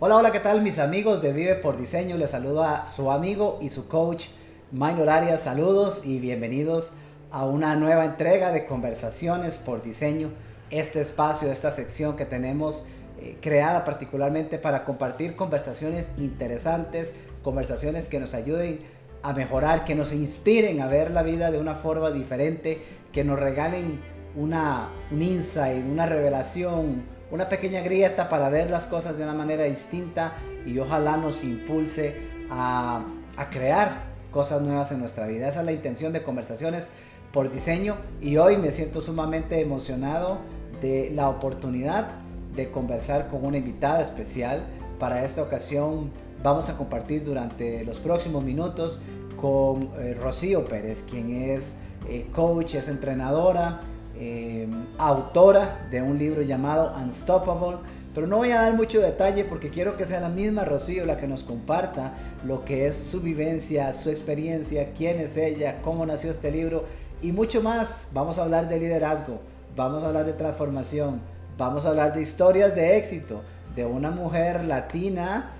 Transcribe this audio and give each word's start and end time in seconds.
Hola, 0.00 0.14
hola, 0.14 0.30
¿qué 0.30 0.38
tal 0.38 0.62
mis 0.62 0.78
amigos 0.78 1.22
de 1.22 1.32
Vive 1.32 1.56
por 1.56 1.76
Diseño? 1.76 2.16
Les 2.16 2.30
saluda 2.30 2.86
su 2.86 3.10
amigo 3.10 3.58
y 3.60 3.70
su 3.70 3.88
coach 3.88 4.26
Minor 4.70 5.10
Arias. 5.10 5.40
Saludos 5.40 6.06
y 6.06 6.20
bienvenidos 6.20 6.92
a 7.32 7.44
una 7.44 7.74
nueva 7.74 8.04
entrega 8.04 8.52
de 8.52 8.64
conversaciones 8.64 9.56
por 9.56 9.82
diseño. 9.82 10.30
Este 10.70 11.00
espacio, 11.00 11.50
esta 11.50 11.72
sección 11.72 12.14
que 12.14 12.26
tenemos 12.26 12.86
eh, 13.20 13.38
creada 13.40 13.84
particularmente 13.84 14.58
para 14.58 14.84
compartir 14.84 15.34
conversaciones 15.34 16.14
interesantes, 16.16 17.16
conversaciones 17.42 18.08
que 18.08 18.20
nos 18.20 18.34
ayuden 18.34 18.82
a 19.24 19.32
mejorar, 19.32 19.84
que 19.84 19.96
nos 19.96 20.12
inspiren 20.12 20.80
a 20.80 20.86
ver 20.86 21.10
la 21.10 21.24
vida 21.24 21.50
de 21.50 21.58
una 21.58 21.74
forma 21.74 22.12
diferente, 22.12 22.84
que 23.12 23.24
nos 23.24 23.40
regalen 23.40 24.00
una, 24.36 24.90
un 25.10 25.22
insight, 25.22 25.84
una 25.84 26.06
revelación, 26.06 27.17
una 27.30 27.48
pequeña 27.48 27.80
grieta 27.80 28.28
para 28.28 28.48
ver 28.48 28.70
las 28.70 28.86
cosas 28.86 29.16
de 29.16 29.24
una 29.24 29.34
manera 29.34 29.64
distinta 29.64 30.34
y 30.64 30.78
ojalá 30.78 31.16
nos 31.16 31.44
impulse 31.44 32.16
a, 32.50 33.04
crear 33.50 34.08
cosas 34.32 34.62
nuevas 34.62 34.90
en 34.92 35.00
nuestra 35.00 35.26
vida. 35.26 35.48
Esa 35.48 35.60
es 35.60 35.66
la 35.66 35.72
intención 35.72 36.12
de 36.12 36.22
conversaciones 36.22 36.88
por 37.32 37.52
diseño 37.52 37.96
y 38.20 38.36
hoy 38.36 38.56
me 38.56 38.72
siento 38.72 39.00
sumamente 39.00 39.60
emocionado 39.60 40.38
de 40.80 41.10
la 41.14 41.28
oportunidad 41.28 42.08
de 42.56 42.70
conversar 42.70 43.28
con 43.28 43.44
una 43.44 43.58
invitada 43.58 44.02
especial. 44.02 44.66
Para 44.98 45.24
esta 45.24 45.42
ocasión 45.42 46.10
vamos 46.42 46.68
a 46.68 46.76
compartir 46.76 47.24
durante 47.24 47.84
los 47.84 47.98
próximos 47.98 48.42
minutos 48.42 49.00
con 49.40 49.90
eh, 49.98 50.16
Rocío 50.20 50.64
Pérez, 50.64 51.04
quien 51.08 51.30
es 51.30 51.76
eh, 52.08 52.26
coach, 52.34 52.74
es 52.74 52.88
entrenadora, 52.88 53.80
Em, 54.20 54.68
autora 54.98 55.86
de 55.92 56.02
un 56.02 56.18
libro 56.18 56.42
llamado 56.42 56.92
Unstoppable. 56.96 57.78
Pero 58.12 58.26
no 58.26 58.38
voy 58.38 58.50
a 58.50 58.62
dar 58.62 58.74
mucho 58.74 59.00
detalle 59.00 59.44
porque 59.44 59.70
quiero 59.70 59.96
que 59.96 60.06
sea 60.06 60.18
la 60.18 60.28
misma 60.28 60.64
Rocío 60.64 61.06
la 61.06 61.18
que 61.18 61.28
nos 61.28 61.44
comparta 61.44 62.14
lo 62.44 62.64
que 62.64 62.88
es 62.88 62.96
su 62.96 63.20
vivencia, 63.20 63.94
su 63.94 64.10
experiencia, 64.10 64.92
quién 64.96 65.20
es 65.20 65.36
ella, 65.36 65.76
cómo 65.84 66.04
nació 66.04 66.32
este 66.32 66.50
libro 66.50 66.84
y 67.22 67.30
mucho 67.30 67.62
más. 67.62 68.08
Vamos 68.12 68.38
a 68.38 68.42
hablar 68.42 68.68
de 68.68 68.80
liderazgo, 68.80 69.38
vamos 69.76 70.02
a 70.02 70.08
hablar 70.08 70.26
de 70.26 70.32
transformación, 70.32 71.20
vamos 71.56 71.86
a 71.86 71.90
hablar 71.90 72.12
de 72.12 72.22
historias 72.22 72.74
de 72.74 72.96
éxito 72.96 73.42
de 73.76 73.84
una 73.84 74.10
mujer 74.10 74.64
latina 74.64 75.52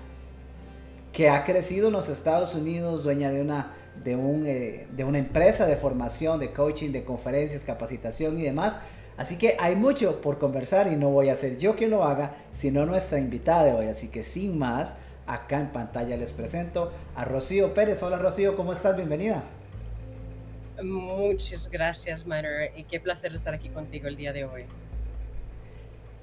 que 1.13 1.29
ha 1.29 1.45
crecido 1.45 1.87
en 1.87 1.93
los 1.93 2.09
Estados 2.09 2.55
Unidos, 2.55 3.05
dueña 3.05 3.31
de 3.31 3.41
una 3.41 3.71
de, 4.03 4.15
un, 4.15 4.45
eh, 4.45 4.87
de 4.91 5.03
una 5.03 5.17
empresa 5.17 5.65
de 5.65 5.75
formación, 5.75 6.39
de 6.39 6.51
coaching, 6.51 6.91
de 6.91 7.03
conferencias, 7.03 7.63
capacitación 7.63 8.39
y 8.39 8.43
demás. 8.43 8.77
Así 9.17 9.37
que 9.37 9.57
hay 9.59 9.75
mucho 9.75 10.21
por 10.21 10.39
conversar 10.39 10.91
y 10.91 10.95
no 10.95 11.09
voy 11.09 11.29
a 11.29 11.35
ser 11.35 11.57
yo 11.57 11.75
quien 11.75 11.89
lo 11.89 12.03
haga, 12.03 12.35
sino 12.51 12.85
nuestra 12.85 13.19
invitada 13.19 13.65
de 13.65 13.73
hoy. 13.73 13.87
Así 13.87 14.09
que 14.09 14.23
sin 14.23 14.57
más, 14.57 14.97
acá 15.27 15.59
en 15.59 15.71
pantalla 15.71 16.15
les 16.15 16.31
presento 16.31 16.91
a 17.15 17.25
Rocío 17.25 17.73
Pérez. 17.73 18.01
Hola 18.01 18.17
Rocío, 18.17 18.55
¿cómo 18.55 18.71
estás? 18.71 18.95
Bienvenida. 18.95 19.43
Muchas 20.81 21.69
gracias, 21.69 22.25
Matter, 22.25 22.71
y 22.75 22.85
qué 22.85 23.01
placer 23.01 23.35
estar 23.35 23.53
aquí 23.53 23.69
contigo 23.69 24.07
el 24.07 24.15
día 24.15 24.31
de 24.31 24.45
hoy. 24.45 24.63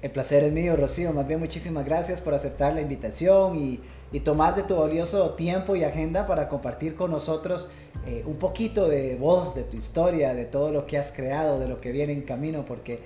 El 0.01 0.11
placer 0.11 0.43
es 0.43 0.53
mío, 0.53 0.75
Rocío. 0.75 1.11
Más 1.13 1.27
bien, 1.27 1.39
muchísimas 1.39 1.85
gracias 1.85 2.21
por 2.21 2.33
aceptar 2.33 2.73
la 2.73 2.81
invitación 2.81 3.55
y 3.55 4.19
tomar 4.19 4.55
de 4.55 4.63
tu 4.63 4.75
valioso 4.75 5.31
tiempo 5.31 5.75
y 5.75 5.83
agenda 5.83 6.27
para 6.27 6.47
compartir 6.47 6.95
con 6.95 7.11
nosotros 7.11 7.69
eh, 8.05 8.23
un 8.25 8.37
poquito 8.37 8.87
de 8.87 9.15
voz, 9.15 9.53
de 9.53 9.63
tu 9.63 9.75
historia, 9.75 10.33
de 10.33 10.45
todo 10.45 10.71
lo 10.71 10.85
que 10.85 10.97
has 10.97 11.11
creado, 11.11 11.59
de 11.59 11.67
lo 11.67 11.81
que 11.81 11.91
viene 11.91 12.13
en 12.13 12.21
camino, 12.21 12.63
porque 12.65 12.93
eh, 12.93 12.99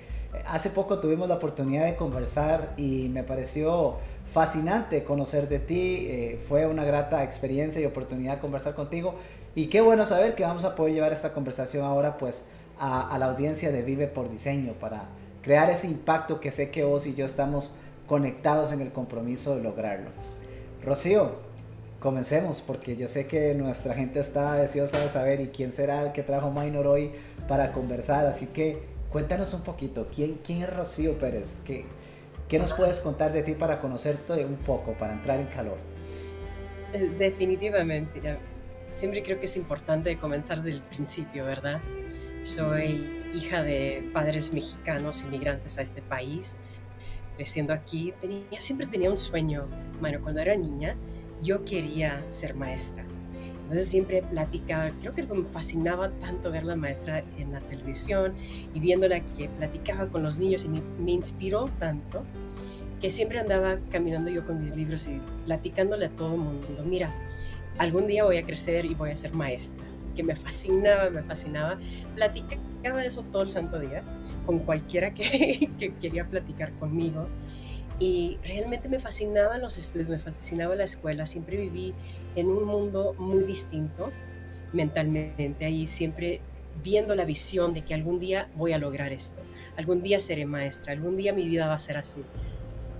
hace 0.46 0.70
poco 0.70 1.00
tuvimos 1.00 1.28
la 1.28 1.36
oportunidad 1.36 1.86
de 1.86 1.96
conversar 1.96 2.72
y 2.76 3.08
me 3.08 3.24
pareció 3.24 3.96
fascinante 4.32 5.02
conocer 5.02 5.48
de 5.48 5.58
ti, 5.58 6.06
eh, 6.08 6.40
fue 6.46 6.66
una 6.66 6.84
grata 6.84 7.24
experiencia 7.24 7.82
y 7.82 7.84
oportunidad 7.84 8.40
conversar 8.40 8.74
contigo 8.74 9.16
y 9.56 9.66
qué 9.66 9.80
bueno 9.80 10.06
saber 10.06 10.36
que 10.36 10.44
vamos 10.44 10.64
a 10.64 10.76
poder 10.76 10.94
llevar 10.94 11.12
esta 11.12 11.32
conversación 11.32 11.84
ahora 11.84 12.16
pues 12.16 12.44
a, 12.78 13.12
a 13.12 13.18
la 13.18 13.26
audiencia 13.26 13.72
de 13.72 13.82
Vive 13.82 14.06
por 14.06 14.30
Diseño 14.30 14.74
para 14.74 15.06
crear 15.42 15.68
ese 15.70 15.88
impacto 15.88 16.40
que 16.40 16.52
sé 16.52 16.70
que 16.70 16.84
vos 16.84 17.06
y 17.06 17.14
yo 17.14 17.26
estamos 17.26 17.74
conectados 18.06 18.72
en 18.72 18.80
el 18.80 18.92
compromiso 18.92 19.56
de 19.56 19.62
lograrlo. 19.62 20.10
Rocío, 20.84 21.32
comencemos 22.00 22.60
porque 22.60 22.96
yo 22.96 23.08
sé 23.08 23.26
que 23.26 23.54
nuestra 23.54 23.94
gente 23.94 24.20
está 24.20 24.54
deseosa 24.54 25.00
de 25.00 25.08
saber 25.08 25.40
y 25.40 25.48
quién 25.48 25.72
será 25.72 26.02
el 26.02 26.12
que 26.12 26.22
trajo 26.22 26.50
Minor 26.50 26.86
hoy 26.86 27.12
para 27.48 27.72
conversar, 27.72 28.26
así 28.26 28.48
que 28.48 28.82
cuéntanos 29.10 29.52
un 29.54 29.62
poquito, 29.62 30.08
¿quién, 30.14 30.38
quién 30.44 30.62
es 30.62 30.74
Rocío 30.74 31.18
Pérez? 31.18 31.62
¿Qué, 31.64 31.84
¿Qué 32.48 32.58
nos 32.58 32.72
puedes 32.72 33.00
contar 33.00 33.32
de 33.32 33.42
ti 33.42 33.52
para 33.52 33.80
conocerte 33.80 34.44
un 34.44 34.56
poco, 34.56 34.92
para 34.92 35.12
entrar 35.12 35.40
en 35.40 35.46
calor? 35.46 35.78
Eh, 36.92 37.10
definitivamente, 37.18 38.20
siempre 38.94 39.22
creo 39.22 39.38
que 39.38 39.46
es 39.46 39.56
importante 39.56 40.16
comenzar 40.18 40.60
desde 40.60 40.78
el 40.78 40.82
principio, 40.82 41.44
¿verdad? 41.44 41.80
Soy 42.42 43.21
hija 43.34 43.62
de 43.62 44.08
padres 44.12 44.52
mexicanos 44.52 45.22
inmigrantes 45.22 45.78
a 45.78 45.82
este 45.82 46.02
país 46.02 46.58
creciendo 47.36 47.72
aquí, 47.72 48.12
tenía, 48.20 48.60
siempre 48.60 48.86
tenía 48.86 49.10
un 49.10 49.18
sueño. 49.18 49.66
Bueno, 50.00 50.20
cuando 50.22 50.40
era 50.40 50.56
niña, 50.56 50.96
yo 51.42 51.64
quería 51.64 52.24
ser 52.30 52.54
maestra. 52.54 53.04
Entonces 53.62 53.88
siempre 53.88 54.22
platicaba, 54.22 54.90
creo 55.00 55.14
que 55.14 55.22
me 55.22 55.44
fascinaba 55.48 56.10
tanto 56.20 56.50
ver 56.50 56.64
la 56.64 56.76
maestra 56.76 57.24
en 57.38 57.52
la 57.52 57.60
televisión 57.60 58.34
y 58.74 58.80
viéndola 58.80 59.20
que 59.34 59.48
platicaba 59.48 60.08
con 60.08 60.22
los 60.22 60.38
niños 60.38 60.64
y 60.64 60.68
me, 60.68 61.12
inspiró 61.12 61.64
tanto 61.78 62.24
que 63.00 63.08
siempre 63.08 63.38
andaba 63.38 63.78
caminando 63.90 64.30
yo 64.30 64.44
con 64.44 64.60
mis 64.60 64.76
libros 64.76 65.08
y 65.08 65.20
platicándole 65.46 66.06
a 66.06 66.10
todo 66.10 66.34
el 66.34 66.40
mundo, 66.40 66.68
mira, 66.84 67.10
algún 67.78 68.06
día 68.06 68.24
voy 68.24 68.36
a 68.36 68.42
crecer 68.42 68.84
y 68.84 68.94
voy 68.94 69.10
a 69.10 69.16
ser 69.16 69.32
maestra, 69.32 69.84
que 70.14 70.22
me 70.22 70.36
fascinaba, 70.36 71.08
me 71.10 71.22
fascinaba. 71.22 71.78
Platicaba 72.82 73.04
eso 73.04 73.22
todo 73.30 73.42
el 73.42 73.50
santo 73.50 73.78
día 73.78 74.02
con 74.44 74.58
cualquiera 74.58 75.14
que, 75.14 75.70
quería 76.00 76.26
platicar 76.26 76.72
conmigo. 76.80 77.28
Y 78.00 78.38
realmente 78.42 78.88
me 78.88 78.98
fascinaban 78.98 79.60
los 79.60 79.78
estudios, 79.78 80.08
me 80.08 80.18
fascinaba 80.18 80.74
la 80.74 80.82
escuela. 80.82 81.24
Siempre 81.24 81.56
viví 81.56 81.94
en 82.34 82.48
un 82.48 82.64
mundo 82.64 83.14
muy 83.18 83.44
distinto 83.44 84.10
mentalmente, 84.72 85.64
ahí 85.64 85.86
siempre 85.86 86.40
viendo 86.82 87.14
la 87.14 87.24
visión 87.24 87.72
de 87.72 87.82
que 87.82 87.94
algún 87.94 88.18
día 88.18 88.48
voy 88.56 88.72
a 88.72 88.78
lograr 88.78 89.12
esto, 89.12 89.40
algún 89.76 90.02
día 90.02 90.18
seré 90.18 90.44
maestra, 90.46 90.92
algún 90.92 91.16
día 91.16 91.32
mi 91.32 91.46
vida 91.46 91.68
va 91.68 91.74
a 91.74 91.78
ser 91.78 91.96
así. 91.96 92.24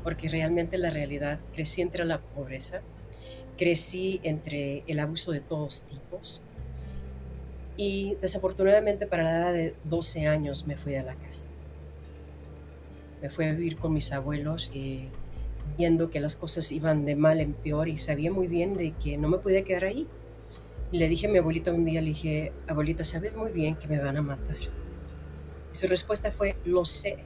Porque 0.04 0.28
realmente 0.28 0.78
la 0.78 0.90
realidad, 0.90 1.40
crecí 1.54 1.82
entre 1.82 2.04
la 2.04 2.20
pobreza, 2.20 2.82
crecí 3.56 4.20
entre 4.22 4.84
el 4.86 5.00
abuso 5.00 5.32
de 5.32 5.40
todos 5.40 5.86
tipos, 5.86 6.44
y 7.76 8.16
desafortunadamente 8.20 9.06
para 9.06 9.24
la 9.24 9.38
edad 9.38 9.52
de 9.52 9.74
12 9.84 10.26
años 10.26 10.66
me 10.66 10.76
fui 10.76 10.92
de 10.92 11.02
la 11.02 11.14
casa. 11.14 11.46
Me 13.20 13.30
fui 13.30 13.46
a 13.46 13.52
vivir 13.52 13.76
con 13.76 13.92
mis 13.92 14.12
abuelos 14.12 14.70
y 14.74 15.08
viendo 15.78 16.10
que 16.10 16.20
las 16.20 16.36
cosas 16.36 16.70
iban 16.72 17.04
de 17.04 17.16
mal 17.16 17.40
en 17.40 17.54
peor 17.54 17.88
y 17.88 17.96
sabía 17.96 18.30
muy 18.30 18.46
bien 18.46 18.76
de 18.76 18.92
que 18.92 19.16
no 19.16 19.28
me 19.28 19.38
podía 19.38 19.64
quedar 19.64 19.84
ahí. 19.84 20.06
Y 20.90 20.98
le 20.98 21.08
dije 21.08 21.26
a 21.26 21.30
mi 21.30 21.38
abuelita 21.38 21.72
un 21.72 21.84
día, 21.84 22.02
le 22.02 22.08
dije, 22.08 22.52
abuelita, 22.66 23.04
sabes 23.04 23.34
muy 23.34 23.50
bien 23.50 23.76
que 23.76 23.86
me 23.88 23.98
van 23.98 24.16
a 24.18 24.22
matar. 24.22 24.56
Y 25.72 25.74
su 25.74 25.86
respuesta 25.86 26.30
fue, 26.30 26.56
lo 26.66 26.84
sé. 26.84 27.18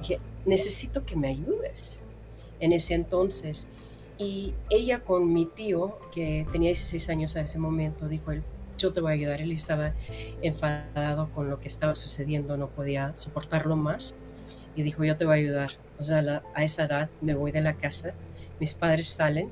Dije, 0.00 0.20
necesito 0.44 1.06
que 1.06 1.16
me 1.16 1.28
ayudes. 1.28 2.02
En 2.60 2.72
ese 2.72 2.94
entonces, 2.94 3.68
y 4.18 4.54
ella 4.68 5.04
con 5.04 5.32
mi 5.32 5.46
tío, 5.46 5.98
que 6.12 6.46
tenía 6.52 6.68
16 6.68 7.08
años 7.08 7.36
a 7.36 7.40
ese 7.42 7.58
momento, 7.58 8.08
dijo 8.08 8.32
él, 8.32 8.42
yo 8.78 8.92
te 8.92 9.00
voy 9.00 9.12
a 9.12 9.14
ayudar. 9.14 9.40
Él 9.40 9.52
estaba 9.52 9.94
enfadado 10.42 11.30
con 11.34 11.50
lo 11.50 11.60
que 11.60 11.68
estaba 11.68 11.94
sucediendo, 11.94 12.56
no 12.56 12.68
podía 12.68 13.14
soportarlo 13.16 13.76
más 13.76 14.16
y 14.76 14.82
dijo, 14.82 15.04
yo 15.04 15.16
te 15.16 15.24
voy 15.24 15.34
a 15.34 15.38
ayudar. 15.38 15.70
O 15.98 16.04
sea, 16.04 16.42
a, 16.54 16.62
esa 16.62 16.84
edad 16.84 17.08
me 17.20 17.34
voy 17.34 17.50
de 17.50 17.62
la 17.62 17.74
casa, 17.74 18.14
mis 18.60 18.74
padres 18.74 19.08
salen 19.08 19.50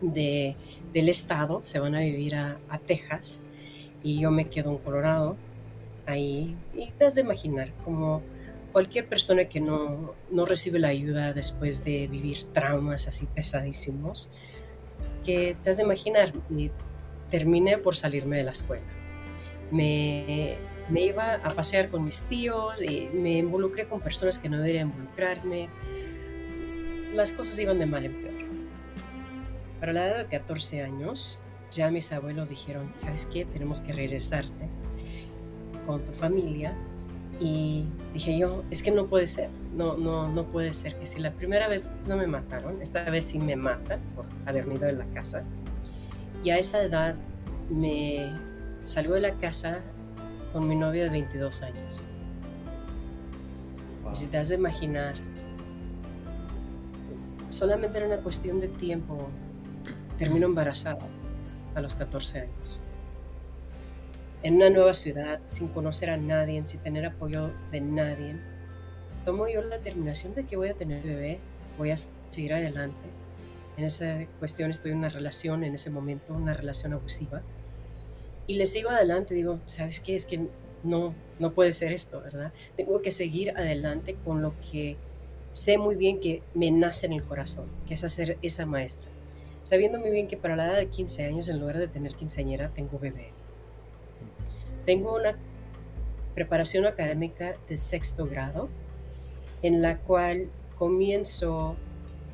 de, 0.00 0.56
del 0.92 1.08
estado, 1.08 1.60
se 1.62 1.78
van 1.78 1.94
a 1.94 2.00
vivir 2.00 2.34
a, 2.34 2.58
Texas 2.86 3.42
y 4.02 4.20
yo 4.20 4.30
me 4.30 4.48
quedo 4.48 4.70
en 4.70 4.78
Colorado 4.78 5.36
ahí 6.06 6.56
y 6.74 6.90
te 6.92 7.04
has 7.04 7.14
de 7.14 7.20
imaginar 7.20 7.72
como 7.84 8.22
cualquier 8.72 9.06
persona 9.06 9.44
que 9.44 9.60
no, 9.60 10.14
no 10.30 10.46
recibe 10.46 10.78
la 10.78 10.88
ayuda 10.88 11.34
después 11.34 11.84
de 11.84 12.06
vivir 12.08 12.44
traumas 12.52 13.06
así 13.06 13.26
pesadísimos, 13.26 14.30
que 15.24 15.56
te 15.62 15.70
has 15.70 15.76
de 15.76 15.82
imaginar, 15.82 16.32
terminé 17.30 17.78
por 17.78 17.96
salirme 17.96 18.36
de 18.36 18.44
la 18.44 18.50
escuela. 18.50 18.82
Me, 19.70 20.56
me 20.88 21.02
iba 21.02 21.34
a 21.34 21.48
pasear 21.50 21.88
con 21.88 22.04
mis 22.04 22.22
tíos 22.24 22.80
y 22.82 23.08
me 23.12 23.38
involucré 23.38 23.86
con 23.86 24.00
personas 24.00 24.38
que 24.38 24.48
no 24.48 24.58
deberían 24.58 24.88
involucrarme. 24.88 25.68
Las 27.14 27.32
cosas 27.32 27.58
iban 27.58 27.78
de 27.78 27.86
mal 27.86 28.04
en 28.04 28.14
peor. 28.14 28.30
Para 29.78 29.92
la 29.92 30.06
edad 30.06 30.18
de 30.18 30.26
14 30.26 30.82
años, 30.82 31.42
ya 31.70 31.90
mis 31.90 32.12
abuelos 32.12 32.48
dijeron, 32.48 32.92
¿sabes 32.96 33.26
qué? 33.26 33.44
Tenemos 33.44 33.80
que 33.80 33.92
regresarte 33.92 34.68
con 35.86 36.04
tu 36.04 36.12
familia 36.12 36.74
Y 37.40 37.86
dije 38.12 38.36
yo, 38.36 38.62
es 38.70 38.82
que 38.82 38.90
no 38.90 39.06
puede 39.06 39.26
ser, 39.26 39.48
no, 39.74 39.96
no, 39.96 40.28
no 40.28 40.44
puede 40.44 40.74
ser 40.74 40.94
que 40.96 41.06
si 41.06 41.18
la 41.20 41.32
primera 41.32 41.68
vez 41.68 41.88
no 42.06 42.16
me 42.16 42.26
mataron, 42.26 42.82
esta 42.82 43.08
vez 43.08 43.24
sí 43.24 43.38
me 43.38 43.56
matan 43.56 44.00
por 44.14 44.26
haberme 44.44 44.74
ido 44.74 44.86
de 44.86 44.92
la 44.92 45.06
casa. 45.06 45.42
Y 46.42 46.50
a 46.50 46.58
esa 46.58 46.82
edad 46.82 47.14
me 47.68 48.32
salgo 48.82 49.14
de 49.14 49.20
la 49.20 49.34
casa 49.34 49.80
con 50.52 50.66
mi 50.68 50.76
novio 50.76 51.04
de 51.04 51.10
22 51.10 51.62
años. 51.62 52.06
Y 54.12 54.16
si 54.16 54.26
te 54.26 54.38
has 54.38 54.48
de 54.48 54.56
imaginar, 54.56 55.14
solamente 57.50 57.98
era 57.98 58.06
una 58.06 58.18
cuestión 58.18 58.60
de 58.60 58.68
tiempo, 58.68 59.28
termino 60.18 60.46
embarazada 60.46 61.06
a 61.74 61.80
los 61.80 61.94
14 61.94 62.40
años 62.40 62.80
en 64.42 64.56
una 64.56 64.70
nueva 64.70 64.94
ciudad, 64.94 65.40
sin 65.50 65.68
conocer 65.68 66.10
a 66.10 66.16
nadie, 66.16 66.62
sin 66.66 66.80
tener 66.80 67.04
apoyo 67.04 67.50
de 67.70 67.80
nadie, 67.80 68.36
tomo 69.24 69.48
yo 69.48 69.62
la 69.62 69.76
determinación 69.76 70.34
de 70.34 70.44
que 70.46 70.56
voy 70.56 70.68
a 70.68 70.74
tener 70.74 71.02
bebé, 71.02 71.40
voy 71.76 71.90
a 71.90 71.96
seguir 72.30 72.54
adelante. 72.54 72.96
En 73.80 73.86
esa 73.86 74.26
cuestión 74.38 74.70
estoy 74.70 74.90
en 74.90 74.98
una 74.98 75.08
relación, 75.08 75.64
en 75.64 75.74
ese 75.74 75.88
momento, 75.88 76.34
una 76.34 76.52
relación 76.52 76.92
abusiva. 76.92 77.40
Y 78.46 78.54
le 78.54 78.66
sigo 78.66 78.90
adelante, 78.90 79.34
digo, 79.34 79.58
¿sabes 79.64 80.00
qué? 80.00 80.14
Es 80.14 80.26
que 80.26 80.48
no, 80.82 81.14
no 81.38 81.52
puede 81.52 81.72
ser 81.72 81.92
esto, 81.92 82.20
¿verdad? 82.20 82.52
Tengo 82.76 83.00
que 83.00 83.10
seguir 83.10 83.52
adelante 83.56 84.16
con 84.22 84.42
lo 84.42 84.52
que 84.70 84.98
sé 85.52 85.78
muy 85.78 85.96
bien 85.96 86.20
que 86.20 86.42
me 86.52 86.70
nace 86.70 87.06
en 87.06 87.14
el 87.14 87.24
corazón, 87.24 87.70
que 87.86 87.94
es 87.94 88.04
hacer 88.04 88.36
esa 88.42 88.66
maestra. 88.66 89.08
Sabiendo 89.64 89.98
muy 89.98 90.10
bien 90.10 90.28
que 90.28 90.36
para 90.36 90.56
la 90.56 90.66
edad 90.66 90.76
de 90.76 90.88
15 90.88 91.24
años, 91.24 91.48
en 91.48 91.58
lugar 91.58 91.78
de 91.78 91.88
tener 91.88 92.14
quinceañera, 92.14 92.68
tengo 92.74 92.98
bebé 92.98 93.32
tengo 94.84 95.14
una 95.14 95.36
preparación 96.34 96.86
académica 96.86 97.56
de 97.68 97.78
sexto 97.78 98.26
grado 98.26 98.68
en 99.62 99.82
la 99.82 99.98
cual 99.98 100.50
comienzo 100.78 101.76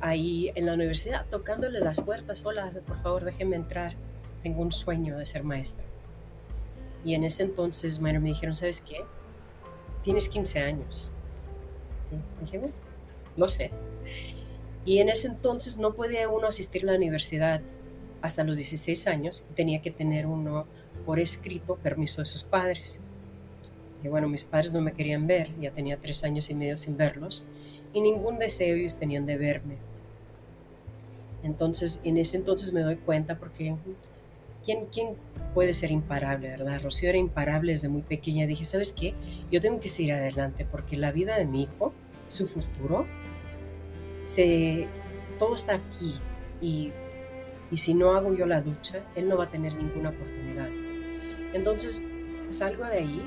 ahí 0.01 0.51
en 0.55 0.65
la 0.65 0.73
universidad 0.73 1.25
tocándole 1.29 1.79
las 1.79 2.01
puertas, 2.01 2.45
hola, 2.45 2.71
por 2.85 3.01
favor 3.01 3.25
déjenme 3.25 3.55
entrar, 3.55 3.95
tengo 4.43 4.61
un 4.61 4.71
sueño 4.71 5.17
de 5.17 5.25
ser 5.25 5.43
maestra. 5.43 5.83
Y 7.05 7.13
en 7.13 7.23
ese 7.23 7.43
entonces 7.43 8.01
me 8.01 8.17
dijeron, 8.19 8.55
¿sabes 8.55 8.81
qué? 8.81 9.03
Tienes 10.03 10.29
15 10.29 10.59
años. 10.59 11.09
Y 12.51 12.57
bueno, 12.57 12.73
lo 13.35 13.47
sé. 13.49 13.71
Y 14.85 14.99
en 14.99 15.09
ese 15.09 15.27
entonces 15.27 15.77
no 15.77 15.93
podía 15.93 16.29
uno 16.29 16.47
asistir 16.47 16.83
a 16.83 16.91
la 16.91 16.97
universidad 16.97 17.61
hasta 18.21 18.43
los 18.43 18.57
16 18.57 19.07
años, 19.07 19.43
tenía 19.55 19.81
que 19.81 19.91
tener 19.91 20.25
uno 20.25 20.65
por 21.05 21.19
escrito 21.19 21.75
permiso 21.75 22.21
de 22.21 22.25
sus 22.25 22.43
padres. 22.43 22.99
Y 24.03 24.07
bueno, 24.07 24.27
mis 24.27 24.43
padres 24.43 24.73
no 24.73 24.81
me 24.81 24.93
querían 24.93 25.27
ver, 25.27 25.49
ya 25.59 25.71
tenía 25.71 25.97
tres 25.97 26.23
años 26.23 26.49
y 26.49 26.55
medio 26.55 26.77
sin 26.77 26.97
verlos, 26.97 27.45
y 27.97 28.01
ningún 28.01 28.37
deseo 28.37 28.75
ellos 28.75 28.99
tenían 28.99 29.25
de 29.25 29.37
verme. 29.37 29.77
Entonces, 31.41 31.99
en 32.03 32.17
ese 32.17 32.37
entonces 32.37 32.71
me 32.71 32.81
doy 32.81 32.97
cuenta 32.97 33.39
porque 33.39 33.75
¿quién, 34.63 34.85
quién 34.93 35.15
puede 35.55 35.73
ser 35.73 35.89
imparable, 35.89 36.47
verdad? 36.47 36.79
Rocío 36.83 37.09
era 37.09 37.17
imparable 37.17 37.71
desde 37.71 37.89
muy 37.89 38.03
pequeña. 38.03 38.45
Dije, 38.45 38.65
¿sabes 38.65 38.93
qué? 38.93 39.15
Yo 39.51 39.61
tengo 39.61 39.79
que 39.79 39.87
seguir 39.87 40.13
adelante 40.13 40.63
porque 40.63 40.95
la 40.95 41.11
vida 41.11 41.39
de 41.39 41.47
mi 41.47 41.63
hijo, 41.63 41.91
su 42.27 42.45
futuro, 42.45 43.07
se, 44.21 44.87
todo 45.39 45.55
está 45.55 45.73
aquí 45.73 46.13
y, 46.61 46.91
y 47.71 47.77
si 47.77 47.95
no 47.95 48.13
hago 48.13 48.35
yo 48.35 48.45
la 48.45 48.61
ducha, 48.61 49.01
él 49.15 49.27
no 49.27 49.37
va 49.37 49.45
a 49.45 49.49
tener 49.49 49.73
ninguna 49.73 50.09
oportunidad. 50.09 50.69
Entonces 51.51 52.03
salgo 52.47 52.85
de 52.85 52.97
ahí 52.99 53.21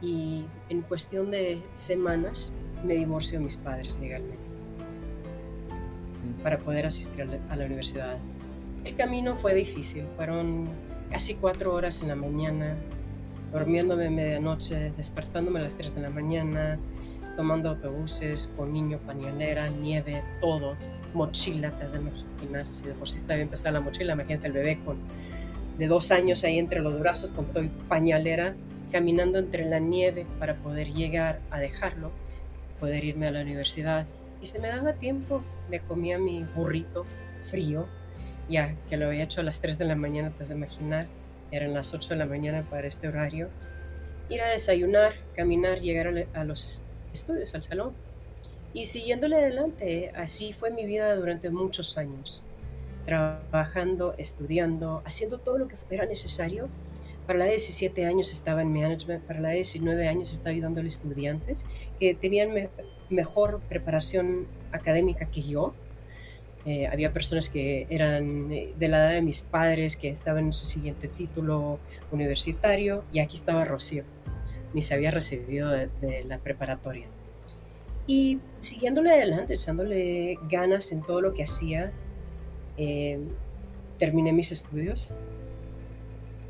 y 0.00 0.46
en 0.70 0.80
cuestión 0.80 1.30
de 1.30 1.60
semanas 1.74 2.54
me 2.84 2.94
divorcio 2.94 3.38
de 3.38 3.44
mis 3.44 3.56
padres 3.56 3.98
legalmente 4.00 4.44
para 6.42 6.58
poder 6.58 6.86
asistir 6.86 7.22
a 7.22 7.56
la, 7.56 7.64
universidad. 7.64 8.18
El 8.84 8.96
camino 8.96 9.36
fue 9.36 9.54
difícil, 9.54 10.04
fueron 10.16 10.68
casi 11.10 11.34
cuatro 11.34 11.74
horas 11.74 12.02
en 12.02 12.08
la 12.08 12.16
mañana, 12.16 12.76
durmiéndome 13.52 14.10
medianoche, 14.10 14.92
despertándome 14.96 15.60
a 15.60 15.62
las 15.62 15.76
tres 15.76 15.94
de 15.94 16.02
la 16.02 16.10
mañana, 16.10 16.78
tomando 17.36 17.70
autobuses 17.70 18.52
con 18.56 18.72
niño, 18.72 18.98
pañalera, 19.06 19.68
nieve, 19.68 20.22
todo, 20.40 20.76
mochila, 21.14 21.70
te 21.70 21.84
has 21.84 21.92
de 21.92 21.98
imaginar, 21.98 22.66
si 22.70 22.84
de 22.84 22.92
por 22.92 23.08
sí 23.08 23.16
está 23.16 23.34
bien 23.34 23.48
pesada 23.48 23.72
la 23.72 23.80
mochila, 23.80 24.12
imagínate 24.12 24.46
el 24.46 24.52
bebé 24.52 24.78
con 24.84 24.98
de 25.78 25.88
dos 25.88 26.12
años 26.12 26.44
ahí 26.44 26.58
entre 26.58 26.80
los 26.80 26.98
brazos 27.00 27.32
con 27.32 27.46
todo 27.46 27.64
pañalera, 27.88 28.54
caminando 28.92 29.38
entre 29.38 29.64
la 29.64 29.80
nieve 29.80 30.26
para 30.38 30.56
poder 30.56 30.92
llegar 30.92 31.40
a 31.50 31.58
dejarlo, 31.58 32.12
poder 32.84 33.02
irme 33.02 33.28
a 33.28 33.30
la 33.30 33.40
universidad. 33.40 34.06
Y 34.42 34.46
se 34.46 34.58
me 34.58 34.68
daba 34.68 34.92
tiempo, 34.92 35.42
me 35.70 35.80
comía 35.80 36.18
mi 36.18 36.44
burrito 36.44 37.06
frío, 37.50 37.86
ya 38.46 38.76
que 38.90 38.98
lo 38.98 39.06
había 39.06 39.24
hecho 39.24 39.40
a 39.40 39.42
las 39.42 39.62
3 39.62 39.78
de 39.78 39.86
la 39.86 39.96
mañana, 39.96 40.28
te 40.36 40.42
has 40.42 40.50
de 40.50 40.54
imaginar, 40.54 41.06
eran 41.50 41.72
las 41.72 41.94
8 41.94 42.10
de 42.10 42.16
la 42.16 42.26
mañana 42.26 42.68
para 42.68 42.86
este 42.86 43.08
horario. 43.08 43.48
Ir 44.28 44.42
a 44.42 44.50
desayunar, 44.50 45.14
caminar, 45.34 45.80
llegar 45.80 46.26
a, 46.34 46.44
los 46.44 46.82
estudios, 47.10 47.54
al 47.54 47.62
salón. 47.62 47.94
Y 48.74 48.84
siguiéndole 48.84 49.36
adelante, 49.36 50.12
así 50.14 50.52
fue 50.52 50.70
mi 50.70 50.84
vida 50.84 51.16
durante 51.16 51.48
muchos 51.48 51.96
años 51.96 52.44
trabajando, 53.06 54.14
estudiando, 54.18 55.00
haciendo 55.06 55.38
todo 55.38 55.56
lo 55.56 55.68
que 55.68 55.76
era 55.88 56.04
necesario. 56.04 56.68
Para 57.26 57.38
la 57.38 57.44
de 57.46 57.52
17 57.52 58.06
años 58.06 58.32
estaba 58.32 58.62
en 58.62 58.72
management, 58.72 59.24
para 59.24 59.40
la 59.40 59.48
de 59.50 59.56
19 59.56 60.08
años 60.08 60.32
estaba 60.32 60.50
ayudando 60.50 60.80
a 60.80 60.84
estudiantes 60.84 61.64
que 61.98 62.14
tenían 62.14 62.70
mejor 63.08 63.60
preparación 63.68 64.46
académica 64.72 65.26
que 65.26 65.42
yo. 65.42 65.74
Eh, 66.66 66.86
había 66.86 67.12
personas 67.12 67.50
que 67.50 67.86
eran 67.90 68.50
eh, 68.50 68.72
de 68.78 68.88
la 68.88 68.98
edad 68.98 69.12
de 69.14 69.22
mis 69.22 69.42
padres 69.42 69.96
que 69.96 70.08
estaban 70.08 70.46
en 70.46 70.52
su 70.52 70.66
siguiente 70.66 71.08
título 71.08 71.78
universitario 72.10 73.04
y 73.12 73.18
aquí 73.18 73.36
estaba 73.36 73.66
Rocío, 73.66 74.04
ni 74.72 74.80
se 74.80 74.94
había 74.94 75.10
recibido 75.10 75.68
de, 75.68 75.88
de 76.00 76.24
la 76.24 76.38
preparatoria. 76.38 77.06
Y 78.06 78.38
siguiéndole 78.60 79.12
adelante, 79.12 79.54
echándole 79.54 80.38
ganas 80.48 80.92
en 80.92 81.02
todo 81.02 81.20
lo 81.20 81.32
que 81.32 81.42
hacía, 81.42 81.92
eh, 82.76 83.18
terminé 83.98 84.32
mis 84.32 84.52
estudios. 84.52 85.14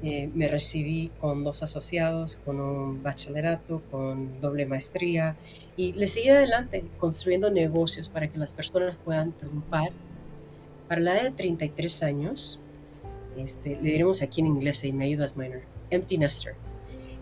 Eh, 0.06 0.28
me 0.34 0.48
recibí 0.48 1.10
con 1.18 1.44
dos 1.44 1.62
asociados, 1.62 2.36
con 2.36 2.60
un 2.60 3.02
bachillerato, 3.02 3.80
con 3.90 4.38
doble 4.38 4.66
maestría 4.66 5.34
y 5.78 5.94
le 5.94 6.08
seguí 6.08 6.28
adelante 6.28 6.84
construyendo 6.98 7.50
negocios 7.50 8.10
para 8.10 8.28
que 8.28 8.36
las 8.36 8.52
personas 8.52 8.98
puedan 9.02 9.32
triunfar. 9.32 9.92
Para 10.88 11.00
la 11.00 11.14
edad 11.14 11.22
de 11.22 11.30
33 11.30 12.02
años, 12.02 12.60
este, 13.38 13.76
le 13.76 13.92
diremos 13.92 14.20
aquí 14.20 14.42
en 14.42 14.48
inglés 14.48 14.84
y 14.84 14.92
me 14.92 15.06
ayudas, 15.06 15.38
Minor, 15.38 15.62
empty 15.88 16.18
nester. 16.18 16.54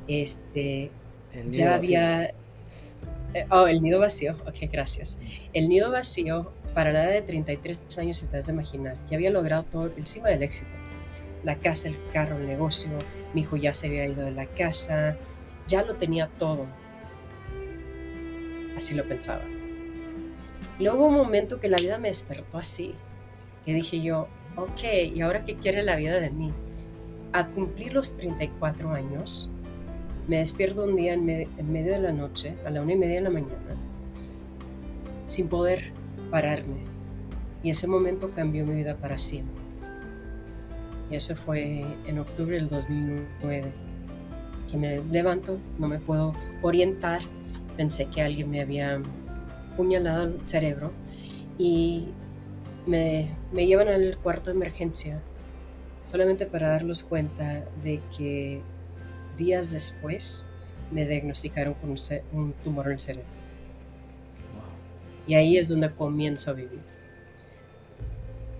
Este, 0.08 0.90
ya 1.52 1.76
había... 1.76 2.30
Eh, 3.34 3.46
oh, 3.50 3.68
el 3.68 3.80
nido 3.80 4.00
vacío. 4.00 4.34
Ok, 4.44 4.68
gracias. 4.72 5.20
El 5.52 5.68
nido 5.68 5.92
vacío 5.92 6.50
para 6.74 6.92
la 6.92 7.04
edad 7.04 7.12
de 7.12 7.22
33 7.22 7.78
años, 7.98 8.18
se 8.18 8.26
te 8.26 8.38
has 8.38 8.46
de 8.46 8.54
imaginar, 8.54 8.96
ya 9.08 9.18
había 9.18 9.30
logrado 9.30 9.62
todo 9.62 9.92
encima 9.96 10.30
del 10.30 10.42
éxito. 10.42 10.81
La 11.42 11.56
casa, 11.56 11.88
el 11.88 11.96
carro, 12.12 12.38
el 12.38 12.46
negocio, 12.46 12.90
mi 13.34 13.42
hijo 13.42 13.56
ya 13.56 13.74
se 13.74 13.88
había 13.88 14.06
ido 14.06 14.24
de 14.24 14.30
la 14.30 14.46
casa, 14.46 15.16
ya 15.66 15.82
lo 15.82 15.94
tenía 15.94 16.28
todo. 16.38 16.66
Así 18.76 18.94
lo 18.94 19.04
pensaba. 19.04 19.42
Luego 20.78 21.06
un 21.06 21.14
momento 21.14 21.60
que 21.60 21.68
la 21.68 21.78
vida 21.78 21.98
me 21.98 22.08
despertó 22.08 22.58
así, 22.58 22.94
que 23.64 23.74
dije 23.74 24.00
yo, 24.00 24.28
ok, 24.56 24.82
¿y 25.14 25.20
ahora 25.20 25.44
qué 25.44 25.56
quiere 25.56 25.82
la 25.82 25.96
vida 25.96 26.20
de 26.20 26.30
mí? 26.30 26.52
A 27.32 27.46
cumplir 27.48 27.92
los 27.92 28.16
34 28.16 28.90
años, 28.92 29.50
me 30.28 30.38
despierto 30.38 30.84
un 30.84 30.96
día 30.96 31.14
en, 31.14 31.28
en 31.28 31.72
medio 31.72 31.92
de 31.92 32.00
la 32.00 32.12
noche, 32.12 32.54
a 32.64 32.70
la 32.70 32.82
una 32.82 32.92
y 32.92 32.96
media 32.96 33.16
de 33.16 33.20
la 33.22 33.30
mañana, 33.30 33.76
sin 35.26 35.48
poder 35.48 35.92
pararme. 36.30 36.84
Y 37.62 37.70
ese 37.70 37.86
momento 37.86 38.30
cambió 38.32 38.66
mi 38.66 38.74
vida 38.74 38.96
para 38.96 39.18
siempre. 39.18 39.61
Y 41.12 41.16
eso 41.16 41.36
fue 41.36 41.84
en 42.06 42.18
octubre 42.18 42.56
del 42.56 42.70
2009. 42.70 43.70
Que 44.70 44.76
me 44.78 44.98
levanto, 45.10 45.58
no 45.78 45.86
me 45.86 45.98
puedo 45.98 46.32
orientar. 46.62 47.20
Pensé 47.76 48.06
que 48.06 48.22
alguien 48.22 48.50
me 48.50 48.62
había 48.62 48.98
puñalado 49.76 50.24
el 50.24 50.48
cerebro 50.48 50.90
y 51.58 52.06
me, 52.86 53.28
me 53.52 53.66
llevan 53.66 53.88
al 53.88 54.16
cuarto 54.22 54.48
de 54.48 54.56
emergencia 54.56 55.20
solamente 56.06 56.46
para 56.46 56.68
darlos 56.68 57.04
cuenta 57.04 57.62
de 57.82 58.00
que 58.16 58.62
días 59.36 59.70
después 59.70 60.46
me 60.90 61.06
diagnosticaron 61.06 61.74
con 61.74 61.90
un 61.90 62.54
tumor 62.64 62.86
en 62.86 62.92
el 62.92 63.00
cerebro. 63.00 63.28
Y 65.26 65.34
ahí 65.34 65.58
es 65.58 65.68
donde 65.68 65.90
comienzo 65.90 66.52
a 66.52 66.54
vivir. 66.54 66.91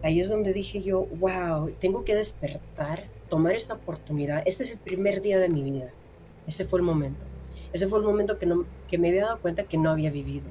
Ahí 0.02 0.18
es 0.18 0.28
donde 0.28 0.52
dije 0.52 0.82
yo, 0.82 1.06
wow, 1.20 1.70
tengo 1.80 2.04
que 2.04 2.14
despertar, 2.14 3.04
tomar 3.28 3.54
esta 3.54 3.74
oportunidad. 3.74 4.42
Este 4.46 4.64
es 4.64 4.72
el 4.72 4.78
primer 4.78 5.22
día 5.22 5.38
de 5.38 5.48
mi 5.48 5.62
vida. 5.62 5.90
Ese 6.46 6.64
fue 6.64 6.80
el 6.80 6.84
momento. 6.84 7.20
ese 7.72 7.86
fue 7.86 8.00
el 8.00 8.04
momento 8.04 8.38
que, 8.38 8.46
no, 8.46 8.66
que 8.88 8.98
me 8.98 9.08
había 9.08 9.26
dado 9.26 9.40
cuenta 9.40 9.62
que 9.62 9.78
no 9.78 9.90
había 9.90 10.10
vivido, 10.10 10.44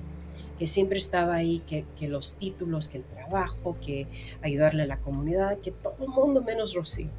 que 0.58 0.67
siempre 0.67 0.98
estaba 0.98 1.36
ahí, 1.36 1.60
que, 1.67 1.86
que 2.00 2.08
los 2.08 2.36
títulos, 2.36 2.88
que 2.88 2.98
el 2.98 3.03
trabajo, 3.03 3.77
que 3.86 4.08
ayudarle 4.41 4.84
a 4.84 4.88
la 4.88 4.98
comunidad, 4.98 5.60
que 5.60 5.72
todo 5.72 5.96
el 6.00 6.08
mundo 6.08 6.41
menos 6.41 6.74
Rocío. 6.74 7.10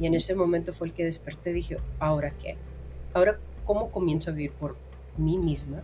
Y 0.00 0.06
en 0.06 0.14
ese 0.14 0.34
momento 0.34 0.74
fue 0.74 0.88
el 0.88 0.92
que 0.92 1.04
desperté, 1.04 1.52
dije, 1.52 1.78
¿ahora 2.00 2.32
qué? 2.42 2.56
Ahora, 3.12 3.38
¿cómo 3.64 3.90
comienzo 3.92 4.30
a 4.30 4.34
vivir 4.34 4.52
por 4.52 4.76
mí 5.16 5.38
misma 5.38 5.82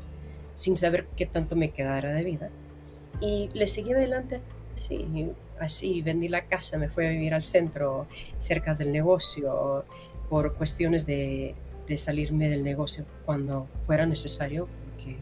sin 0.57 0.77
saber 0.77 1.07
qué 1.17 1.27
tanto 1.27 1.55
me 1.55 1.71
quedara 1.71 2.13
de 2.13 2.25
vida? 2.25 2.51
Y 3.21 3.49
le 3.53 3.67
seguí 3.69 3.93
adelante, 3.93 4.41
sí, 4.81 5.31
así 5.59 6.03
vendí 6.03 6.29
la 6.29 6.47
casa, 6.47 6.79
me 6.79 6.89
fui 6.89 7.07
a 7.07 7.11
vivir 7.11 7.35
al 7.35 7.45
centro, 7.45 8.07
cerca 8.39 8.73
del 8.73 8.93
negocio, 8.93 9.85
por 10.29 10.55
cuestiones 10.55 11.07
de, 11.07 11.55
de 11.87 11.99
salirme 11.99 12.49
del 12.49 12.63
negocio 12.63 13.05
cuando 13.27 13.67
fuera 13.87 14.07
necesario, 14.07 14.69
porque 14.95 15.17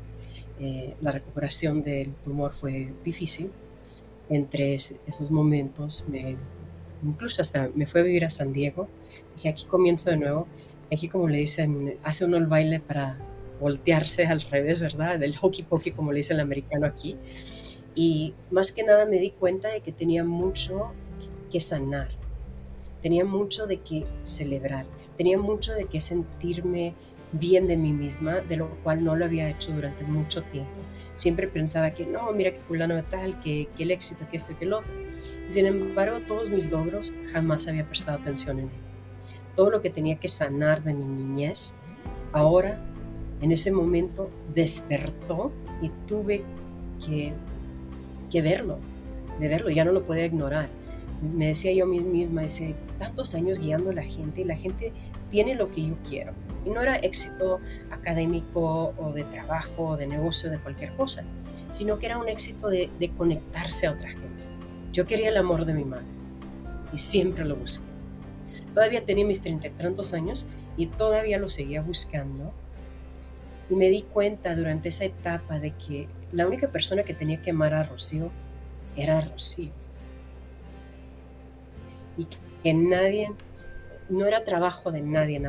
eh, 0.61 0.95
la 1.01 1.13
recuperación 1.13 1.83
del 1.83 2.15
tumor 2.25 2.53
fue 2.53 2.93
difícil. 3.05 3.51
Entre 4.29 4.75
esos 4.75 5.31
momentos, 5.31 6.05
me, 6.07 6.37
incluso 7.03 7.41
hasta 7.41 7.71
me 7.75 7.87
fui 7.87 8.03
a 8.03 8.05
vivir 8.05 8.25
a 8.27 8.31
San 8.31 8.53
Diego. 8.53 8.87
Dije, 9.35 9.49
aquí 9.49 9.65
comienzo 9.65 10.11
de 10.11 10.19
nuevo. 10.19 10.47
Aquí, 10.93 11.09
como 11.09 11.29
le 11.29 11.39
dicen, 11.39 11.97
hace 12.03 12.27
uno 12.27 12.37
el 12.37 12.47
baile 12.47 12.81
para 12.81 13.19
voltearse 13.61 14.27
al 14.27 14.41
revés, 14.43 14.83
¿verdad? 14.83 15.19
Del 15.19 15.37
hockey 15.37 15.65
pokey, 15.65 15.93
como 15.93 16.13
le 16.13 16.19
dice 16.19 16.35
el 16.35 16.41
americano 16.41 16.87
aquí. 16.87 17.17
Y 17.99 18.33
más 18.53 18.71
que 18.71 18.85
nada 18.85 19.07
me 19.07 19.19
di 19.19 19.31
cuenta 19.31 19.71
de 19.71 19.81
que 19.81 19.91
tenía 19.91 20.23
mucho 20.23 20.93
que 21.51 21.59
sanar, 21.59 22.07
tenía 23.03 23.25
mucho 23.25 23.67
de 23.67 23.79
que 23.79 24.07
celebrar, 24.23 24.87
tenía 25.17 25.37
mucho 25.37 25.73
de 25.73 25.87
que 25.87 26.01
sentirme 26.01 26.95
bien 27.33 27.67
de 27.67 27.77
mí 27.77 27.93
misma, 27.93 28.37
de 28.37 28.57
lo 28.57 28.69
cual 28.85 29.03
no 29.03 29.17
lo 29.17 29.25
había 29.25 29.51
hecho 29.51 29.73
durante 29.73 30.05
mucho 30.05 30.45
tiempo. 30.45 30.71
Siempre 31.17 31.49
pensaba 31.49 31.91
que 31.91 32.07
no, 32.07 32.31
mira 32.31 32.53
que 32.53 32.61
fulano 32.61 32.95
de 32.95 33.03
tal, 33.03 33.41
que, 33.41 33.69
que, 33.77 33.83
el 33.83 33.91
éxito, 33.91 34.29
que 34.31 34.37
esto, 34.37 34.57
que 34.57 34.67
lo 34.67 34.79
otro. 34.79 34.93
sin 35.49 35.67
embargo, 35.67 36.21
todos 36.29 36.51
mis 36.51 36.71
logros 36.71 37.13
jamás 37.33 37.67
había 37.67 37.85
prestado 37.85 38.19
atención 38.19 38.61
en 38.61 38.67
él. 38.67 38.81
Todo 39.57 39.71
lo 39.71 39.83
que 39.83 39.91
tenía 39.91 40.21
que 40.21 40.29
sanar 40.29 40.85
de 40.85 40.95
mi 40.95 41.05
niñez, 41.05 41.75
ahora, 42.31 42.81
en 43.41 43.51
ese 43.51 43.73
momento, 43.73 44.31
despertó 44.55 45.51
y 45.83 45.89
tuve 46.07 46.45
que 47.05 47.35
que 48.29 48.43
verlo, 48.43 48.79
de 49.39 49.49
verlo, 49.49 49.71
ya 49.71 49.85
no 49.85 49.93
lo 49.93 50.05
podía 50.05 50.27
ignorar. 50.27 50.69
Me 51.23 51.49
decía 51.49 51.73
yo 51.73 51.87
misma, 51.87 52.43
decía, 52.43 52.75
tantos 52.99 53.35
años 53.35 53.59
guiando 53.59 53.91
a 53.91 53.95
la 53.95 54.05
gente 54.05 54.43
y 54.43 54.45
la 54.45 54.57
gente 54.57 54.93
tiene 55.31 55.55
lo 55.55 55.71
que 55.71 55.89
yo 55.89 55.97
quiero. 56.09 56.33
Y 56.65 56.71
no 56.71 56.81
era 56.81 56.97
éxito 56.97 57.61
académico 57.91 58.95
o 58.97 59.13
de 59.13 59.25
trabajo 59.25 59.89
o 59.89 59.97
de 59.97 60.07
negocio, 60.07 60.51
de 60.51 60.59
cualquier 60.59 60.93
cosa, 60.93 61.25
sino 61.71 61.99
que 61.99 62.07
era 62.07 62.19
un 62.19 62.29
éxito 62.29 62.69
de, 62.69 62.91
de 62.99 63.11
conectarse 63.11 63.87
a 63.87 63.93
otra 63.93 64.09
gente. 64.09 64.45
Yo 64.93 65.07
quería 65.07 65.29
el 65.29 65.37
amor 65.37 65.65
de 65.65 65.75
mi 65.75 65.85
madre 65.85 66.07
y 66.93 66.99
siempre 66.99 67.45
lo 67.45 67.57
busqué. 67.57 67.85
Todavía 68.75 69.05
tenía 69.05 69.25
mis 69.25 69.43
treinta 69.43 69.67
y 69.67 69.71
tantos 69.71 70.13
años 70.15 70.47
y 70.77 70.87
todavía 70.87 71.39
lo 71.39 71.49
seguía 71.49 71.83
buscando. 71.83 72.53
Y 73.71 73.75
me 73.75 73.91
di 73.91 74.03
cuenta 74.03 74.55
durante 74.55 74.89
esa 74.89 75.05
etapa 75.05 75.59
de 75.59 75.73
que 75.73 76.09
la 76.33 76.47
única 76.47 76.69
persona 76.69 77.03
que 77.03 77.15
tenía 77.15 77.41
que 77.43 77.51
amar 77.51 77.75
a 77.75 77.83
Rocío 77.83 78.31
era 78.97 79.21
Rocío. 79.21 79.71
Y 82.17 82.27
que 82.63 82.75
nadie, 82.75 83.31
no 84.09 84.27
era 84.27 84.45
trabajo 84.45 84.91
de 84.91 85.03
nadie 85.03 85.37
en 85.37 85.45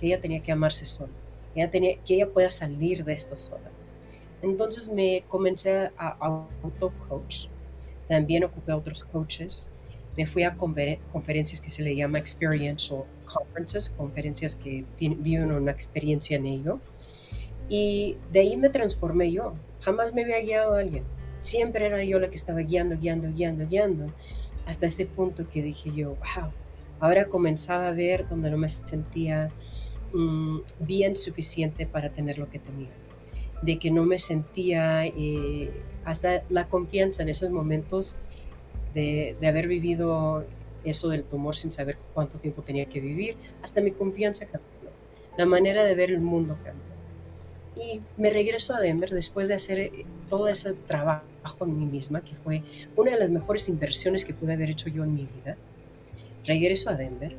que 0.00 0.06
ella 0.06 0.20
tenía 0.20 0.42
que 0.42 0.52
amarse 0.52 0.84
sola, 0.84 1.12
que 1.54 1.60
ella, 1.60 1.70
tenía, 1.70 1.96
que 2.02 2.14
ella 2.14 2.28
pueda 2.28 2.50
salir 2.50 3.04
de 3.04 3.12
esto 3.12 3.36
sola. 3.36 3.70
Entonces 4.42 4.88
me 4.88 5.24
comencé 5.28 5.90
a, 5.96 6.16
auto-coach, 6.62 7.46
también 8.06 8.44
ocupé 8.44 8.72
otros 8.72 9.04
coaches, 9.04 9.68
me 10.16 10.26
fui 10.26 10.42
a 10.42 10.56
conferencias 10.56 11.60
que 11.60 11.70
se 11.70 11.82
le 11.82 11.94
llama 11.94 12.18
experiential 12.18 13.04
conferences, 13.28 13.90
conferencias 13.90 14.54
que 14.56 14.84
viven 14.98 15.52
una 15.52 15.70
experiencia 15.70 16.36
en 16.36 16.46
ello. 16.46 16.80
Y 17.68 18.16
de 18.32 18.40
ahí 18.40 18.56
me 18.56 18.70
transformé 18.70 19.32
yo. 19.32 19.54
Jamás 19.80 20.14
me 20.14 20.22
había 20.22 20.40
guiado 20.40 20.74
alguien. 20.74 21.04
Siempre 21.40 21.86
era 21.86 22.02
yo 22.02 22.18
la 22.18 22.30
que 22.30 22.36
estaba 22.36 22.60
guiando, 22.60 22.96
guiando, 22.98 23.30
guiando, 23.32 23.66
guiando. 23.66 24.12
Hasta 24.66 24.86
ese 24.86 25.06
punto 25.06 25.48
que 25.48 25.62
dije 25.62 25.90
yo, 25.94 26.16
wow, 26.16 26.50
ahora 27.00 27.26
comenzaba 27.26 27.88
a 27.88 27.92
ver 27.92 28.26
donde 28.28 28.50
no 28.50 28.58
me 28.58 28.68
sentía 28.68 29.50
mm, 30.12 30.58
bien 30.80 31.16
suficiente 31.16 31.86
para 31.86 32.10
tener 32.10 32.38
lo 32.38 32.50
que 32.50 32.58
tenía. 32.58 32.90
De 33.62 33.78
que 33.78 33.90
no 33.90 34.04
me 34.04 34.18
sentía 34.18 35.06
eh, 35.06 35.70
hasta 36.04 36.42
la 36.48 36.68
confianza 36.68 37.22
en 37.22 37.28
esos 37.28 37.50
momentos 37.50 38.16
de, 38.94 39.36
de 39.40 39.46
haber 39.46 39.68
vivido 39.68 40.44
eso 40.84 41.08
del 41.08 41.24
tumor 41.24 41.56
sin 41.56 41.72
saber 41.72 41.98
cuánto 42.14 42.38
tiempo 42.38 42.62
tenía 42.62 42.86
que 42.86 43.00
vivir, 43.00 43.36
hasta 43.62 43.80
mi 43.80 43.90
confianza 43.90 44.46
cambió. 44.46 44.68
La 45.36 45.44
manera 45.44 45.84
de 45.84 45.94
ver 45.94 46.10
el 46.10 46.20
mundo 46.20 46.56
cambió 46.64 46.87
y 47.78 48.00
me 48.16 48.30
regreso 48.30 48.74
a 48.74 48.80
Denver 48.80 49.10
después 49.10 49.48
de 49.48 49.54
hacer 49.54 49.78
eh, 49.78 50.06
todo 50.28 50.48
ese 50.48 50.72
trabajo 50.72 51.24
en 51.64 51.78
mí 51.78 51.86
misma, 51.86 52.20
que 52.22 52.34
fue 52.34 52.62
una 52.96 53.12
de 53.12 53.18
las 53.18 53.30
mejores 53.30 53.68
inversiones 53.68 54.24
que 54.24 54.34
pude 54.34 54.54
haber 54.54 54.70
hecho 54.70 54.88
yo 54.88 55.04
en 55.04 55.14
mi 55.14 55.26
vida. 55.26 55.56
Regreso 56.44 56.90
a 56.90 56.94
Denver, 56.94 57.36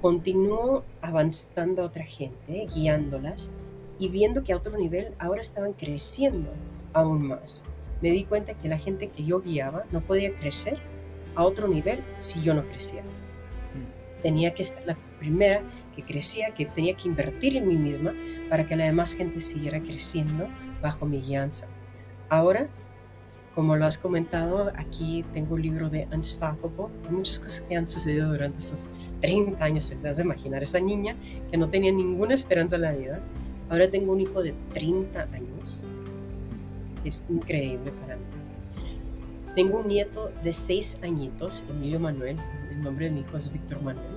continúo 0.00 0.84
avanzando 1.00 1.82
a 1.82 1.86
otra 1.86 2.04
gente, 2.04 2.66
guiándolas 2.74 3.52
y 3.98 4.08
viendo 4.08 4.42
que 4.42 4.52
a 4.52 4.56
otro 4.56 4.76
nivel 4.76 5.14
ahora 5.18 5.40
estaban 5.40 5.72
creciendo 5.72 6.50
aún 6.92 7.28
más. 7.28 7.64
Me 8.00 8.10
di 8.10 8.24
cuenta 8.24 8.54
que 8.54 8.68
la 8.68 8.78
gente 8.78 9.08
que 9.08 9.24
yo 9.24 9.40
guiaba 9.40 9.84
no 9.90 10.00
podía 10.00 10.34
crecer 10.34 10.78
a 11.34 11.44
otro 11.44 11.68
nivel 11.68 12.02
si 12.18 12.42
yo 12.42 12.54
no 12.54 12.66
crecía. 12.66 13.02
Mm. 13.02 14.22
Tenía 14.22 14.54
que 14.54 14.64
la 14.86 14.96
primera 15.24 15.62
que 15.96 16.02
crecía, 16.02 16.54
que 16.54 16.66
tenía 16.66 16.94
que 16.94 17.08
invertir 17.08 17.56
en 17.56 17.66
mí 17.66 17.76
misma 17.76 18.12
para 18.50 18.66
que 18.66 18.76
la 18.76 18.84
demás 18.84 19.14
gente 19.14 19.40
siguiera 19.40 19.80
creciendo 19.80 20.48
bajo 20.82 21.06
mi 21.06 21.20
guianza. 21.20 21.66
Ahora, 22.28 22.68
como 23.54 23.76
lo 23.76 23.86
has 23.86 23.96
comentado, 23.96 24.72
aquí 24.76 25.24
tengo 25.32 25.54
un 25.54 25.62
libro 25.62 25.88
de 25.88 26.06
Unstoppable. 26.12 26.92
Hay 27.06 27.14
muchas 27.14 27.38
cosas 27.38 27.62
que 27.62 27.76
han 27.76 27.88
sucedido 27.88 28.30
durante 28.30 28.58
estos 28.58 28.88
30 29.20 29.64
años. 29.64 29.88
Te 29.88 29.96
das 29.96 30.18
de 30.18 30.24
imaginar, 30.24 30.62
esa 30.62 30.80
niña 30.80 31.16
que 31.50 31.56
no 31.56 31.70
tenía 31.70 31.92
ninguna 31.92 32.34
esperanza 32.34 32.76
en 32.76 32.82
la 32.82 32.92
vida. 32.92 33.20
Ahora 33.70 33.90
tengo 33.90 34.12
un 34.12 34.20
hijo 34.20 34.42
de 34.42 34.54
30 34.74 35.22
años. 35.32 35.82
Es 37.04 37.24
increíble 37.30 37.92
para 38.00 38.16
mí. 38.16 38.22
Tengo 39.54 39.78
un 39.78 39.86
nieto 39.86 40.32
de 40.42 40.52
6 40.52 41.00
añitos, 41.02 41.64
Emilio 41.70 42.00
Manuel. 42.00 42.36
El 42.70 42.82
nombre 42.82 43.06
de 43.06 43.12
mi 43.12 43.20
hijo 43.20 43.36
es 43.36 43.52
Víctor 43.52 43.80
Manuel 43.82 44.13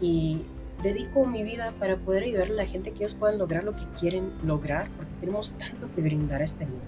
y 0.00 0.42
dedico 0.82 1.26
mi 1.26 1.42
vida 1.42 1.72
para 1.78 1.96
poder 1.96 2.24
ayudar 2.24 2.48
a 2.48 2.54
la 2.54 2.66
gente 2.66 2.90
que 2.90 2.98
ellos 2.98 3.14
puedan 3.14 3.38
lograr 3.38 3.64
lo 3.64 3.72
que 3.72 3.86
quieren 3.98 4.32
lograr, 4.44 4.88
porque 4.96 5.12
tenemos 5.20 5.52
tanto 5.52 5.90
que 5.92 6.00
brindar 6.00 6.40
a 6.40 6.44
este 6.44 6.66
mundo. 6.66 6.84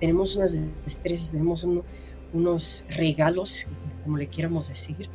Tenemos 0.00 0.36
unas 0.36 0.56
destrezas, 0.84 1.32
tenemos 1.32 1.66
unos 2.32 2.84
regalos, 2.88 3.66
como 4.04 4.16
le 4.16 4.28
quieramos 4.28 4.68
decir, 4.68 5.08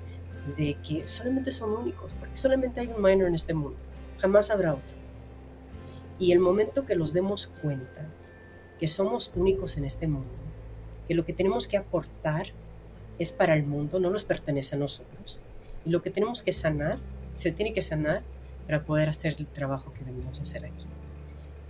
de 0.58 0.76
que 0.86 1.08
solamente 1.08 1.52
son 1.52 1.72
únicos, 1.72 2.12
porque 2.20 2.36
solamente 2.36 2.82
hay 2.82 2.88
un 2.88 3.02
minor 3.02 3.28
en 3.28 3.36
este 3.36 3.54
mundo, 3.54 3.78
jamás 4.20 4.52
habrá 4.52 4.74
otro. 4.74 4.94
Y 6.20 6.32
el 6.32 6.40
momento 6.40 6.86
que 6.86 6.96
los 6.96 7.14
demos 7.14 7.48
cuenta 7.62 8.08
que 8.80 8.88
somos 8.88 9.32
únicos 9.36 9.78
en 9.78 9.86
este 9.86 10.08
mundo, 10.08 10.30
que 11.08 11.16
lo 11.16 11.26
que 11.26 11.34
tenemos 11.34 11.68
que 11.68 11.78
aportar 11.78 12.48
es 13.20 13.32
para 13.32 13.56
el 13.56 13.64
mundo, 13.64 14.00
no 14.00 14.10
nos 14.10 14.26
pertenece 14.26 14.76
a 14.76 14.80
nosotros, 14.80 15.42
lo 15.86 16.02
que 16.02 16.10
tenemos 16.10 16.42
que 16.42 16.52
sanar, 16.52 16.98
se 17.34 17.52
tiene 17.52 17.74
que 17.74 17.82
sanar 17.82 18.24
para 18.66 18.84
poder 18.84 19.10
hacer 19.10 19.36
el 19.38 19.48
trabajo 19.48 19.94
que 19.94 20.04
venimos 20.04 20.40
a 20.40 20.44
hacer 20.44 20.66
aquí. 20.66 20.86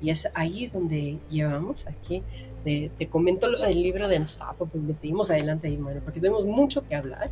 Y 0.01 0.09
es 0.09 0.29
ahí 0.33 0.67
donde 0.67 1.19
llevamos, 1.29 1.87
aquí, 1.87 2.23
te, 2.63 2.91
comento 3.09 3.47
el 3.47 3.81
libro 3.81 4.07
de 4.07 4.17
Unstoppable, 4.17 4.95
seguimos 4.95 5.31
adelante 5.31 5.75
bueno, 5.77 6.01
porque 6.03 6.19
tenemos 6.19 6.45
mucho 6.45 6.85
que 6.87 6.95
hablar. 6.95 7.29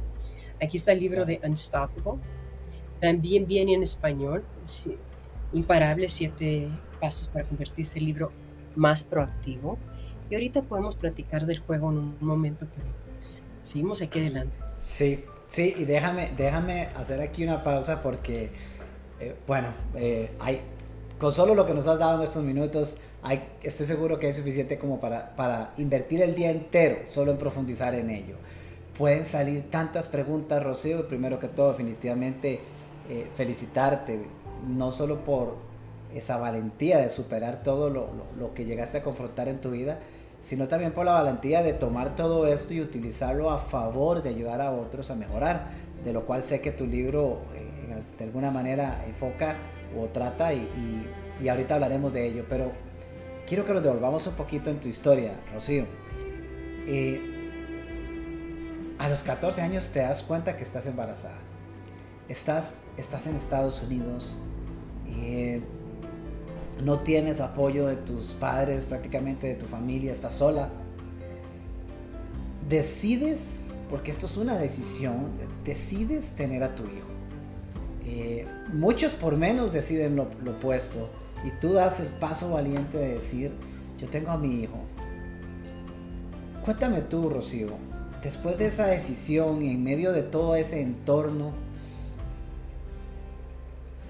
Aquí 0.61 0.77
está 0.77 0.91
el 0.91 0.99
libro 0.99 1.25
de 1.25 1.39
Unstoppable, 1.43 2.21
también 2.99 3.47
viene 3.47 3.73
en 3.73 3.83
español, 3.83 4.43
Imparable, 5.53 6.07
siete 6.07 6.69
pasos 7.01 7.27
para 7.27 7.45
convertirse 7.45 7.99
en 7.99 8.05
libro 8.05 8.31
más 8.75 9.03
proactivo. 9.03 9.77
Y 10.29 10.35
ahorita 10.35 10.61
podemos 10.61 10.95
platicar 10.95 11.45
del 11.45 11.59
juego 11.59 11.91
en 11.91 11.97
un 11.97 12.17
momento, 12.21 12.65
pero 12.73 12.87
seguimos 13.63 14.01
aquí 14.01 14.19
adelante. 14.19 14.55
Sí, 14.79 15.25
Sí, 15.51 15.75
y 15.77 15.83
déjame, 15.83 16.31
déjame 16.37 16.87
hacer 16.95 17.19
aquí 17.19 17.43
una 17.43 17.61
pausa 17.61 18.01
porque, 18.01 18.51
eh, 19.19 19.35
bueno, 19.45 19.67
eh, 19.95 20.31
hay, 20.39 20.61
con 21.19 21.33
solo 21.33 21.55
lo 21.55 21.65
que 21.65 21.73
nos 21.73 21.87
has 21.87 21.99
dado 21.99 22.19
en 22.19 22.23
estos 22.23 22.41
minutos, 22.45 23.01
estoy 23.61 23.85
seguro 23.85 24.17
que 24.17 24.29
es 24.29 24.37
suficiente 24.37 24.79
como 24.79 25.01
para, 25.01 25.35
para 25.35 25.73
invertir 25.75 26.21
el 26.21 26.35
día 26.35 26.51
entero 26.51 26.99
solo 27.03 27.33
en 27.33 27.37
profundizar 27.37 27.93
en 27.95 28.11
ello. 28.11 28.35
Pueden 28.97 29.25
salir 29.25 29.69
tantas 29.69 30.07
preguntas, 30.07 30.63
Rocío, 30.63 31.05
primero 31.09 31.37
que 31.37 31.49
todo, 31.49 31.71
definitivamente 31.71 32.61
eh, 33.09 33.27
felicitarte, 33.35 34.21
no 34.69 34.93
solo 34.93 35.25
por 35.25 35.57
esa 36.15 36.37
valentía 36.37 36.99
de 36.99 37.09
superar 37.09 37.61
todo 37.61 37.89
lo, 37.89 38.07
lo, 38.39 38.53
que 38.53 38.63
llegaste 38.63 38.99
a 38.99 39.03
confrontar 39.03 39.49
en 39.49 39.59
tu 39.59 39.71
vida, 39.71 39.99
sino 40.41 40.67
también 40.67 40.91
por 40.91 41.05
la 41.05 41.13
valentía 41.13 41.63
de 41.63 41.73
tomar 41.73 42.15
todo 42.15 42.47
esto 42.47 42.73
y 42.73 42.81
utilizarlo 42.81 43.51
a 43.51 43.59
favor 43.59 44.21
de 44.21 44.29
ayudar 44.29 44.61
a 44.61 44.71
otros 44.71 45.11
a 45.11 45.15
mejorar, 45.15 45.69
de 46.03 46.13
lo 46.13 46.25
cual 46.25 46.43
sé 46.43 46.61
que 46.61 46.71
tu 46.71 46.87
libro 46.87 47.41
eh, 47.55 48.01
de 48.17 48.23
alguna 48.23 48.51
manera 48.51 49.03
enfoca 49.07 49.55
o 49.97 50.05
trata 50.07 50.53
y, 50.53 50.67
y, 51.41 51.49
ahorita 51.49 51.75
hablaremos 51.75 52.13
de 52.13 52.27
ello, 52.27 52.45
pero 52.47 52.71
quiero 53.47 53.65
que 53.65 53.73
nos 53.73 53.83
devolvamos 53.83 54.25
un 54.27 54.33
poquito 54.33 54.69
en 54.69 54.79
tu 54.79 54.87
historia, 54.87 55.33
Rocío. 55.53 55.85
Eh, 56.87 57.31
a 58.99 59.09
los 59.09 59.23
14 59.23 59.61
años 59.61 59.89
te 59.89 59.99
das 59.99 60.21
cuenta 60.21 60.55
que 60.55 60.63
estás 60.63 60.85
embarazada. 60.85 61.37
Estás, 62.29 62.83
estás 62.97 63.27
en 63.27 63.35
Estados 63.35 63.81
Unidos. 63.81 64.37
Eh, 65.07 65.61
no 66.83 66.99
tienes 66.99 67.41
apoyo 67.41 67.87
de 67.87 67.95
tus 67.95 68.33
padres, 68.33 68.85
prácticamente 68.85 69.47
de 69.47 69.55
tu 69.55 69.65
familia, 69.65 70.11
estás 70.11 70.33
sola. 70.33 70.69
Decides, 72.67 73.65
porque 73.89 74.11
esto 74.11 74.25
es 74.25 74.37
una 74.37 74.57
decisión, 74.57 75.27
decides 75.65 76.35
tener 76.35 76.63
a 76.63 76.75
tu 76.75 76.83
hijo. 76.83 77.07
Eh, 78.05 78.47
muchos 78.73 79.13
por 79.13 79.37
menos 79.37 79.71
deciden 79.71 80.15
lo, 80.15 80.27
lo 80.43 80.51
opuesto 80.51 81.09
y 81.45 81.51
tú 81.59 81.73
das 81.73 81.99
el 81.99 82.07
paso 82.07 82.51
valiente 82.51 82.97
de 82.97 83.13
decir, 83.15 83.51
yo 83.99 84.07
tengo 84.07 84.31
a 84.31 84.37
mi 84.37 84.61
hijo. 84.61 84.79
Cuéntame 86.65 87.01
tú, 87.01 87.29
Rocío, 87.29 87.69
después 88.23 88.57
de 88.57 88.67
esa 88.67 88.87
decisión 88.87 89.61
y 89.61 89.71
en 89.71 89.83
medio 89.83 90.11
de 90.11 90.23
todo 90.23 90.55
ese 90.55 90.81
entorno, 90.81 91.51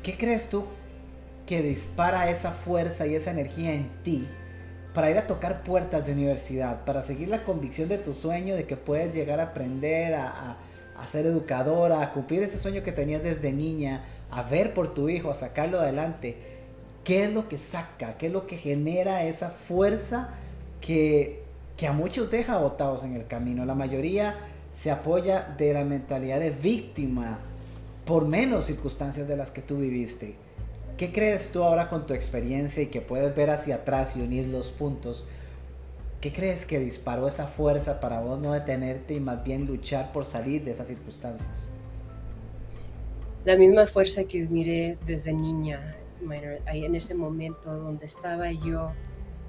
¿qué 0.03 0.17
crees 0.17 0.49
tú 0.49 0.65
que 1.45 1.61
dispara 1.61 2.29
esa 2.29 2.51
fuerza 2.51 3.07
y 3.07 3.15
esa 3.15 3.31
energía 3.31 3.73
en 3.73 3.89
ti 4.03 4.27
para 4.93 5.09
ir 5.09 5.17
a 5.17 5.27
tocar 5.27 5.63
puertas 5.63 6.05
de 6.05 6.11
universidad, 6.11 6.83
para 6.83 7.01
seguir 7.01 7.29
la 7.29 7.43
convicción 7.43 7.87
de 7.87 7.97
tu 7.97 8.13
sueño 8.13 8.55
de 8.55 8.65
que 8.65 8.75
puedes 8.75 9.13
llegar 9.13 9.39
a 9.39 9.43
aprender, 9.43 10.15
a, 10.15 10.57
ser 11.05 11.25
educadora, 11.25 12.01
a 12.01 12.11
cumplir 12.11 12.43
ese 12.43 12.57
sueño 12.57 12.83
que 12.83 12.91
tenías 12.91 13.23
desde 13.23 13.51
niña, 13.51 14.03
a 14.29 14.43
ver 14.43 14.73
por 14.73 14.93
tu 14.93 15.09
hijo, 15.09 15.31
a 15.31 15.33
sacarlo 15.33 15.79
adelante? 15.79 16.37
¿Qué 17.03 17.23
es 17.23 17.33
lo 17.33 17.49
que 17.49 17.57
saca? 17.57 18.17
¿Qué 18.17 18.27
es 18.27 18.33
lo 18.33 18.45
que 18.45 18.57
genera 18.57 19.23
esa 19.23 19.49
fuerza 19.49 20.35
que 20.79 21.41
que 21.81 21.87
a 21.87 21.93
muchos 21.93 22.29
deja 22.29 22.59
botados 22.59 23.03
en 23.03 23.15
el 23.15 23.25
camino. 23.25 23.65
La 23.65 23.73
mayoría 23.73 24.35
se 24.71 24.91
apoya 24.91 25.55
de 25.57 25.73
la 25.73 25.83
mentalidad 25.83 26.39
de 26.39 26.51
víctima 26.51 27.39
por 28.05 28.27
menos 28.27 28.65
circunstancias 28.65 29.27
de 29.27 29.35
las 29.35 29.49
que 29.49 29.63
tú 29.63 29.77
viviste. 29.77 30.35
¿Qué 30.97 31.11
crees 31.11 31.51
tú 31.51 31.63
ahora 31.63 31.89
con 31.89 32.05
tu 32.05 32.13
experiencia 32.13 32.83
y 32.83 32.87
que 32.87 33.01
puedes 33.01 33.35
ver 33.35 33.49
hacia 33.49 33.75
atrás 33.75 34.15
y 34.15 34.21
unir 34.21 34.47
los 34.47 34.71
puntos? 34.71 35.27
¿Qué 36.21 36.31
crees 36.31 36.67
que 36.67 36.77
disparó 36.77 37.27
esa 37.27 37.47
fuerza 37.47 37.99
para 37.99 38.21
vos 38.21 38.39
no 38.39 38.53
detenerte 38.53 39.15
y 39.15 39.19
más 39.19 39.43
bien 39.43 39.65
luchar 39.65 40.11
por 40.11 40.25
salir 40.25 40.63
de 40.63 40.71
esas 40.71 40.87
circunstancias? 40.87 41.67
La 43.43 43.57
misma 43.57 43.87
fuerza 43.87 44.25
que 44.25 44.47
miré 44.47 44.99
desde 45.07 45.33
niña, 45.33 45.95
ahí 46.67 46.85
en 46.85 46.93
ese 46.93 47.15
momento 47.15 47.75
donde 47.75 48.05
estaba 48.05 48.51
yo 48.51 48.91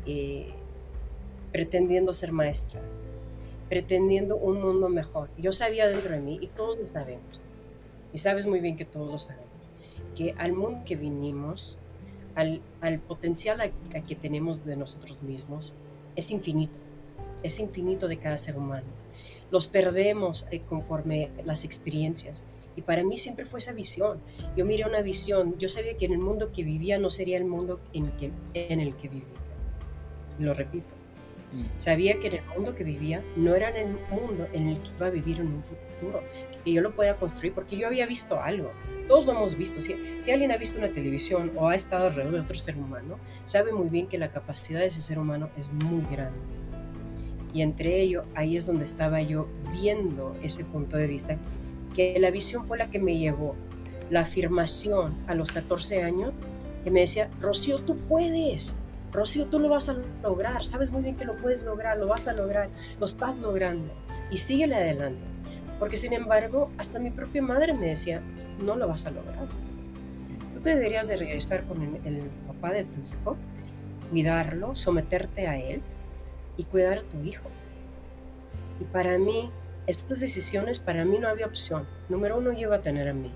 eh, 0.07 0.55
pretendiendo 1.53 2.15
ser 2.15 2.33
maestra, 2.33 2.81
pretendiendo 3.69 4.37
un 4.37 4.63
mundo 4.63 4.89
mejor. 4.89 5.29
Yo 5.37 5.53
sabía 5.53 5.87
dentro 5.89 6.13
de 6.13 6.21
mí, 6.21 6.39
y 6.41 6.47
todos 6.47 6.79
lo 6.79 6.89
sabemos, 6.89 7.43
y 8.15 8.19
sabes 8.19 8.47
muy 8.47 8.61
bien 8.61 8.79
que 8.79 8.87
todos 8.87 9.13
lo 9.13 9.19
sabemos, 9.19 9.52
que 10.15 10.35
al 10.39 10.53
mundo 10.53 10.83
que 10.85 10.97
vinimos, 10.97 11.79
al, 12.35 12.63
al 12.81 12.99
potencial 12.99 13.73
que 14.07 14.17
tenemos 14.17 14.65
de 14.65 14.77
nosotros 14.77 15.23
mismos, 15.23 15.75
es 16.17 16.31
infinito, 16.31 16.75
es 17.43 17.59
infinito 17.61 18.09
de 18.09 18.19
cada 18.19 18.39
ser 18.39 18.57
humano. 18.57 18.87
Los 19.51 19.67
perdemos 19.67 20.47
eh, 20.51 20.61
conforme 20.61 21.31
las 21.45 21.65
experiencias. 21.65 22.43
Y 22.75 22.83
para 22.83 23.05
mí 23.05 23.19
siempre 23.19 23.45
fue 23.45 23.59
esa 23.59 23.73
visión. 23.73 24.19
Yo 24.57 24.65
miré 24.65 24.87
una 24.87 25.03
visión, 25.03 25.59
yo 25.59 25.69
sabía 25.69 25.97
que 25.99 26.07
en 26.07 26.13
el 26.13 26.19
mundo 26.19 26.53
que 26.53 26.65
vivía 26.65 26.99
no 26.99 27.11
sería 27.11 27.37
el 27.37 27.45
mundo 27.45 27.81
en, 27.93 28.11
que, 28.13 28.31
en 28.55 28.81
el 28.81 28.97
que 28.97 29.09
vivía. 29.09 29.27
Lo 30.39 30.55
repito, 30.55 30.87
Sabía 31.79 32.19
que 32.19 32.29
en 32.29 32.35
el 32.35 32.45
mundo 32.57 32.75
que 32.75 32.85
vivía 32.85 33.23
no 33.37 33.55
era 33.55 33.69
en 33.71 33.89
el 33.89 33.99
mundo 34.11 34.49
en 34.53 34.69
el 34.69 34.81
que 34.81 34.89
iba 34.97 35.07
a 35.07 35.11
vivir 35.11 35.41
en 35.41 35.49
un 35.49 35.63
futuro, 35.63 36.23
que 36.63 36.73
yo 36.73 36.81
lo 36.81 36.95
podía 36.95 37.17
construir 37.17 37.53
porque 37.53 37.77
yo 37.77 37.87
había 37.87 38.07
visto 38.07 38.41
algo. 38.41 38.71
Todos 39.09 39.27
lo 39.27 39.33
hemos 39.33 39.57
visto. 39.57 39.81
Si, 39.81 39.97
si 40.21 40.31
alguien 40.31 40.53
ha 40.53 40.57
visto 40.57 40.79
una 40.79 40.93
televisión 40.93 41.53
o 41.57 41.69
ha 41.69 41.75
estado 41.75 42.07
alrededor 42.07 42.35
de 42.35 42.41
otro 42.41 42.59
ser 42.59 42.77
humano, 42.77 43.19
sabe 43.45 43.73
muy 43.73 43.89
bien 43.89 44.07
que 44.07 44.19
la 44.19 44.31
capacidad 44.31 44.81
de 44.81 44.87
ese 44.87 45.01
ser 45.01 45.19
humano 45.19 45.51
es 45.57 45.73
muy 45.73 46.03
grande. 46.11 46.39
Y 47.55 47.63
entre 47.63 48.01
ello, 48.01 48.23
ahí 48.35 48.57
es 48.57 48.67
donde 48.67 48.85
estaba 48.85 49.21
yo 49.21 49.47
viendo 49.73 50.37
ese 50.43 50.65
punto 50.65 50.97
de 50.97 51.07
vista, 51.07 51.37
que 51.95 52.19
la 52.19 52.31
visión 52.31 52.67
fue 52.67 52.79
la 52.79 52.91
que 52.91 52.99
me 52.99 53.19
llevó. 53.19 53.55
La 54.11 54.21
afirmación 54.21 55.17
a 55.27 55.35
los 55.35 55.53
14 55.53 56.03
años 56.03 56.33
que 56.85 56.91
me 56.91 57.01
decía, 57.01 57.31
Rocío, 57.41 57.79
tú 57.79 57.97
puedes, 58.09 58.75
Rocío, 59.13 59.47
tú 59.47 59.59
lo 59.59 59.69
vas 59.69 59.89
a 59.89 59.97
lograr, 60.23 60.65
sabes 60.65 60.91
muy 60.91 61.03
bien 61.03 61.17
que 61.17 61.25
lo 61.25 61.37
puedes 61.37 61.65
lograr, 61.65 61.99
lo 61.99 62.09
vas 62.09 62.29
a 62.29 62.33
lograr, 62.33 62.71
lo 62.99 63.07
estás 63.07 63.39
logrando 63.39 63.93
y 64.31 64.39
síguele 64.39 64.75
adelante. 64.75 65.32
Porque 65.83 65.97
sin 65.97 66.13
embargo, 66.13 66.71
hasta 66.79 67.01
mi 67.01 67.11
propia 67.11 67.43
madre 67.43 67.73
me 67.73 67.89
decía, 67.89 68.23
no 68.61 68.77
lo 68.77 68.87
vas 68.87 69.05
a 69.07 69.11
lograr. 69.11 69.49
Tú 70.55 70.61
te 70.61 70.77
deberías 70.77 71.09
de 71.09 71.17
regresar 71.17 71.65
con 71.65 71.83
el, 71.83 72.31
papá 72.47 72.73
de 72.73 72.85
tu 72.85 73.01
hijo, 73.01 73.37
cuidarlo, 74.09 74.77
someterte 74.77 75.49
a 75.49 75.59
él 75.59 75.83
y 76.57 76.63
cuidar 76.63 76.99
a 76.99 77.03
tu 77.03 77.25
hijo. 77.25 77.49
Y 78.81 78.85
para 78.85 79.19
mí, 79.19 79.51
estas 79.89 80.21
decisiones, 80.21 80.79
para 80.79 81.05
mí 81.05 81.19
no 81.19 81.27
había 81.27 81.47
opción. 81.47 81.85
Número 82.09 82.39
uno, 82.39 82.53
yo 82.53 82.61
iba 82.61 82.77
a 82.77 82.83
tener 82.83 83.09
a 83.09 83.13
mí. 83.13 83.33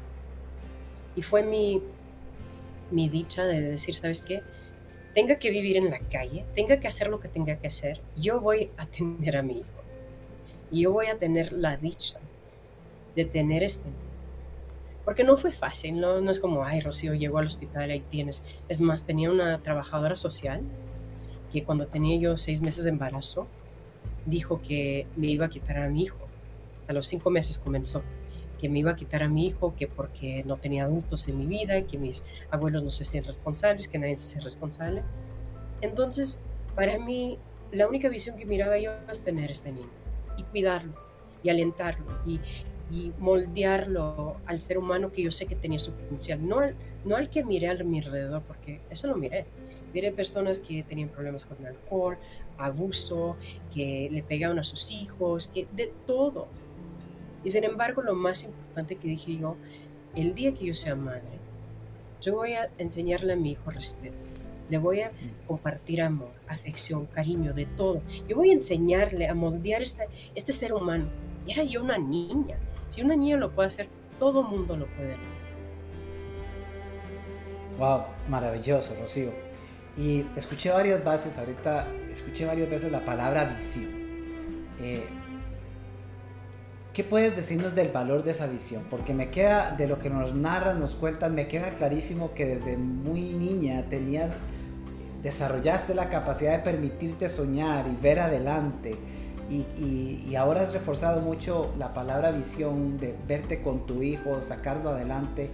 Y 1.16 1.22
fue 1.22 1.42
mi, 1.42 1.82
mi 2.92 3.08
dicha 3.08 3.44
de 3.44 3.60
decir, 3.60 3.96
¿sabes 3.96 4.20
qué? 4.20 4.40
tenga 5.14 5.40
que 5.40 5.50
vivir 5.50 5.78
en 5.78 5.90
la 5.90 5.98
calle, 5.98 6.44
tenga 6.54 6.78
que 6.78 6.86
hacer 6.86 7.08
lo 7.08 7.18
que 7.18 7.26
tenga 7.26 7.56
que 7.56 7.66
hacer, 7.66 8.00
yo 8.16 8.40
voy 8.40 8.70
a 8.76 8.86
tener 8.86 9.36
a 9.36 9.42
mi 9.42 9.58
hijo. 9.58 9.82
Y 10.70 10.82
yo 10.82 10.92
voy 10.92 11.06
a 11.06 11.18
tener 11.18 11.52
la 11.52 11.76
dicha 11.76 12.20
de 13.16 13.24
tener 13.24 13.64
este 13.64 13.88
porque 15.06 15.22
no 15.22 15.36
fue 15.36 15.52
fácil, 15.52 16.00
no, 16.00 16.20
no 16.20 16.32
es 16.32 16.40
como, 16.40 16.64
ay, 16.64 16.80
Rocío 16.80 17.14
llegó 17.14 17.38
al 17.38 17.46
hospital, 17.46 17.90
ahí 17.90 18.00
tienes. 18.00 18.42
Es 18.68 18.80
más, 18.80 19.06
tenía 19.06 19.30
una 19.30 19.62
trabajadora 19.62 20.16
social 20.16 20.62
que 21.52 21.62
cuando 21.62 21.86
tenía 21.86 22.18
yo 22.18 22.36
seis 22.36 22.60
meses 22.60 22.82
de 22.82 22.90
embarazo, 22.90 23.46
dijo 24.24 24.60
que 24.60 25.06
me 25.14 25.28
iba 25.28 25.46
a 25.46 25.48
quitar 25.48 25.76
a 25.76 25.88
mi 25.88 26.02
hijo. 26.02 26.18
A 26.88 26.92
los 26.92 27.06
cinco 27.06 27.30
meses 27.30 27.56
comenzó 27.56 28.02
que 28.60 28.68
me 28.68 28.80
iba 28.80 28.90
a 28.90 28.96
quitar 28.96 29.22
a 29.22 29.28
mi 29.28 29.46
hijo, 29.46 29.76
que 29.76 29.86
porque 29.86 30.42
no 30.44 30.56
tenía 30.56 30.82
adultos 30.82 31.28
en 31.28 31.38
mi 31.38 31.46
vida, 31.46 31.82
que 31.82 31.98
mis 31.98 32.24
abuelos 32.50 32.82
no 32.82 32.90
se 32.90 33.04
hacían 33.04 33.22
responsables, 33.22 33.86
que 33.86 34.00
nadie 34.00 34.18
se 34.18 34.24
hacía 34.24 34.42
responsable. 34.42 35.04
Entonces, 35.82 36.40
para 36.74 36.98
mí, 36.98 37.38
la 37.70 37.86
única 37.86 38.08
visión 38.08 38.36
que 38.36 38.44
miraba 38.44 38.76
yo 38.76 38.90
es 39.08 39.22
tener 39.22 39.52
este 39.52 39.70
niño 39.70 39.90
y 40.36 40.42
cuidarlo 40.42 40.94
y 41.44 41.50
alentarlo 41.50 42.06
y, 42.26 42.40
y 42.90 43.12
moldearlo 43.18 44.36
al 44.46 44.60
ser 44.60 44.78
humano 44.78 45.12
que 45.12 45.22
yo 45.22 45.32
sé 45.32 45.46
que 45.46 45.56
tenía 45.56 45.78
su 45.78 45.92
potencial, 45.92 46.46
no 46.46 46.60
al, 46.60 46.74
no 47.04 47.16
al 47.16 47.30
que 47.30 47.44
miré 47.44 47.68
a 47.68 47.74
mi 47.82 47.98
alrededor, 47.98 48.42
porque 48.42 48.80
eso 48.90 49.06
lo 49.06 49.16
miré. 49.16 49.46
Miré 49.92 50.12
personas 50.12 50.60
que 50.60 50.82
tenían 50.82 51.08
problemas 51.08 51.44
con 51.44 51.58
el 51.60 51.66
alcohol, 51.66 52.18
abuso, 52.58 53.36
que 53.74 54.08
le 54.10 54.22
pegaban 54.22 54.58
a 54.58 54.64
sus 54.64 54.90
hijos, 54.90 55.48
que 55.48 55.66
de 55.74 55.92
todo 56.06 56.48
y 57.46 57.50
sin 57.50 57.62
embargo, 57.62 58.02
lo 58.02 58.16
más 58.16 58.42
importante 58.42 58.96
que 58.96 59.06
dije 59.06 59.36
yo, 59.36 59.56
el 60.16 60.34
día 60.34 60.52
que 60.52 60.66
yo 60.66 60.74
sea 60.74 60.96
madre, 60.96 61.22
yo 62.20 62.34
voy 62.34 62.54
a 62.54 62.68
enseñarle 62.76 63.34
a 63.34 63.36
mi 63.36 63.52
hijo 63.52 63.70
respeto. 63.70 64.16
Le 64.68 64.78
voy 64.78 65.02
a 65.02 65.10
mm. 65.10 65.46
compartir 65.46 66.02
amor, 66.02 66.32
afección, 66.48 67.06
cariño, 67.06 67.54
de 67.54 67.66
todo. 67.66 68.02
Yo 68.26 68.34
voy 68.34 68.50
a 68.50 68.54
enseñarle 68.54 69.28
a 69.28 69.34
moldear 69.34 69.80
este, 69.80 70.08
este 70.34 70.52
ser 70.52 70.72
humano. 70.72 71.06
Y 71.46 71.52
era 71.52 71.62
yo 71.62 71.84
una 71.84 71.98
niña. 71.98 72.58
Si 72.90 73.02
una 73.02 73.16
niña 73.16 73.36
lo 73.36 73.50
puede 73.50 73.68
hacer, 73.68 73.88
todo 74.18 74.42
mundo 74.42 74.76
lo 74.76 74.86
puede. 74.86 75.16
Wow, 77.78 78.02
maravilloso, 78.28 78.94
Rocío. 79.00 79.30
Y 79.96 80.26
escuché 80.36 80.70
varias 80.70 81.04
veces, 81.04 81.38
ahorita 81.38 81.86
escuché 82.10 82.46
varias 82.46 82.68
veces 82.68 82.92
la 82.92 83.04
palabra 83.04 83.44
visión. 83.44 83.90
Eh, 84.80 85.06
¿Qué 86.92 87.04
puedes 87.04 87.36
decirnos 87.36 87.74
del 87.74 87.88
valor 87.88 88.24
de 88.24 88.30
esa 88.30 88.46
visión? 88.46 88.84
Porque 88.88 89.12
me 89.12 89.28
queda, 89.28 89.72
de 89.72 89.86
lo 89.86 89.98
que 89.98 90.08
nos 90.08 90.34
narran, 90.34 90.80
nos 90.80 90.94
cuentan, 90.94 91.34
me 91.34 91.46
queda 91.46 91.70
clarísimo 91.72 92.32
que 92.32 92.46
desde 92.46 92.78
muy 92.78 93.34
niña 93.34 93.84
tenías, 93.90 94.44
desarrollaste 95.22 95.94
la 95.94 96.08
capacidad 96.08 96.52
de 96.52 96.60
permitirte 96.60 97.28
soñar 97.28 97.86
y 97.86 98.02
ver 98.02 98.20
adelante. 98.20 98.96
Y, 99.48 100.34
ahora 100.34 100.62
has 100.62 100.72
reforzado 100.72 101.20
mucho 101.20 101.72
la 101.78 101.94
palabra 101.94 102.30
visión, 102.30 102.98
de 102.98 103.14
verte 103.26 103.62
con 103.62 103.86
tu 103.86 104.02
hijo, 104.02 104.42
sacarlo 104.42 104.90
adelante. 104.90 105.50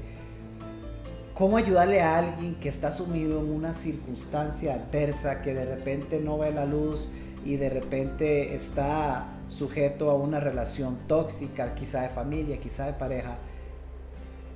¿Cómo 1.34 1.56
ayudarle 1.56 2.00
a 2.00 2.18
alguien 2.18 2.54
que 2.56 2.68
está 2.68 2.92
sumido 2.92 3.40
en 3.40 3.50
una 3.50 3.74
circunstancia 3.74 4.74
adversa, 4.74 5.42
que 5.42 5.54
de 5.54 5.64
repente 5.64 6.20
no 6.20 6.38
ve 6.38 6.52
la 6.52 6.64
luz 6.64 7.12
y 7.44 7.56
de 7.56 7.70
repente 7.70 8.54
está 8.54 9.26
sujeto 9.48 10.10
a 10.10 10.14
una 10.14 10.40
relación 10.40 10.98
tóxica, 11.06 11.74
quizá 11.74 12.02
de 12.02 12.08
familia, 12.08 12.58
quizá 12.58 12.86
de 12.86 12.92
pareja? 12.94 13.36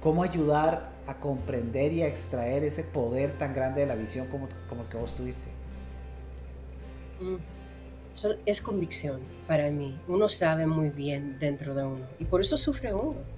¿Cómo 0.00 0.22
ayudar 0.22 0.92
a 1.06 1.14
comprender 1.14 1.92
y 1.92 2.02
a 2.02 2.06
extraer 2.06 2.64
ese 2.64 2.84
poder 2.84 3.38
tan 3.38 3.54
grande 3.54 3.82
de 3.82 3.86
la 3.86 3.96
visión 3.96 4.28
como, 4.28 4.48
como 4.68 4.82
el 4.82 4.88
que 4.88 4.96
vos 4.96 5.14
tuviste? 5.14 5.50
Mm. 7.20 7.55
Es 8.46 8.60
convicción 8.60 9.20
para 9.46 9.70
mí. 9.70 9.98
Uno 10.08 10.28
sabe 10.28 10.66
muy 10.66 10.90
bien 10.90 11.38
dentro 11.38 11.74
de 11.74 11.84
uno 11.84 12.06
y 12.18 12.24
por 12.24 12.40
eso 12.40 12.56
sufre 12.56 12.94
uno 12.94 13.36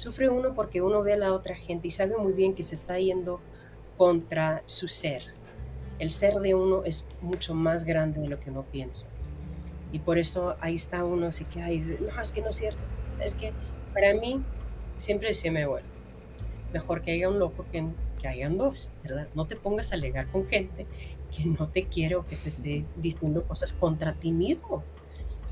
Sufre 0.00 0.30
uno 0.30 0.54
porque 0.54 0.80
uno 0.80 1.02
ve 1.02 1.12
a 1.12 1.18
la 1.18 1.34
otra 1.34 1.54
gente 1.54 1.88
y 1.88 1.90
sabe 1.90 2.16
muy 2.16 2.32
bien 2.32 2.54
que 2.54 2.62
se 2.62 2.74
está 2.74 2.98
yendo 2.98 3.38
contra 3.98 4.62
su 4.64 4.88
ser. 4.88 5.24
El 5.98 6.10
ser 6.12 6.36
de 6.36 6.54
uno 6.54 6.84
es 6.84 7.06
mucho 7.20 7.54
más 7.54 7.84
grande 7.84 8.18
de 8.18 8.28
lo 8.28 8.40
que 8.40 8.48
uno 8.48 8.62
piensa. 8.62 9.08
Y 9.92 9.98
por 9.98 10.16
eso 10.16 10.56
ahí 10.60 10.76
está 10.76 11.04
uno 11.04 11.26
así 11.26 11.44
que, 11.44 11.60
ay, 11.60 11.98
no, 12.00 12.18
es 12.18 12.32
que 12.32 12.40
no 12.40 12.48
es 12.48 12.56
cierto. 12.56 12.80
Es 13.22 13.34
que 13.34 13.52
para 13.92 14.14
mí 14.14 14.42
siempre 14.96 15.34
se 15.34 15.50
me 15.50 15.66
vuelve. 15.66 15.86
Mejor 16.72 17.02
que 17.02 17.10
haya 17.10 17.28
un 17.28 17.38
loco 17.38 17.66
que, 17.70 17.84
que 18.22 18.26
hayan 18.26 18.56
dos, 18.56 18.90
¿verdad? 19.02 19.28
No 19.34 19.46
te 19.46 19.56
pongas 19.56 19.92
a 19.92 19.96
alegar 19.96 20.30
con 20.30 20.46
gente 20.46 20.86
que 21.30 21.44
no 21.44 21.68
te 21.68 21.84
quiere 21.86 22.16
o 22.16 22.26
que 22.26 22.36
te 22.36 22.48
esté 22.48 22.84
diciendo 22.96 23.44
cosas 23.44 23.72
contra 23.72 24.14
ti 24.14 24.32
mismo. 24.32 24.82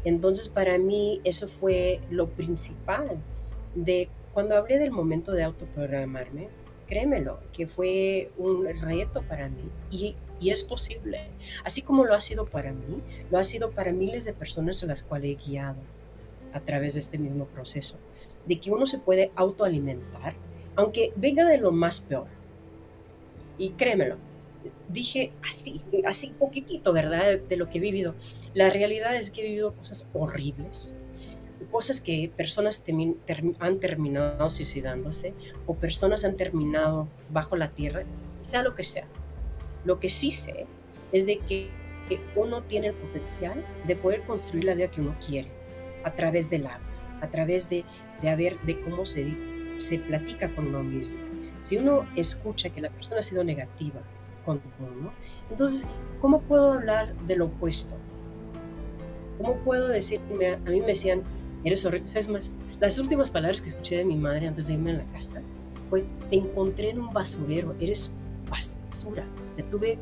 Entonces 0.04 0.48
para 0.48 0.78
mí 0.78 1.20
eso 1.24 1.48
fue 1.48 2.00
lo 2.10 2.28
principal 2.28 3.18
de 3.74 4.08
cuando 4.32 4.56
hablé 4.56 4.78
del 4.78 4.90
momento 4.90 5.32
de 5.32 5.42
autoprogramarme, 5.42 6.48
créemelo, 6.86 7.40
que 7.52 7.66
fue 7.66 8.30
un 8.38 8.66
reto 8.66 9.22
para 9.22 9.48
mí 9.48 9.68
y, 9.90 10.14
y, 10.40 10.50
es 10.50 10.62
posible. 10.64 11.28
Así 11.64 11.82
como 11.82 12.04
lo 12.04 12.14
ha 12.14 12.20
sido 12.20 12.46
para 12.46 12.72
mí, 12.72 13.02
lo 13.30 13.38
ha 13.38 13.44
sido 13.44 13.70
para 13.70 13.92
miles 13.92 14.24
de 14.24 14.32
personas 14.32 14.82
a 14.82 14.86
las 14.86 15.02
cuales 15.02 15.32
he 15.32 15.48
guiado 15.48 15.78
a 16.52 16.60
través 16.60 16.94
de 16.94 17.00
este 17.00 17.18
mismo 17.18 17.46
proceso, 17.46 17.98
de 18.46 18.58
que 18.58 18.70
uno 18.70 18.86
se 18.86 18.98
puede 18.98 19.30
autoalimentar, 19.34 20.34
aunque 20.76 21.12
venga 21.16 21.44
de 21.44 21.58
lo 21.58 21.72
más 21.72 22.00
peor. 22.00 22.26
Y 23.58 23.70
créemelo, 23.70 24.16
dije 24.88 25.32
así, 25.42 25.82
así 26.06 26.32
poquitito, 26.38 26.92
¿verdad? 26.92 27.38
De 27.38 27.56
lo 27.56 27.68
que 27.68 27.78
he 27.78 27.80
vivido. 27.80 28.14
La 28.54 28.70
realidad 28.70 29.16
es 29.16 29.30
que 29.30 29.42
he 29.42 29.44
vivido 29.44 29.74
cosas 29.74 30.08
horribles, 30.12 30.94
cosas 31.70 32.00
que 32.00 32.30
personas 32.34 32.84
han 33.58 33.78
terminado 33.78 34.50
suicidándose 34.50 35.34
o 35.66 35.74
personas 35.74 36.24
han 36.24 36.36
terminado 36.36 37.08
bajo 37.30 37.56
la 37.56 37.70
tierra, 37.70 38.04
sea 38.40 38.62
lo 38.62 38.74
que 38.74 38.84
sea. 38.84 39.06
Lo 39.84 40.00
que 40.00 40.08
sí 40.08 40.30
sé 40.30 40.66
es 41.12 41.26
de 41.26 41.38
que, 41.38 41.70
uno 42.36 42.62
tiene 42.62 42.86
el 42.86 42.94
potencial 42.94 43.62
de 43.86 43.94
poder 43.94 44.22
construir 44.22 44.64
la 44.64 44.72
vida 44.72 44.90
que 44.90 45.02
uno 45.02 45.14
quiere 45.26 45.50
a 46.04 46.14
través 46.14 46.48
del 46.48 46.66
habla, 46.66 46.88
a 47.20 47.28
través 47.28 47.68
de, 47.68 47.84
de, 48.22 48.30
haber, 48.30 48.58
de 48.62 48.80
cómo 48.80 49.04
se, 49.04 49.28
se 49.76 49.98
platica 49.98 50.48
con 50.54 50.68
uno 50.68 50.82
mismo. 50.82 51.18
Si 51.60 51.76
uno 51.76 52.06
escucha 52.16 52.70
que 52.70 52.80
la 52.80 52.88
persona 52.88 53.20
ha 53.20 53.22
sido 53.22 53.44
negativa 53.44 54.00
con 54.56 54.60
uno, 54.98 55.12
entonces, 55.50 55.86
¿cómo 56.20 56.40
puedo 56.40 56.72
hablar 56.72 57.14
de 57.26 57.36
lo 57.36 57.46
opuesto? 57.46 57.96
¿Cómo 59.38 59.54
puedo 59.64 59.88
decirme, 59.88 60.54
a 60.54 60.58
mí 60.58 60.80
me 60.80 60.88
decían, 60.88 61.22
eres 61.64 61.84
horrible. 61.84 62.08
Es 62.14 62.28
más, 62.28 62.54
las 62.80 62.98
últimas 62.98 63.30
palabras 63.30 63.60
que 63.60 63.68
escuché 63.68 63.96
de 63.96 64.04
mi 64.04 64.16
madre 64.16 64.48
antes 64.48 64.68
de 64.68 64.74
irme 64.74 64.92
a 64.92 64.98
la 64.98 65.04
casa 65.12 65.42
fue, 65.90 66.04
te 66.30 66.36
encontré 66.36 66.90
en 66.90 67.00
un 67.00 67.12
basurero, 67.12 67.74
eres 67.80 68.14
basura. 68.48 69.24
Te 69.56 69.62
tuve, 69.64 69.98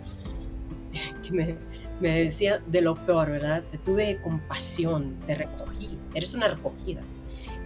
que 1.23 1.33
me, 1.33 1.57
me 2.01 2.25
decía 2.25 2.61
de 2.67 2.81
lo 2.81 2.95
peor, 2.95 3.31
¿verdad? 3.31 3.63
Te 3.71 3.79
tuve 3.79 4.21
compasión, 4.23 5.17
te 5.27 5.35
recogí, 5.35 5.99
eres 6.15 6.35
una 6.35 6.49
recogida. 6.49 7.03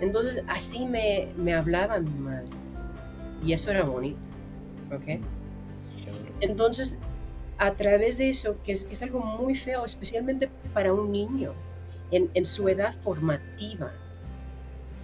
Entonces 0.01 0.45
así 0.49 0.87
me, 0.87 1.29
me 1.37 1.55
hablaba 1.55 1.99
mi 1.99 2.11
madre. 2.11 2.49
Y 3.45 3.53
eso 3.53 3.71
era 3.71 3.85
bonito, 3.85 4.19
¿ok? 4.95 5.21
Entonces, 6.41 6.99
a 7.59 7.75
través 7.75 8.19
de 8.19 8.31
eso, 8.31 8.57
que 8.65 8.73
es, 8.73 9.03
algo 9.03 9.21
muy 9.21 9.55
feo, 9.55 9.85
especialmente 9.85 10.49
para 10.73 10.95
un 10.95 11.13
niño, 11.13 11.53
en, 12.11 12.47
su 12.47 12.69
edad 12.69 12.95
formativa, 13.03 13.93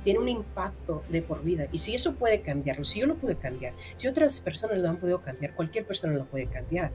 tiene 0.02 0.20
un 0.20 0.28
impacto 0.28 1.04
de 1.08 1.20
por 1.20 1.42
vida. 1.44 1.66
Y 1.70 1.78
si 1.78 1.94
eso 1.94 2.14
puede 2.14 2.40
cambiarlo, 2.40 2.84
si 2.84 3.00
yo 3.00 3.06
lo 3.06 3.16
puedo 3.16 3.38
cambiar, 3.38 3.74
si 3.96 4.08
otras 4.08 4.40
personas 4.40 4.78
lo 4.78 4.88
han 4.88 4.96
podido 4.96 5.20
cambiar, 5.20 5.54
cualquier 5.54 5.84
persona 5.84 6.14
lo 6.14 6.24
puede 6.24 6.46
cambiar. 6.46 6.92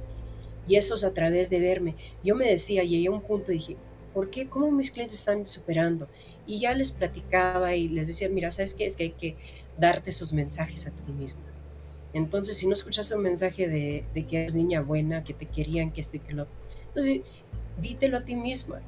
Y 0.68 0.78
eso 0.78 0.96
es 0.96 1.04
a 1.04 1.14
través 1.14 1.50
de 1.50 1.60
verme. 1.60 1.96
Yo 2.24 2.36
me 2.36 2.48
decía, 2.48 2.84
llegué 2.84 3.08
a 3.08 3.12
un 3.12 3.22
punto 3.22 3.52
y 3.52 3.56
dije, 3.56 3.78
¿por 4.14 4.30
qué? 4.30 4.48
¿Cómo 4.48 4.72
mis 4.72 4.92
clientes 4.92 5.20
están 5.20 5.46
superando? 5.46 6.08
Y 6.48 6.60
ya 6.60 6.74
les 6.74 6.92
platicaba 6.92 7.76
y 7.76 7.88
les 7.88 8.08
decía, 8.08 8.30
mira, 8.30 8.52
¿sabes 8.52 8.74
qué? 8.74 8.86
Es 8.86 8.96
que 8.96 9.04
hay 9.04 9.12
que 9.12 9.36
darte 9.78 10.10
esos 10.10 10.34
mensajes 10.34 10.88
a 10.88 10.92
ti 10.92 11.12
mismo. 11.12 11.42
Entonces, 12.14 12.58
si 12.58 12.68
no 12.68 12.74
escuchas 12.74 13.12
un 13.12 13.22
mensaje 13.22 13.68
de, 13.68 14.04
de 14.14 14.26
que 14.26 14.42
eres 14.42 14.56
niña 14.56 14.82
buena, 14.82 15.24
que 15.24 15.34
te 15.34 15.46
querían, 15.46 15.92
que 15.92 16.02
este, 16.02 16.20
que 16.20 16.34
lo... 16.34 16.48
Entonces, 16.88 17.22
dítelo 17.82 18.18
a 18.18 18.22
ti 18.24 18.36
misma 18.36 18.82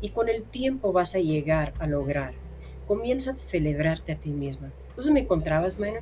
y 0.00 0.10
con 0.10 0.28
el 0.28 0.42
tiempo 0.42 0.92
vas 0.92 1.14
a 1.14 1.20
llegar 1.20 1.74
a 1.78 1.86
lograr. 1.86 2.34
Comienza 2.86 3.32
a 3.32 3.38
celebrarte 3.38 4.12
a 4.12 4.16
ti 4.16 4.30
misma. 4.30 4.72
Entonces 4.88 5.12
me 5.12 5.20
encontrabas, 5.20 5.78
bueno, 5.78 6.00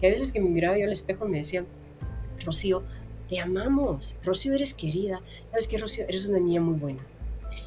que 0.00 0.06
a 0.06 0.10
veces 0.10 0.30
que 0.30 0.40
me 0.40 0.48
miraba 0.48 0.78
yo 0.78 0.84
al 0.84 0.92
espejo 0.92 1.26
me 1.26 1.38
decían, 1.38 1.66
Rocío, 2.44 2.82
te 3.28 3.40
amamos, 3.40 4.16
Rocío 4.22 4.54
eres 4.54 4.74
querida, 4.74 5.20
sabes 5.50 5.66
que 5.66 5.78
Rocío 5.78 6.04
eres 6.08 6.28
una 6.28 6.38
niña 6.38 6.60
muy 6.60 6.78
buena. 6.78 7.04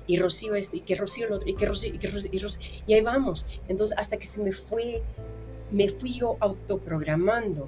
Y 0.07 0.17
Rocío 0.17 0.55
este, 0.55 0.77
y 0.77 0.79
que 0.81 0.95
Rocío 0.95 1.27
el 1.27 1.33
otro, 1.33 1.49
y 1.49 1.55
que 1.55 1.65
Rocío, 1.65 1.93
y 1.93 1.97
que 1.97 2.07
Rocío, 2.07 2.29
y, 2.31 2.39
Rocío, 2.39 2.61
y 2.87 2.93
ahí 2.93 3.01
vamos. 3.01 3.45
Entonces 3.67 3.97
hasta 3.97 4.17
que 4.17 4.25
se 4.25 4.41
me 4.41 4.51
fue, 4.51 5.01
me 5.71 5.89
fui 5.89 6.13
yo 6.13 6.37
autoprogramando 6.39 7.67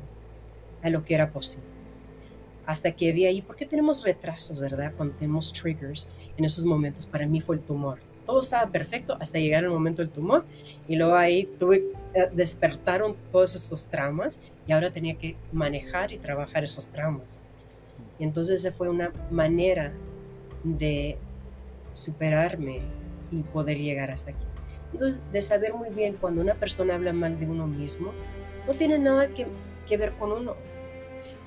a 0.83 0.89
lo 0.89 1.03
que 1.03 1.15
era 1.15 1.31
posible 1.31 1.73
hasta 2.65 2.91
que 2.91 3.11
vi 3.11 3.25
ahí, 3.25 3.41
¿por 3.41 3.55
qué 3.55 3.65
tenemos 3.65 4.03
retrasos, 4.03 4.59
verdad? 4.59 4.93
Cuando 4.95 5.15
tenemos 5.15 5.51
triggers 5.51 6.09
en 6.37 6.45
esos 6.45 6.65
momentos, 6.65 7.05
para 7.05 7.27
mí 7.27 7.41
fue 7.41 7.57
el 7.57 7.61
tumor. 7.61 7.99
Todo 8.25 8.39
estaba 8.39 8.71
perfecto 8.71 9.17
hasta 9.19 9.37
llegar 9.37 9.65
el 9.65 9.69
momento 9.69 10.01
del 10.01 10.09
tumor 10.09 10.45
y 10.87 10.95
luego 10.95 11.15
ahí 11.15 11.49
eh, 12.13 12.29
despertaron 12.31 13.17
todos 13.31 13.53
estos 13.53 13.87
traumas 13.87 14.39
y 14.65 14.71
ahora 14.71 14.91
tenía 14.91 15.15
que 15.15 15.35
manejar 15.51 16.13
y 16.13 16.17
trabajar 16.17 16.63
esos 16.63 16.87
traumas. 16.87 17.41
Y 18.17 18.23
entonces 18.23 18.61
esa 18.61 18.73
fue 18.73 18.87
una 18.87 19.11
manera 19.29 19.91
de 20.63 21.17
superarme 21.91 22.79
y 23.29 23.41
poder 23.41 23.77
llegar 23.77 24.09
hasta 24.09 24.31
aquí. 24.31 24.45
Entonces, 24.93 25.23
de 25.33 25.41
saber 25.41 25.73
muy 25.73 25.89
bien 25.89 26.15
cuando 26.21 26.39
una 26.39 26.53
persona 26.53 26.95
habla 26.95 27.13
mal 27.13 27.39
de 27.39 27.47
uno 27.47 27.67
mismo, 27.67 28.13
no 28.67 28.73
tiene 28.73 28.99
nada 28.99 29.27
que, 29.29 29.47
que 29.87 29.97
ver 29.97 30.13
con 30.13 30.31
uno 30.31 30.55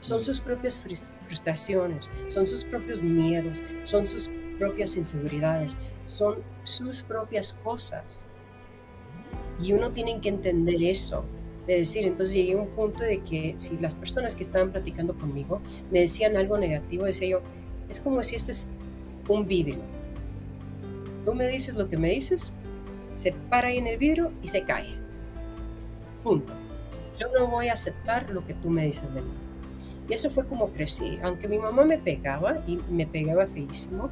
son 0.01 0.21
sus 0.21 0.41
propias 0.41 0.85
frustraciones, 1.27 2.11
son 2.29 2.47
sus 2.47 2.65
propios 2.65 3.03
miedos, 3.03 3.63
son 3.85 4.07
sus 4.07 4.31
propias 4.59 4.97
inseguridades, 4.97 5.77
son 6.07 6.37
sus 6.65 7.03
propias 7.03 7.55
cosas. 7.65 8.27
Y 9.61 9.73
uno 9.73 9.91
tiene 9.91 10.21
que 10.21 10.29
entender 10.29 10.83
eso, 10.83 11.25
de 11.67 11.79
decir, 11.79 12.05
entonces 12.05 12.35
llegué 12.35 12.53
a 12.53 12.59
un 12.59 12.69
punto 12.69 13.03
de 13.03 13.23
que 13.23 13.55
si 13.57 13.79
las 13.79 13.95
personas 13.95 14.37
que 14.37 14.43
estaban 14.43 14.71
platicando 14.71 15.17
conmigo 15.17 15.61
me 15.91 16.01
decían 16.01 16.37
algo 16.37 16.59
negativo, 16.59 17.05
decía 17.05 17.29
yo, 17.29 17.41
es 17.89 18.01
como 18.01 18.23
si 18.23 18.37
este 18.37 18.53
es 18.53 18.69
un 19.29 19.47
vidrio. 19.47 19.81
Tú 21.25 21.35
me 21.35 21.49
dices 21.49 21.75
lo 21.77 21.89
que 21.89 21.97
me 21.97 22.11
dices, 22.11 22.53
se 23.17 23.33
para 23.33 23.69
ahí 23.69 23.79
en 23.79 23.89
el 23.89 23.99
vidrio 23.99 24.31
y 24.43 24.49
se 24.49 24.63
cae. 24.63 24.95
Punto. 26.23 26.66
Yo 27.19 27.29
no 27.33 27.47
voy 27.47 27.69
a 27.69 27.73
aceptar 27.73 28.31
lo 28.31 28.47
que 28.47 28.55
tú 28.55 28.71
me 28.71 28.85
dices 28.85 29.15
de 29.15 29.23
mí. 29.23 29.33
Y 30.09 30.15
eso 30.15 30.31
fue 30.31 30.47
como 30.47 30.71
crecí. 30.71 31.19
Aunque 31.23 31.49
mi 31.49 31.59
mamá 31.59 31.85
me 31.85 31.99
pegaba 31.99 32.57
y 32.67 32.79
me 32.91 33.07
pegaba 33.07 33.47
feísimo, 33.47 34.11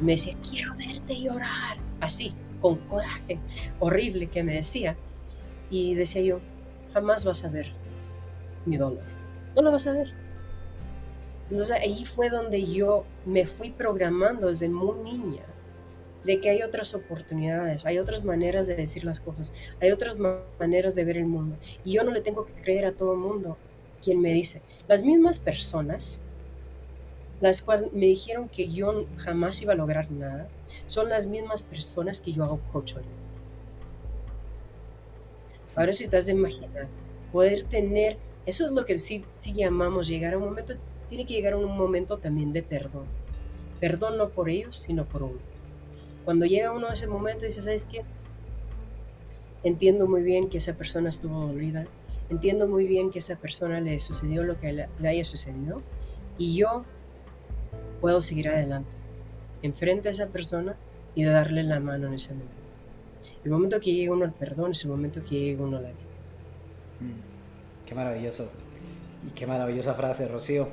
me 0.00 0.12
decía, 0.12 0.34
quiero 0.48 0.74
verte 0.76 1.20
llorar. 1.20 1.76
Así, 2.00 2.34
con 2.60 2.76
coraje 2.76 3.38
horrible 3.80 4.28
que 4.28 4.42
me 4.42 4.54
decía. 4.54 4.96
Y 5.70 5.94
decía 5.94 6.22
yo, 6.22 6.40
jamás 6.92 7.24
vas 7.24 7.44
a 7.44 7.48
ver 7.48 7.72
mi 8.66 8.76
dolor. 8.76 9.02
No 9.54 9.62
lo 9.62 9.72
vas 9.72 9.86
a 9.86 9.92
ver. 9.92 10.12
Entonces 11.50 11.76
ahí 11.76 12.04
fue 12.04 12.30
donde 12.30 12.64
yo 12.66 13.04
me 13.26 13.46
fui 13.46 13.70
programando 13.70 14.48
desde 14.48 14.68
muy 14.68 14.96
niña 15.12 15.42
de 16.24 16.40
que 16.40 16.50
hay 16.50 16.62
otras 16.62 16.94
oportunidades, 16.94 17.84
hay 17.86 17.98
otras 17.98 18.24
maneras 18.24 18.66
de 18.66 18.74
decir 18.74 19.04
las 19.04 19.20
cosas, 19.20 19.52
hay 19.80 19.90
otras 19.90 20.18
maneras 20.58 20.94
de 20.94 21.04
ver 21.04 21.18
el 21.18 21.26
mundo. 21.26 21.56
Y 21.84 21.92
yo 21.92 22.04
no 22.04 22.10
le 22.10 22.20
tengo 22.20 22.46
que 22.46 22.54
creer 22.54 22.86
a 22.86 22.92
todo 22.92 23.12
el 23.12 23.18
mundo 23.18 23.56
quien 24.02 24.20
me 24.20 24.32
dice, 24.32 24.60
las 24.86 25.02
mismas 25.02 25.38
personas, 25.38 26.20
las 27.40 27.62
cuales 27.62 27.92
me 27.92 28.06
dijeron 28.06 28.48
que 28.48 28.68
yo 28.68 29.06
jamás 29.16 29.60
iba 29.62 29.72
a 29.72 29.76
lograr 29.76 30.10
nada, 30.10 30.48
son 30.86 31.08
las 31.08 31.26
mismas 31.26 31.62
personas 31.62 32.20
que 32.20 32.32
yo 32.32 32.44
hago 32.44 32.60
coach 32.72 32.94
Ahora 35.74 35.92
si 35.92 36.06
te 36.06 36.16
has 36.16 36.26
de 36.26 36.32
imaginar, 36.32 36.86
poder 37.32 37.64
tener 37.64 38.16
Eso 38.46 38.66
es 38.66 38.70
lo 38.72 38.84
que 38.84 38.98
sí, 38.98 39.24
sí 39.36 39.54
llamamos 39.54 40.06
llegar 40.06 40.34
a 40.34 40.38
un 40.38 40.44
momento, 40.44 40.74
tiene 41.08 41.24
que 41.26 41.34
llegar 41.34 41.54
a 41.54 41.56
un 41.56 41.76
momento 41.76 42.18
también 42.18 42.52
de 42.52 42.62
perdón. 42.62 43.06
Perdón 43.80 44.18
no 44.18 44.28
por 44.28 44.50
ellos, 44.50 44.76
sino 44.76 45.06
por 45.06 45.22
uno. 45.22 45.53
Cuando 46.24 46.46
llega 46.46 46.72
uno 46.72 46.88
a 46.88 46.94
ese 46.94 47.06
momento, 47.06 47.44
dice, 47.44 47.60
¿sabes 47.60 47.84
qué? 47.84 48.02
Entiendo 49.62 50.06
muy 50.06 50.22
bien 50.22 50.48
que 50.48 50.58
esa 50.58 50.74
persona 50.74 51.08
estuvo 51.08 51.46
dolida, 51.46 51.86
entiendo 52.30 52.66
muy 52.66 52.86
bien 52.86 53.10
que 53.10 53.18
esa 53.18 53.36
persona 53.36 53.80
le 53.80 53.98
sucedió 54.00 54.42
lo 54.42 54.58
que 54.58 54.72
le, 54.72 55.08
haya 55.08 55.24
sucedido 55.24 55.82
y 56.38 56.56
yo 56.56 56.84
puedo 58.00 58.20
seguir 58.20 58.48
adelante, 58.48 58.90
enfrente 59.62 60.08
a 60.08 60.10
esa 60.10 60.28
persona 60.28 60.76
y 61.14 61.24
darle 61.24 61.62
la 61.62 61.80
mano 61.80 62.08
en 62.08 62.14
ese 62.14 62.34
momento. 62.34 62.52
El 63.44 63.50
momento 63.50 63.80
que 63.80 63.92
llega 63.92 64.12
uno 64.12 64.24
al 64.24 64.32
perdón 64.32 64.72
es 64.72 64.84
el 64.84 64.90
momento 64.90 65.22
que 65.22 65.38
llega 65.38 65.62
uno 65.62 65.76
a 65.76 65.80
la 65.80 65.88
vida. 65.88 65.98
Mm, 67.00 67.86
qué 67.86 67.94
maravilloso. 67.94 68.50
Y 69.26 69.30
qué 69.30 69.46
maravillosa 69.46 69.94
frase, 69.94 70.28
Rocío. 70.28 70.68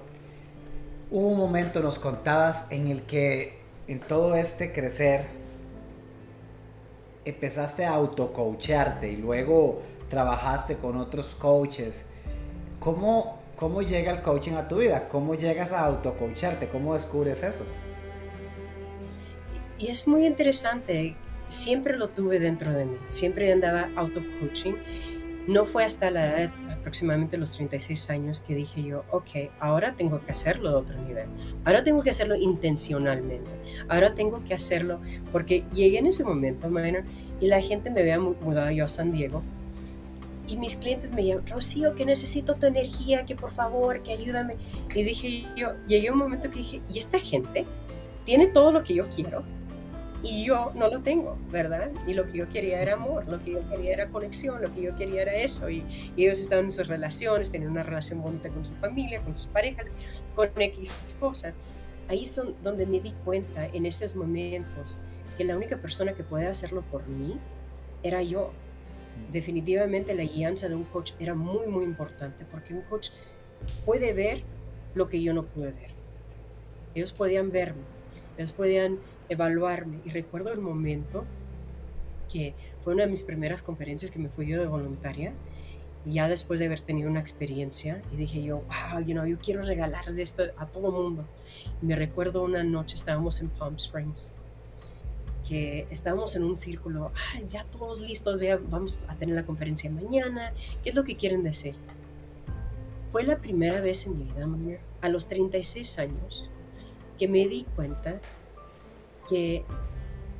Hubo 1.09 1.27
un 1.27 1.37
momento, 1.37 1.81
nos 1.81 1.99
contabas, 1.99 2.71
en 2.71 2.87
el 2.87 3.03
que 3.03 3.59
en 3.87 3.99
todo 3.99 4.35
este 4.35 4.71
crecer 4.71 5.40
empezaste 7.25 7.85
a 7.85 7.93
autocoacharte 7.93 9.09
y 9.11 9.17
luego 9.17 9.81
trabajaste 10.09 10.77
con 10.77 10.97
otros 10.97 11.27
coaches. 11.27 12.07
¿Cómo, 12.79 13.39
¿Cómo 13.55 13.81
llega 13.81 14.11
el 14.11 14.21
coaching 14.21 14.53
a 14.53 14.67
tu 14.67 14.77
vida? 14.77 15.07
¿Cómo 15.07 15.35
llegas 15.35 15.71
a 15.71 15.85
autocoacharte? 15.85 16.67
¿Cómo 16.67 16.93
descubres 16.93 17.43
eso? 17.43 17.65
Y 19.77 19.87
es 19.87 20.07
muy 20.07 20.25
interesante. 20.25 21.15
Siempre 21.47 21.97
lo 21.97 22.09
tuve 22.09 22.39
dentro 22.39 22.71
de 22.71 22.85
mí. 22.85 22.97
Siempre 23.09 23.51
andaba 23.51 23.89
autocoaching. 23.95 24.75
No 25.47 25.65
fue 25.65 25.83
hasta 25.83 26.11
la 26.11 26.25
edad 26.27 26.51
aproximadamente 26.81 27.37
los 27.37 27.51
36 27.53 28.09
años 28.09 28.41
que 28.41 28.55
dije 28.55 28.83
yo, 28.83 29.03
ok, 29.11 29.51
ahora 29.59 29.93
tengo 29.93 30.19
que 30.23 30.31
hacerlo 30.31 30.69
de 30.69 30.75
otro 30.75 31.01
nivel. 31.01 31.27
Ahora 31.63 31.83
tengo 31.83 32.03
que 32.03 32.09
hacerlo 32.09 32.35
intencionalmente. 32.35 33.49
Ahora 33.87 34.13
tengo 34.13 34.43
que 34.43 34.53
hacerlo 34.53 34.99
porque 35.31 35.63
llegué 35.73 35.99
en 35.99 36.07
ese 36.07 36.23
momento, 36.23 36.69
minor, 36.69 37.03
y 37.39 37.47
la 37.47 37.61
gente 37.61 37.89
me 37.89 38.01
había 38.01 38.19
mudado 38.19 38.71
yo 38.71 38.85
a 38.85 38.87
San 38.87 39.11
Diego 39.11 39.41
y 40.51 40.57
mis 40.57 40.75
clientes 40.75 41.13
me 41.13 41.25
llaman, 41.25 41.47
Rocío, 41.47 41.95
que 41.95 42.05
necesito 42.05 42.55
tu 42.55 42.65
energía, 42.65 43.25
que 43.25 43.35
por 43.35 43.53
favor, 43.53 44.03
que 44.03 44.11
ayúdame. 44.11 44.57
Y 44.93 45.03
dije 45.03 45.45
yo, 45.55 45.69
llegué 45.87 46.11
un 46.11 46.17
momento 46.17 46.51
que 46.51 46.59
dije, 46.59 46.81
¿y 46.91 46.99
esta 46.99 47.19
gente 47.19 47.65
tiene 48.25 48.47
todo 48.47 48.73
lo 48.73 48.83
que 48.83 48.93
yo 48.93 49.07
quiero? 49.15 49.43
Y 50.23 50.45
yo 50.45 50.71
no 50.75 50.87
lo 50.87 51.01
tengo, 51.01 51.37
¿verdad? 51.51 51.91
Y 52.05 52.13
lo 52.13 52.25
que 52.29 52.37
yo 52.37 52.49
quería 52.49 52.81
era 52.81 52.93
amor, 52.93 53.27
lo 53.27 53.43
que 53.43 53.53
yo 53.53 53.69
quería 53.69 53.93
era 53.93 54.09
conexión, 54.09 54.61
lo 54.61 54.73
que 54.73 54.83
yo 54.83 54.95
quería 54.95 55.23
era 55.23 55.33
eso. 55.33 55.69
Y, 55.69 55.83
ellos 56.15 56.39
estaban 56.39 56.65
en 56.65 56.71
sus 56.71 56.87
relaciones, 56.87 57.51
tenían 57.51 57.71
una 57.71 57.83
relación 57.83 58.21
bonita 58.21 58.49
con 58.49 58.63
su 58.63 58.73
familia, 58.75 59.21
con 59.21 59.35
sus 59.35 59.47
parejas, 59.47 59.91
con 60.35 60.49
X 60.55 61.17
cosas. 61.19 61.53
Ahí 62.07 62.25
son 62.25 62.55
donde 62.61 62.85
me 62.85 62.99
di 62.99 63.13
cuenta 63.25 63.65
en 63.65 63.85
esos 63.85 64.15
momentos 64.15 64.99
que 65.37 65.43
la 65.43 65.55
única 65.55 65.77
persona 65.77 66.13
que 66.13 66.23
puede 66.23 66.47
hacerlo 66.47 66.83
por 66.91 67.07
mí 67.07 67.39
era 68.03 68.21
yo 68.21 68.51
definitivamente 69.31 70.13
la 70.13 70.23
guianza 70.23 70.67
de 70.67 70.75
un 70.75 70.83
coach 70.83 71.13
era 71.19 71.35
muy, 71.35 71.67
muy 71.67 71.83
importante 71.83 72.45
porque 72.49 72.73
un 72.73 72.81
coach 72.81 73.09
puede 73.85 74.13
ver 74.13 74.43
lo 74.93 75.09
que 75.09 75.21
yo 75.21 75.33
no 75.33 75.43
pude 75.43 75.71
ver. 75.71 75.91
Ellos 76.95 77.13
podían 77.13 77.51
verme, 77.51 77.81
ellos 78.37 78.51
podían 78.51 78.99
evaluarme. 79.31 79.99
Y 80.05 80.09
recuerdo 80.09 80.51
el 80.51 80.59
momento 80.59 81.25
que 82.31 82.53
fue 82.83 82.93
una 82.93 83.05
de 83.05 83.11
mis 83.11 83.23
primeras 83.23 83.61
conferencias 83.61 84.11
que 84.11 84.19
me 84.19 84.29
fui 84.29 84.47
yo 84.47 84.59
de 84.59 84.67
voluntaria, 84.67 85.33
ya 86.05 86.27
después 86.27 86.59
de 86.59 86.65
haber 86.65 86.79
tenido 86.79 87.09
una 87.09 87.19
experiencia, 87.19 88.01
y 88.11 88.17
dije 88.17 88.41
yo, 88.41 88.63
wow, 88.67 89.01
you 89.01 89.13
know, 89.13 89.25
yo 89.25 89.37
quiero 89.37 89.61
regalar 89.61 90.07
esto 90.19 90.43
a 90.57 90.65
todo 90.65 90.91
mundo. 90.91 91.25
Y 91.81 91.85
me 91.85 91.95
recuerdo 91.95 92.43
una 92.43 92.63
noche, 92.63 92.95
estábamos 92.95 93.41
en 93.41 93.49
Palm 93.49 93.75
Springs, 93.75 94.31
que 95.47 95.87
estábamos 95.91 96.35
en 96.35 96.43
un 96.43 96.57
círculo, 96.57 97.11
ah, 97.15 97.39
ya 97.47 97.65
todos 97.65 98.01
listos, 98.01 98.41
ya 98.41 98.57
vamos 98.57 98.97
a 99.07 99.15
tener 99.15 99.35
la 99.35 99.45
conferencia 99.45 99.91
mañana, 99.91 100.53
¿qué 100.83 100.89
es 100.89 100.95
lo 100.95 101.03
que 101.03 101.15
quieren 101.15 101.43
decir? 101.43 101.75
Fue 103.11 103.23
la 103.23 103.37
primera 103.37 103.81
vez 103.81 104.07
en 104.07 104.17
mi 104.17 104.23
vida, 104.23 104.47
a 105.01 105.09
los 105.09 105.27
36 105.27 105.99
años, 105.99 106.49
que 107.19 107.27
me 107.27 107.47
di 107.47 107.65
cuenta 107.75 108.19
que 109.29 109.63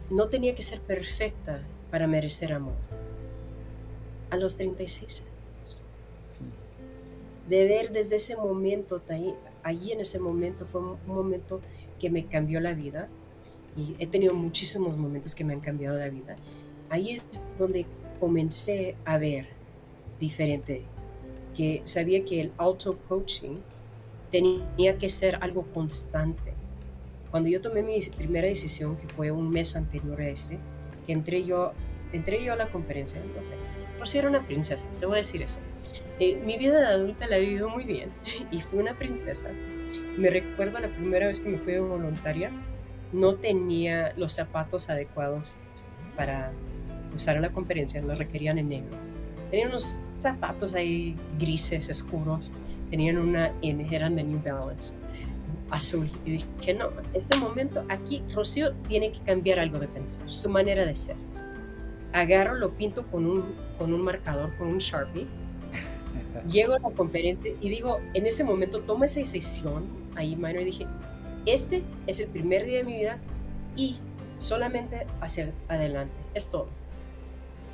no 0.10 0.28
tenía 0.28 0.56
que 0.56 0.64
ser 0.64 0.82
perfecta 0.82 1.62
para 1.90 2.08
merecer 2.08 2.54
amor. 2.54 2.76
A 4.30 4.38
los 4.38 4.56
36 4.58 5.22
años. 5.22 5.86
De 7.50 7.66
ver 7.66 7.92
desde 7.92 8.16
ese 8.16 8.36
momento, 8.36 9.02
allí 9.64 9.92
en 9.92 10.00
ese 10.00 10.20
momento 10.20 10.66
fue 10.66 10.82
un 10.82 10.98
momento 11.06 11.62
que 12.00 12.10
me 12.10 12.26
cambió 12.26 12.60
la 12.60 12.74
vida 12.74 13.10
y 13.76 13.96
he 14.00 14.08
tenido 14.08 14.34
muchísimos 14.34 14.98
momentos 14.98 15.36
que 15.36 15.44
me 15.44 15.54
han 15.54 15.60
cambiado 15.60 15.98
la 15.98 16.10
vida. 16.10 16.36
Ahí 16.90 17.12
es 17.12 17.46
donde 17.58 17.86
comencé 18.20 18.96
a 19.06 19.18
ver 19.18 19.48
diferente, 20.20 20.84
que 21.56 21.82
sabía 21.84 22.24
que 22.24 22.42
el 22.42 22.52
auto 22.58 22.98
coaching 23.10 23.58
tenía 24.32 24.98
que 24.98 25.10
ser 25.10 25.38
algo 25.42 25.64
constante. 25.74 26.54
Cuando 27.32 27.50
yo 27.50 27.62
tomé 27.62 27.82
mi 27.82 28.00
primera 28.18 28.48
decisión, 28.48 28.98
que 28.98 29.08
fue 29.08 29.32
un 29.32 29.50
mes 29.50 29.76
anterior 29.78 30.20
a 30.20 30.28
ese, 30.28 30.60
que 31.08 31.14
entré 31.14 31.46
yo, 31.46 31.72
entré 32.12 32.44
yo 32.44 32.54
a 32.54 32.58
la 32.58 32.68
conferencia, 32.68 33.22
no 33.36 33.44
sé, 33.46 33.56
por 33.98 34.08
si 34.08 34.18
era 34.18 34.28
una 34.28 34.46
princesa, 34.46 34.86
te 35.00 35.06
voy 35.06 35.16
a 35.16 35.18
decir 35.20 35.42
eso. 35.42 35.62
Eh, 36.20 36.42
mi 36.46 36.58
vida 36.58 36.80
de 36.80 36.88
adulta 36.88 37.28
la 37.28 37.38
he 37.38 37.42
vivido 37.42 37.70
muy 37.70 37.86
bien 37.86 38.10
y 38.52 38.60
fui 38.60 38.80
una 38.80 38.94
princesa. 38.98 39.48
Me 40.18 40.30
recuerdo 40.30 40.80
la 40.80 40.90
primera 40.90 41.28
vez 41.28 41.40
que 41.40 41.50
me 41.50 41.58
fui 41.58 41.74
de 41.74 41.80
voluntaria, 41.80 42.52
no 43.14 43.36
tenía 43.36 44.14
los 44.18 44.34
zapatos 44.34 44.90
adecuados 44.90 45.56
para 46.18 46.52
usar 47.16 47.38
en 47.38 47.44
la 47.44 47.52
conferencia, 47.52 48.02
los 48.02 48.18
requerían 48.18 48.58
en 48.58 48.70
negro. 48.70 48.98
Tenían 49.50 49.70
unos 49.70 50.02
zapatos 50.20 50.74
ahí 50.76 51.16
grises, 51.40 51.90
oscuros, 51.90 52.52
tenían 52.90 53.18
una 53.18 53.54
N, 53.62 53.88
eran 53.90 54.16
de 54.16 54.24
New 54.24 54.42
Balance, 54.44 54.94
azul. 55.72 56.12
Y 56.26 56.32
dije 56.32 56.48
que 56.62 56.74
no, 56.74 56.90
este 57.14 57.38
momento 57.38 57.84
aquí 57.90 58.22
Rocío 58.34 58.74
tiene 58.88 59.12
que 59.12 59.20
cambiar 59.22 59.60
algo 59.60 59.80
de 59.80 59.88
pensar, 59.88 60.32
su 60.34 60.50
manera 60.50 60.86
de 60.86 60.96
ser. 60.96 61.16
Agarro, 62.14 62.56
lo 62.56 62.72
pinto 62.72 63.08
con 63.08 63.26
un, 63.26 63.56
con 63.80 63.94
un 63.94 64.02
marcador, 64.02 64.56
con 64.58 64.68
un 64.68 64.78
Sharpie. 64.80 65.26
Llego 66.50 66.74
a 66.74 66.80
la 66.80 66.92
conferencia 66.92 67.54
y 67.60 67.70
digo, 67.70 68.00
en 68.14 68.28
ese 68.28 68.44
momento 68.44 68.82
tomo 68.82 69.06
esa 69.06 69.22
decisión 69.22 69.86
ahí, 70.16 70.36
minor, 70.36 70.62
y 70.62 70.66
dije, 70.66 70.88
este 71.46 71.82
es 72.06 72.20
el 72.20 72.28
primer 72.28 72.66
día 72.66 72.80
de 72.80 72.84
mi 72.84 72.98
vida 72.98 73.18
y 73.76 73.98
solamente 74.40 75.08
hacia 75.22 75.54
adelante. 75.70 76.14
Es 76.34 76.52
todo. 76.52 76.68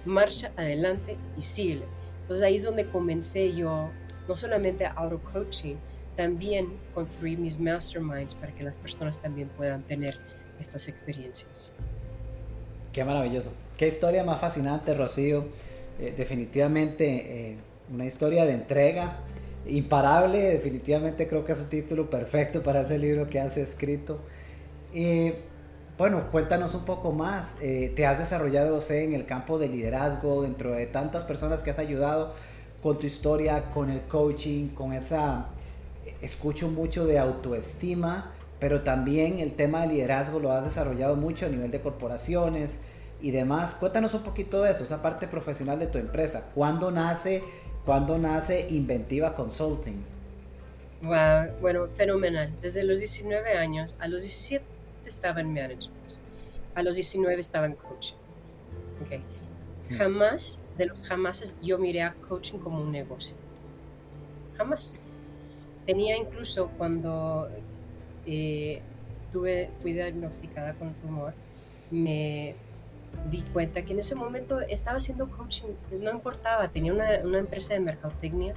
Marcha 0.06 0.52
adelante 0.56 1.18
y 1.38 1.42
sigue. 1.42 1.84
Entonces 2.22 2.46
ahí 2.46 2.58
es 2.58 2.64
donde 2.64 2.88
comencé 2.88 3.56
yo, 3.56 3.90
no 4.28 4.38
solamente 4.38 4.86
a 4.86 4.92
auto-coaching, 4.92 5.76
también 6.17 6.67
construir 6.93 7.39
mis 7.39 7.60
masterminds 7.60 8.36
para 8.36 8.53
que 8.53 8.63
las 8.63 8.77
personas 8.77 9.21
también 9.21 9.47
puedan 9.56 9.84
tener 9.84 10.17
estas 10.60 10.89
experiencias. 10.89 11.71
Qué 12.91 13.06
maravilloso. 13.06 13.53
Qué 13.77 13.88
historia 13.88 14.25
más 14.25 14.41
fascinante, 14.41 14.93
Rocío. 14.93 15.45
Eh, 15.99 16.13
definitivamente 16.17 17.51
eh, 17.51 17.58
una 17.93 18.06
historia 18.06 18.45
de 18.45 18.53
entrega, 18.53 19.19
imparable, 19.65 20.39
definitivamente 20.39 21.27
creo 21.27 21.45
que 21.45 21.53
es 21.53 21.60
un 21.60 21.69
título 21.69 22.10
perfecto 22.10 22.62
para 22.62 22.82
ese 22.82 22.97
libro 22.97 23.30
que 23.30 23.39
has 23.39 23.56
escrito. 23.56 24.19
y 24.93 25.32
bueno, 25.97 26.30
cuéntanos 26.32 26.75
un 26.75 26.86
poco 26.86 27.12
más. 27.12 27.58
Eh, 27.60 27.91
te 27.95 28.06
has 28.06 28.19
desarrollado, 28.19 28.80
en 28.89 29.13
el 29.13 29.25
campo 29.25 29.58
de 29.58 29.67
liderazgo, 29.67 30.43
dentro 30.43 30.71
de 30.71 30.86
tantas 30.86 31.23
personas 31.23 31.63
que 31.63 31.71
has 31.71 31.80
ayudado 31.80 32.34
con 32.84 32.99
tu 32.99 33.08
historia, 33.08 33.71
con 33.71 33.89
el 33.89 34.01
coaching, 34.01 34.69
con 34.69 34.93
esa... 34.93 35.47
Escucho 36.22 36.70
mucho 36.70 37.06
de 37.06 37.20
autoestima, 37.20 38.34
pero 38.60 38.82
también 38.82 39.39
el 39.39 39.54
tema 39.54 39.82
de 39.82 39.88
liderazgo 39.88 40.39
lo 40.39 40.52
has 40.52 40.63
desarrollado 40.63 41.15
mucho 41.15 41.46
a 41.46 41.50
nivel 41.50 41.72
de 41.72 41.82
corporaciones 41.82 42.80
y 43.22 43.32
demás. 43.32 43.76
Cuéntanos 43.76 44.13
un 44.13 44.22
poquito 44.22 44.62
de 44.63 44.72
eso, 44.72 44.84
esa 44.84 45.02
parte 45.02 45.28
profesional 45.28 45.80
de 45.80 45.88
tu 45.88 45.98
empresa. 45.98 46.52
¿Cuándo 46.54 46.91
nace 46.91 47.43
¿Cuándo 47.88 48.17
nace 48.17 48.67
Inventiva 48.70 49.34
Consulting? 49.34 50.04
Wow, 51.04 51.58
bueno, 51.62 51.88
fenomenal. 51.96 52.52
Desde 52.62 52.84
los 52.84 53.00
19 53.00 53.54
años, 53.54 53.96
a 53.98 54.10
los 54.10 54.24
17 54.24 54.65
estaba 55.06 55.39
en 55.39 55.54
management, 55.54 56.20
a 56.76 56.84
los 56.84 56.96
19 56.96 57.39
estaba 57.39 57.65
en 57.65 57.76
coaching. 57.76 58.15
Okay. 59.06 59.24
Hmm. 59.89 59.98
Jamás, 60.00 60.60
de 60.78 60.88
los 60.88 61.02
jamases, 61.02 61.56
yo 61.62 61.78
miré 61.78 62.02
a 62.02 62.13
coaching 62.28 62.58
como 62.58 62.82
un 62.82 62.91
negocio. 62.91 63.38
Jamás. 64.58 64.98
Tenía 65.88 66.17
incluso 66.17 66.69
cuando 66.78 67.50
eh, 68.28 68.82
tuve, 69.32 69.71
fui 69.82 69.93
diagnosticada 69.93 70.73
con 70.76 70.93
tumor, 70.95 71.34
me 71.89 72.56
di 73.32 73.41
cuenta 73.54 73.82
que 73.84 73.93
en 73.93 74.00
ese 74.00 74.13
momento 74.13 74.62
estaba 74.62 74.97
haciendo 74.97 75.30
coaching, 75.30 75.69
no 76.00 76.12
importaba, 76.12 76.67
tenía 76.69 76.93
una, 76.93 77.21
una 77.23 77.39
empresa 77.39 77.73
de 77.73 77.80
mercadotecnia 77.80 78.54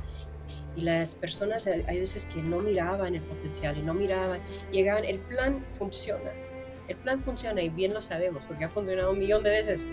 y 0.77 0.83
las 0.83 1.15
personas 1.15 1.67
hay 1.67 2.01
veces 2.01 2.27
que 2.27 2.43
no 2.43 2.61
miraban 2.61 3.15
el 3.15 3.23
potencial 3.23 3.79
y 3.79 3.83
no 3.83 3.95
miraban, 3.95 4.41
llegaban, 4.71 5.05
el 5.05 5.19
plan 5.21 5.65
funciona, 5.79 6.31
el 6.89 6.97
plan 6.97 7.23
funciona 7.23 7.63
y 7.63 7.69
bien 7.69 7.95
lo 7.95 8.03
sabemos 8.03 8.47
porque 8.47 8.65
ha 8.65 8.69
funcionado 8.69 9.13
un 9.13 9.19
millón 9.19 9.43
de 9.43 9.51
veces 9.51 9.87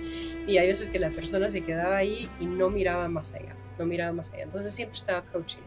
y 0.48 0.58
hay 0.58 0.68
veces 0.68 0.90
que 0.90 1.00
la 1.00 1.10
persona 1.10 1.50
se 1.50 1.62
quedaba 1.62 1.98
ahí 1.98 2.30
y 2.40 2.46
no 2.46 2.70
miraba 2.70 3.08
más 3.08 3.34
allá, 3.34 3.56
no 3.78 3.86
miraba 3.86 4.12
más 4.12 4.32
allá, 4.32 4.44
entonces 4.44 4.74
siempre 4.74 4.98
estaba 4.98 5.22
coaching. 5.22 5.62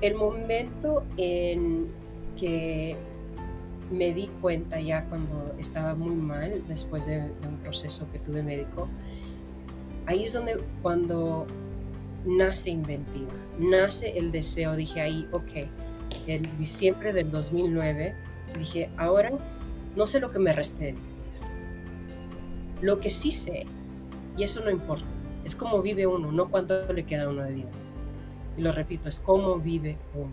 El 0.00 0.14
momento 0.14 1.04
en 1.16 1.88
que 2.36 2.96
me 3.90 4.12
di 4.12 4.28
cuenta 4.40 4.80
ya 4.80 5.04
cuando 5.08 5.54
estaba 5.58 5.94
muy 5.94 6.14
mal, 6.14 6.62
después 6.68 7.06
de, 7.06 7.18
un 7.18 7.56
proceso 7.62 8.10
que 8.12 8.18
tuve 8.18 8.42
médico, 8.42 8.88
ahí 10.06 10.24
es 10.24 10.32
donde 10.32 10.58
cuando 10.82 11.46
nace 12.24 12.70
inventiva, 12.70 13.32
nace 13.58 14.18
el 14.18 14.32
deseo, 14.32 14.76
dije 14.76 15.00
ahí, 15.00 15.28
ok, 15.32 15.66
en 16.26 16.56
diciembre 16.56 17.12
del 17.12 17.30
2009, 17.30 18.14
dije, 18.58 18.90
ahora 18.96 19.30
no 19.96 20.06
sé 20.06 20.20
lo 20.20 20.30
que 20.30 20.38
me 20.38 20.52
vida. 20.52 20.98
Lo 22.80 22.98
que 22.98 23.10
sí 23.10 23.30
sé, 23.30 23.64
y 24.36 24.42
eso 24.42 24.62
no 24.64 24.70
importa, 24.70 25.06
es 25.44 25.54
cómo 25.54 25.80
vive 25.80 26.06
uno, 26.06 26.32
no 26.32 26.50
cuánto 26.50 26.92
le 26.92 27.04
queda 27.04 27.24
a 27.24 27.28
uno 27.28 27.44
de 27.44 27.52
vida. 27.52 27.70
Y 28.56 28.62
lo 28.62 28.72
repito, 28.72 29.08
es 29.08 29.20
cómo 29.20 29.56
vive 29.58 29.96
uno, 30.14 30.32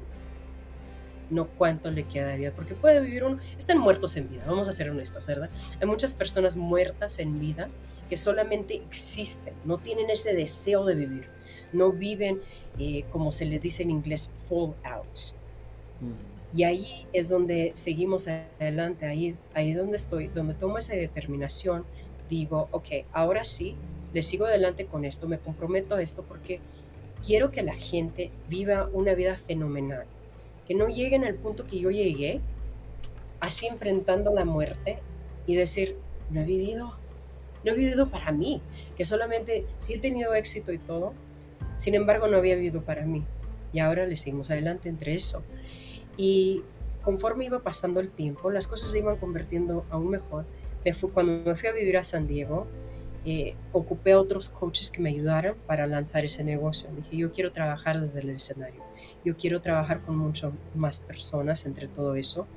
no 1.30 1.48
cuánto 1.48 1.92
le 1.92 2.04
queda 2.04 2.28
de 2.28 2.38
vida, 2.38 2.52
porque 2.56 2.76
puede 2.76 3.00
vivir 3.00 3.24
uno, 3.24 3.40
están 3.58 3.78
muertos 3.78 4.16
en 4.18 4.30
vida, 4.30 4.44
vamos 4.46 4.68
a 4.68 4.72
ser 4.72 4.90
honestos, 4.90 5.26
¿verdad? 5.28 5.50
Hay 5.80 5.88
muchas 5.88 6.14
personas 6.14 6.56
muertas 6.56 7.20
en 7.20 7.40
vida 7.40 7.70
que 8.10 8.18
solamente 8.18 8.76
existen, 8.76 9.54
no 9.66 9.78
tienen 9.78 10.10
ese 10.10 10.34
deseo 10.34 10.86
de 10.86 10.96
vivir 10.96 11.42
no 11.74 11.92
viven, 11.92 12.42
eh, 12.80 13.04
como 13.12 13.32
se 13.32 13.46
les 13.46 13.64
dice 13.64 13.84
en 13.84 13.92
inglés, 13.92 14.34
full 14.48 14.72
out. 14.84 15.18
Mm. 16.00 16.58
Y 16.58 16.64
ahí 16.64 17.08
es 17.14 17.30
donde 17.30 17.72
seguimos 17.76 18.28
adelante, 18.28 19.06
ahí, 19.06 19.36
ahí 19.54 19.74
donde 19.74 19.96
estoy, 19.96 20.28
donde 20.28 20.54
tomo 20.54 20.78
esa 20.78 20.96
determinación, 20.96 21.86
digo, 22.30 22.68
ok, 22.72 22.88
ahora 23.14 23.46
sí, 23.46 23.76
le 24.14 24.22
sigo 24.22 24.46
adelante 24.46 24.86
con 24.86 25.06
esto, 25.06 25.28
me 25.28 25.40
comprometo 25.40 25.96
a 25.96 26.02
esto 26.02 26.24
porque 26.24 26.60
quiero 27.26 27.52
que 27.52 27.64
la 27.64 27.76
gente 27.76 28.32
viva 28.50 28.90
una 28.94 29.14
vida 29.14 29.36
fenomenal, 29.38 30.06
que 30.68 30.76
no 30.76 30.88
lleguen 30.88 31.24
al 31.24 31.36
punto 31.36 31.68
que 31.68 31.80
yo 31.80 31.92
llegué, 31.92 32.42
así 33.40 33.68
enfrentando 33.68 34.34
la 34.34 34.46
muerte 34.46 35.00
y 35.48 35.56
decir, 35.56 35.98
no 36.30 36.42
he 36.42 36.46
vivido, 36.46 36.98
no 37.64 37.72
he 37.72 37.76
vivido 37.76 38.10
para 38.10 38.32
mí, 38.32 38.62
que 38.96 39.06
solamente 39.06 39.66
sí 39.80 39.94
he 39.94 40.00
tenido 40.00 40.34
éxito 40.34 40.72
y 40.72 40.78
todo, 40.78 41.14
sin 41.82 41.96
embargo, 41.96 42.28
no 42.28 42.38
había 42.38 42.54
vivido 42.54 42.84
para 42.84 43.08
mí. 43.08 43.24
Y 43.74 43.80
ahora 43.80 44.06
le 44.06 44.16
seguimos 44.16 44.52
adelante 44.52 44.88
entre 44.88 45.16
eso. 45.16 45.42
Y 46.16 46.62
conforme 47.02 47.46
iba 47.46 47.64
pasando 47.64 48.00
el 48.00 48.12
tiempo, 48.12 48.52
las 48.52 48.68
cosas 48.68 48.92
se 48.92 49.00
iban 49.00 49.18
convirtiendo 49.18 49.84
aún 49.90 50.10
mejor. 50.10 50.46
cuando 51.12 51.50
me 51.50 51.56
fui 51.56 51.70
a 51.70 51.72
vivir 51.72 51.98
a 51.98 52.04
San 52.04 52.28
Diego, 52.28 52.68
eh, 53.24 53.56
ocupé 53.72 54.14
a 54.14 54.20
otros 54.20 54.50
coaches 54.50 54.90
que 54.90 55.02
me 55.02 55.10
ayudaran 55.10 55.56
para 55.68 55.86
lanzar 55.86 56.26
ese 56.26 56.44
negocio. 56.44 56.90
Dije, 56.96 57.18
yo 57.18 57.32
quiero 57.32 57.52
trabajar 57.52 58.00
desde 58.00 58.22
el 58.22 58.32
escenario. 58.32 58.82
Yo 59.24 59.38
quiero 59.38 59.62
trabajar 59.62 60.02
con 60.02 60.18
muchas 60.18 60.52
más 60.74 61.00
personas 61.00 61.66
entre 61.66 61.88
todo 61.88 62.16
eso. 62.16 62.48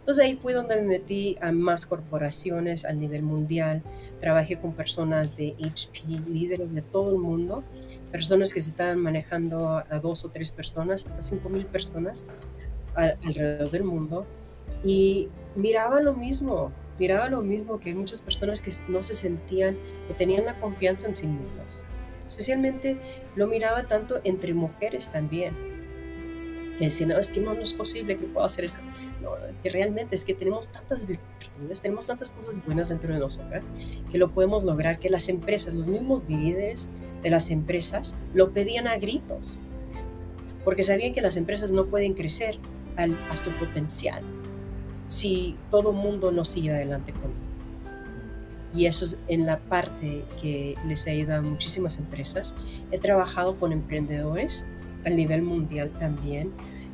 Entonces 0.00 0.24
ahí 0.24 0.36
fue 0.36 0.54
donde 0.54 0.76
me 0.76 0.82
metí 0.82 1.36
a 1.40 1.52
más 1.52 1.84
corporaciones 1.84 2.84
a 2.84 2.92
nivel 2.92 3.22
mundial. 3.22 3.82
Trabajé 4.20 4.58
con 4.58 4.72
personas 4.72 5.36
de 5.36 5.54
HP, 5.60 6.22
líderes 6.28 6.72
de 6.72 6.80
todo 6.82 7.10
el 7.10 7.18
mundo, 7.18 7.62
personas 8.10 8.52
que 8.54 8.60
se 8.60 8.70
estaban 8.70 8.98
manejando 8.98 9.68
a 9.68 9.98
dos 10.00 10.24
o 10.24 10.30
tres 10.30 10.50
personas, 10.50 11.04
hasta 11.04 11.20
cinco 11.20 11.50
mil 11.50 11.66
personas 11.66 12.26
alrededor 12.94 13.70
del 13.70 13.84
mundo. 13.84 14.26
Y 14.82 15.28
miraba 15.54 16.00
lo 16.00 16.14
mismo, 16.14 16.72
miraba 16.98 17.28
lo 17.28 17.42
mismo 17.42 17.80
que 17.80 17.94
muchas 17.94 18.20
personas 18.20 18.62
que 18.62 18.72
no 18.88 19.02
se 19.02 19.14
sentían, 19.14 19.76
que 20.06 20.14
tenían 20.14 20.44
la 20.44 20.58
confianza 20.60 21.06
en 21.06 21.16
sí 21.16 21.26
mismas. 21.26 21.82
Especialmente 22.26 22.98
lo 23.36 23.46
miraba 23.46 23.84
tanto 23.84 24.20
entre 24.24 24.52
mujeres 24.54 25.10
también 25.10 25.54
que 26.78 26.84
decían, 26.84 27.10
no, 27.10 27.18
es 27.18 27.28
que 27.30 27.40
no, 27.40 27.54
no, 27.54 27.62
es 27.62 27.72
posible 27.72 28.16
que 28.16 28.26
pueda 28.26 28.46
hacer 28.46 28.64
esto. 28.64 28.80
No, 29.20 29.30
que 29.62 29.68
realmente 29.68 30.14
es 30.14 30.24
que 30.24 30.32
tenemos 30.32 30.68
tantas 30.68 31.06
virtudes, 31.06 31.82
tenemos 31.82 32.06
tantas 32.06 32.30
cosas 32.30 32.64
buenas 32.64 32.88
dentro 32.88 33.12
de 33.12 33.18
nosotras, 33.18 33.64
que 34.10 34.16
lo 34.16 34.30
podemos 34.30 34.62
lograr, 34.62 35.00
que 35.00 35.10
las 35.10 35.28
empresas, 35.28 35.74
los 35.74 35.88
mismos 35.88 36.28
líderes 36.30 36.88
de 37.22 37.30
las 37.30 37.50
empresas, 37.50 38.16
lo 38.32 38.52
pedían 38.52 38.86
a 38.86 38.96
gritos, 38.96 39.58
porque 40.64 40.84
sabían 40.84 41.12
que 41.12 41.20
las 41.20 41.36
empresas 41.36 41.72
no 41.72 41.86
pueden 41.86 42.14
crecer 42.14 42.58
a 42.96 43.36
su 43.36 43.50
potencial 43.52 44.22
si 45.08 45.56
todo 45.70 45.90
el 45.90 45.96
mundo 45.96 46.30
no 46.30 46.44
sigue 46.44 46.70
adelante 46.70 47.12
con 47.12 47.48
y 48.74 48.86
eso 48.86 49.04
es 49.04 49.20
en 49.28 49.46
la 49.46 49.58
parte 49.58 50.24
que 50.40 50.76
les 50.86 51.06
ha 51.06 51.10
ayudado 51.10 51.40
a 51.40 51.50
muchísimas 51.50 51.98
empresas. 51.98 52.54
He 52.90 52.98
trabajado 52.98 53.58
con 53.58 53.72
emprendedores 53.72 54.66
a 55.06 55.10
nivel 55.10 55.42
mundial 55.42 55.90
también, 55.98 56.52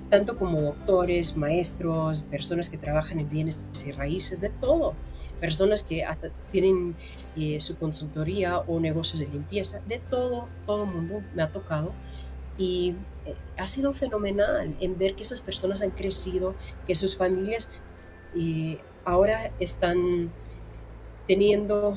tanto 0.09 0.37
como 0.37 0.61
doctores, 0.61 1.37
maestros, 1.37 2.22
personas 2.22 2.68
que 2.68 2.79
trabajan 2.79 3.18
en 3.18 3.29
bienes 3.29 3.59
y 3.85 3.90
raíces, 3.90 4.40
de 4.40 4.50
todo, 4.50 4.94
personas 5.40 5.83
que 5.83 6.05
hasta 6.05 6.29
tienen 6.53 6.94
eh, 7.37 7.61
su 7.61 7.77
consultoría 7.77 8.61
o 8.61 8.79
negocios 8.79 9.20
de 9.20 9.29
limpieza, 9.29 9.81
de 9.88 9.98
todo, 9.98 10.48
todo 10.66 10.87
mundo 10.87 11.22
me 11.35 11.42
ha 11.42 11.50
tocado. 11.50 11.92
Y 12.57 12.94
eh, 13.27 13.35
ha 13.57 13.66
sido 13.66 13.92
fenomenal 13.94 14.77
en 14.79 14.96
ver 14.96 15.16
que 15.16 15.24
esas 15.24 15.40
personas 15.40 15.83
han 15.83 15.90
crecido, 15.90 16.55
que 16.87 16.94
sus 16.94 17.16
familias 17.16 17.68
eh, 18.36 18.78
ahora 19.04 19.50
están 19.58 20.30
teniendo 21.26 21.96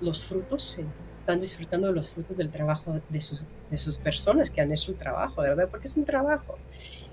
los 0.00 0.24
frutos 0.24 0.80
están 1.26 1.40
disfrutando 1.40 1.88
de 1.88 1.92
los 1.92 2.10
frutos 2.10 2.36
del 2.36 2.50
trabajo 2.50 3.00
de 3.08 3.20
sus, 3.20 3.44
de 3.68 3.78
sus 3.78 3.98
personas 3.98 4.48
que 4.48 4.60
han 4.60 4.70
hecho 4.70 4.92
el 4.92 4.98
trabajo, 4.98 5.42
¿verdad? 5.42 5.68
Porque 5.68 5.88
es 5.88 5.96
un 5.96 6.04
trabajo, 6.04 6.56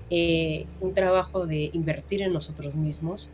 eh, 0.08 0.66
un 0.80 0.94
trabajo 0.94 1.48
de 1.48 1.70
invertir 1.72 2.22
en 2.22 2.32
nosotros 2.32 2.76
mismos. 2.76 3.28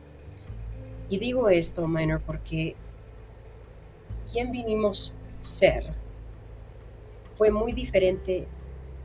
Y 1.10 1.18
digo 1.18 1.50
esto, 1.50 1.86
Minor, 1.86 2.22
porque 2.22 2.76
quién 4.32 4.50
vinimos 4.50 5.14
ser 5.42 5.84
fue 7.34 7.50
muy 7.50 7.74
diferente 7.74 8.46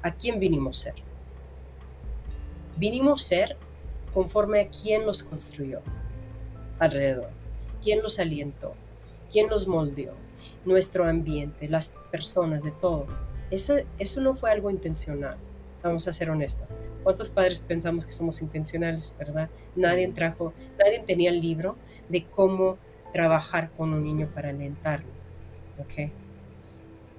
a 0.02 0.12
quién 0.12 0.40
vinimos 0.40 0.78
ser. 0.78 0.96
Vinimos 2.78 3.22
ser 3.24 3.58
conforme 4.14 4.62
a 4.62 4.70
quién 4.70 5.06
los 5.06 5.24
construyó 5.24 5.82
alrededor, 6.80 7.30
quién 7.84 8.02
los 8.02 8.20
alientó, 8.20 8.74
quién 9.32 9.50
los 9.50 9.68
moldeó, 9.68 10.14
nuestro 10.66 11.06
ambiente, 11.06 11.70
las 11.70 11.96
personas, 12.12 12.64
de 12.64 12.72
todo. 12.72 13.08
Eso, 13.52 13.76
eso 14.00 14.22
no 14.22 14.36
fue 14.36 14.52
algo 14.52 14.70
intencional, 14.70 15.38
vamos 15.84 16.08
a 16.08 16.14
ser 16.14 16.30
honestos. 16.30 16.68
¿Cuántos 17.04 17.30
padres 17.30 17.62
pensamos 17.62 18.06
que 18.06 18.12
somos 18.12 18.42
intencionales, 18.42 19.14
verdad? 19.20 19.50
Nadie 19.76 20.08
trajo, 20.08 20.54
nadie 20.80 21.04
tenía 21.06 21.30
el 21.30 21.40
libro 21.40 21.76
de 22.10 22.26
cómo 22.26 22.78
trabajar 23.14 23.70
con 23.78 23.94
un 23.94 24.04
niño 24.04 24.28
para 24.34 24.50
alentarlo, 24.50 25.12
¿ok? 25.80 26.10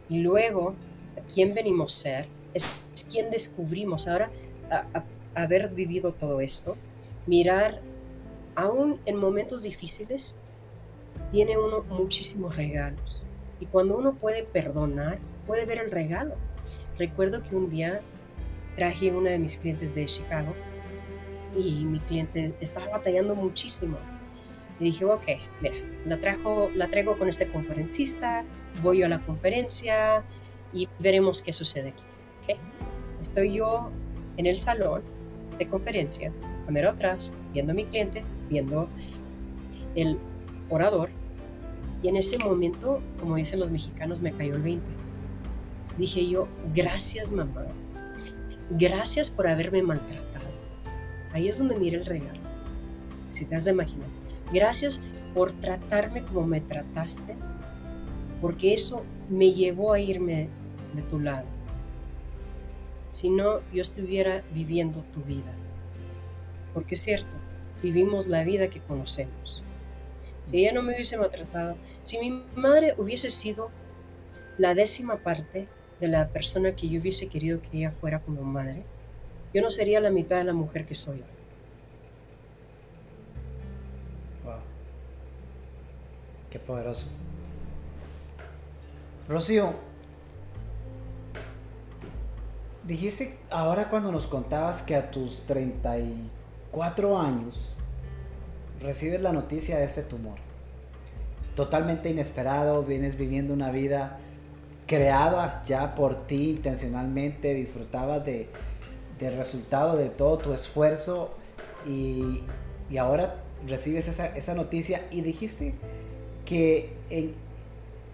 Y 0.09 0.19
luego, 0.19 0.75
¿quién 1.33 1.55
venimos 1.55 1.97
a 1.97 2.03
ser? 2.03 2.29
Es, 2.53 2.85
quien 3.11 3.31
descubrimos 3.31 4.09
ahora, 4.09 4.31
haber 5.35 5.69
vivido 5.69 6.13
todo 6.13 6.41
esto, 6.41 6.77
mirar, 7.27 7.81
aún 8.57 9.01
en 9.05 9.17
momentos 9.17 9.63
difíciles, 9.63 10.37
tiene 11.31 11.57
uno 11.57 11.83
muchísimos 11.83 12.57
regalos. 12.57 13.23
Y 13.61 13.67
cuando 13.67 13.97
uno 13.97 14.15
puede 14.15 14.43
perdonar, 14.43 15.19
puede 15.47 15.65
ver 15.67 15.79
el 15.79 15.91
regalo. 15.91 16.35
Recuerdo 16.99 17.43
que 17.43 17.55
un 17.55 17.71
día 17.71 18.01
traje 18.75 19.11
una 19.13 19.31
de 19.31 19.39
mis 19.39 19.57
clientes 19.57 19.95
de 19.95 20.05
Chicago 20.07 20.53
y 21.57 21.85
mi 21.85 22.01
cliente 22.01 22.55
estaba 22.61 22.89
batallando 22.89 23.35
muchísimo. 23.35 23.99
Y 24.79 24.85
dije, 24.85 25.05
ok, 25.05 25.25
mira, 25.63 25.75
la, 26.05 26.19
trajo, 26.19 26.71
la 26.75 26.89
traigo 26.89 27.17
con 27.17 27.29
este 27.29 27.49
conferencista, 27.49 28.45
voy 28.83 29.03
a 29.03 29.09
la 29.09 29.21
conferencia 29.25 30.23
y 30.73 30.89
veremos 30.99 31.41
qué 31.41 31.53
sucede 31.53 31.91
aquí. 31.91 32.05
¿okay? 32.43 32.57
Estoy 33.21 33.55
yo 33.55 33.91
en 34.37 34.47
el 34.47 34.59
salón 34.59 35.03
de 35.59 35.67
conferencia, 35.67 36.31
a 36.69 36.89
atrás, 36.89 37.33
viendo 37.57 37.73
a 37.73 37.75
mi 37.75 37.87
cliente, 37.87 38.23
viendo 38.51 38.87
el 39.95 40.19
orador 40.69 41.09
y 42.03 42.09
en 42.09 42.17
ese 42.17 42.37
momento, 42.39 43.01
como 43.19 43.37
dicen 43.37 43.59
los 43.59 43.71
mexicanos, 43.71 44.21
me 44.21 44.31
cayó 44.31 44.57
el 44.57 44.63
20. 44.63 44.85
Dije 45.97 46.29
yo, 46.29 46.49
gracias 46.75 47.33
mamá, 47.33 47.65
gracias 48.69 49.31
por 49.31 49.49
haberme 49.49 49.83
maltratado. 49.83 50.45
Ahí 51.33 51.49
es 51.49 51.59
donde 51.59 51.79
mira 51.79 51.97
el 51.97 52.05
regalo, 52.05 52.41
si 53.31 53.47
te 53.47 53.57
has 53.57 53.65
de 53.65 53.71
imaginar. 53.71 54.09
Gracias 54.53 55.01
por 55.33 55.53
tratarme 55.53 56.23
como 56.25 56.47
me 56.47 56.61
trataste, 56.61 57.37
porque 58.43 58.75
eso 58.75 59.03
me 59.31 59.55
llevó 59.55 59.95
a 59.95 59.99
irme 59.99 60.51
de 60.95 61.03
tu 61.03 61.21
lado. 61.21 61.47
si 63.11 63.31
no 63.31 63.61
yo 63.73 63.81
estuviera 63.81 64.43
viviendo 64.53 65.03
tu 65.15 65.23
vida. 65.23 65.55
Porque 66.75 66.97
es 66.97 67.01
cierto, 67.01 67.46
vivimos 67.83 68.27
la 68.27 68.45
vida 68.45 68.69
que 68.69 68.81
conocemos. 68.81 69.63
Si 70.45 70.59
ella 70.59 70.73
no 70.73 70.83
me 70.83 70.95
hubiese 70.95 71.19
maltratado, 71.19 71.77
si 72.05 72.19
mi 72.19 72.31
madre 72.55 72.95
hubiese 72.99 73.31
sido 73.31 73.71
la 74.59 74.75
décima 74.75 75.17
parte 75.17 75.67
de 76.01 76.09
la 76.09 76.29
persona 76.29 76.77
que 76.77 76.89
yo 76.89 77.01
hubiese 77.01 77.29
querido 77.29 77.61
que 77.61 77.79
ella 77.79 77.93
fuera 78.01 78.21
como 78.21 78.43
madre, 78.43 78.85
yo 79.53 79.63
no 79.63 79.71
sería 79.71 80.01
la 80.01 80.11
mitad 80.11 80.37
de 80.37 80.45
la 80.45 80.53
mujer 80.53 80.87
que 80.87 80.95
soy 80.95 81.17
hoy. 81.17 81.25
Wow. 84.45 84.61
Qué 86.51 86.59
poderoso. 86.59 87.07
Rocío, 89.29 89.75
dijiste 92.85 93.37
ahora 93.51 93.89
cuando 93.89 94.13
nos 94.13 94.29
contabas 94.29 94.83
que 94.83 94.95
a 94.95 95.11
tus 95.11 95.41
34 96.77 97.19
años 97.19 97.73
recibes 98.83 99.23
la 99.23 99.33
noticia 99.33 99.79
de 99.79 99.85
este 99.85 100.03
tumor. 100.03 100.37
Totalmente 101.55 102.11
inesperado, 102.11 102.83
vienes 102.83 103.17
viviendo 103.17 103.55
una 103.55 103.71
vida 103.71 104.19
creada 104.87 105.63
ya 105.65 105.95
por 105.95 106.27
ti 106.27 106.51
intencionalmente, 106.51 107.55
disfrutabas 107.55 108.27
de, 108.27 108.51
del 109.19 109.39
resultado 109.39 109.97
de 109.97 110.11
todo 110.11 110.37
tu 110.37 110.53
esfuerzo 110.53 111.35
y, 111.87 112.43
ahora 112.99 113.43
recibes 113.67 114.07
esa, 114.09 114.55
noticia 114.55 115.01
y 115.11 115.23
dijiste 115.23 115.75
que 116.45 116.93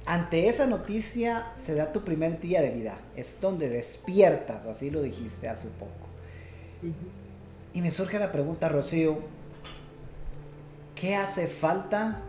ante 0.06 0.48
esa 0.48 0.66
noticia 0.66 1.50
se 1.56 1.74
da 1.74 1.92
tu 1.92 2.02
primer 2.02 2.40
día 2.40 2.62
de 2.62 2.70
vida, 2.70 2.96
es 3.16 3.40
donde 3.40 3.68
despiertas, 3.68 4.66
así 4.66 4.90
lo 4.90 5.02
dijiste 5.02 5.48
hace 5.48 5.68
poco. 5.68 6.06
Y 7.74 7.80
me 7.80 7.90
surge 7.90 8.18
la 8.18 8.32
pregunta, 8.32 8.68
Rocío, 8.68 9.18
¿qué 10.94 11.16
hace 11.16 11.46
falta 11.46 12.22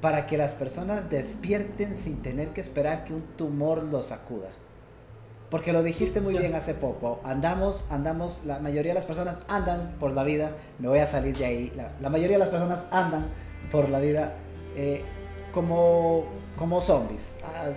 para 0.00 0.26
que 0.26 0.36
las 0.36 0.54
personas 0.54 1.08
despierten 1.10 1.94
sin 1.94 2.22
tener 2.22 2.50
que 2.50 2.60
esperar 2.60 3.04
que 3.04 3.14
un 3.14 3.22
tumor 3.36 3.82
los 3.82 4.06
sacuda. 4.06 4.48
Porque 5.50 5.72
lo 5.72 5.82
dijiste 5.82 6.20
muy 6.20 6.36
bien 6.36 6.54
hace 6.54 6.74
poco. 6.74 7.20
Andamos, 7.24 7.84
andamos, 7.90 8.42
la 8.44 8.58
mayoría 8.58 8.90
de 8.90 8.96
las 8.96 9.04
personas 9.04 9.40
andan 9.48 9.96
por 9.98 10.12
la 10.12 10.24
vida. 10.24 10.52
Me 10.78 10.88
voy 10.88 10.98
a 10.98 11.06
salir 11.06 11.36
de 11.36 11.46
ahí. 11.46 11.72
La, 12.00 12.10
mayoría 12.10 12.36
de 12.36 12.40
las 12.40 12.48
personas 12.48 12.86
andan 12.90 13.26
por 13.70 13.88
la 13.88 14.00
vida 14.00 14.34
eh, 14.74 15.02
como, 15.52 16.24
como 16.56 16.80
zombies. 16.80 17.38
Ah, 17.44 17.70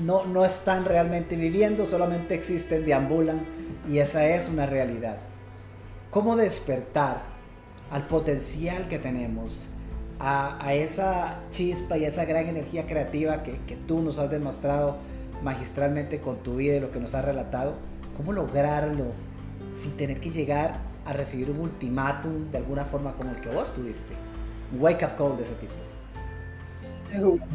no, 0.00 0.24
no 0.24 0.44
están 0.44 0.84
realmente 0.84 1.36
viviendo, 1.36 1.86
solamente 1.86 2.34
existen, 2.34 2.84
deambulan. 2.84 3.44
Y 3.86 3.98
esa 3.98 4.26
es 4.26 4.48
una 4.48 4.66
realidad. 4.66 5.18
¿Cómo 6.10 6.36
despertar 6.36 7.22
al 7.90 8.06
potencial 8.06 8.88
que 8.88 8.98
tenemos? 8.98 9.70
a, 10.20 10.74
esa 10.74 11.40
chispa 11.50 11.98
y 11.98 12.04
a 12.04 12.08
esa 12.08 12.24
gran 12.24 12.46
energía 12.46 12.86
creativa 12.86 13.42
que, 13.42 13.58
que, 13.66 13.76
tú 13.76 14.00
nos 14.00 14.18
has 14.18 14.30
demostrado 14.30 14.96
magistralmente 15.42 16.20
con 16.20 16.38
tu 16.38 16.56
vida 16.56 16.76
y 16.76 16.80
lo 16.80 16.90
que 16.90 17.00
nos 17.00 17.14
has 17.14 17.24
relatado, 17.24 17.74
¿cómo 18.16 18.32
lograrlo 18.32 19.06
sin 19.70 19.96
tener 19.96 20.20
que 20.20 20.30
llegar 20.30 20.80
a 21.04 21.12
recibir 21.12 21.50
un 21.50 21.60
ultimátum 21.60 22.50
de 22.50 22.58
alguna 22.58 22.84
forma 22.84 23.12
como 23.14 23.30
el 23.30 23.40
que 23.40 23.50
vos 23.50 23.74
tuviste? 23.74 24.14
Un 24.72 24.80
wake 24.80 25.04
up 25.04 25.16
call 25.16 25.36
de 25.36 25.42
ese 25.42 25.54
tipo. 25.54 25.74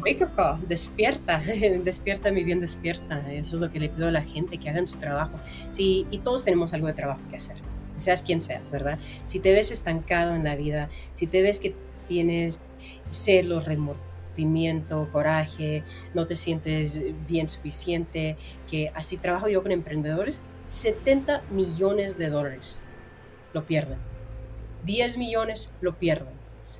Wake 0.02 0.24
up 0.24 0.34
call, 0.36 0.68
despierta, 0.68 1.42
despierta 1.84 2.30
mi 2.30 2.44
bien, 2.44 2.60
despierta. 2.60 3.32
Eso 3.32 3.56
es 3.56 3.60
lo 3.60 3.70
que 3.70 3.80
le 3.80 3.88
pido 3.88 4.08
a 4.08 4.10
la 4.10 4.22
gente, 4.22 4.58
que 4.58 4.70
hagan 4.70 4.86
su 4.86 4.98
trabajo. 4.98 5.38
Sí, 5.70 6.06
y 6.10 6.18
todos 6.18 6.44
tenemos 6.44 6.72
algo 6.72 6.86
de 6.86 6.94
trabajo 6.94 7.20
que 7.28 7.36
hacer, 7.36 7.56
seas 7.96 8.22
quien 8.22 8.42
seas, 8.42 8.70
¿verdad? 8.70 8.98
Si 9.26 9.38
te 9.38 9.52
ves 9.52 9.70
estancado 9.70 10.34
en 10.34 10.44
la 10.44 10.56
vida, 10.56 10.88
si 11.12 11.26
te 11.26 11.42
ves 11.42 11.58
que 11.58 11.74
tienes 12.08 12.60
celos, 13.10 13.66
remordimiento, 13.66 15.08
coraje, 15.12 15.84
no 16.14 16.26
te 16.26 16.34
sientes 16.34 17.02
bien 17.28 17.48
suficiente, 17.48 18.36
que 18.70 18.90
así 18.94 19.16
trabajo 19.16 19.48
yo 19.48 19.62
con 19.62 19.72
emprendedores, 19.72 20.42
70 20.68 21.42
millones 21.50 22.16
de 22.16 22.30
dólares 22.30 22.80
lo 23.52 23.64
pierden. 23.66 23.98
10 24.84 25.18
millones 25.18 25.72
lo 25.80 25.96
pierden. 25.96 26.34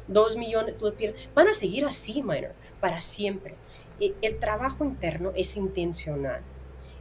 2 0.08 0.36
millones 0.36 0.80
lo 0.80 0.94
pierden. 0.94 1.20
Van 1.34 1.48
a 1.48 1.54
seguir 1.54 1.84
así, 1.84 2.22
minor, 2.22 2.54
para 2.80 3.00
siempre. 3.00 3.54
El 4.00 4.38
trabajo 4.38 4.84
interno 4.84 5.32
es 5.36 5.56
intencional. 5.56 6.42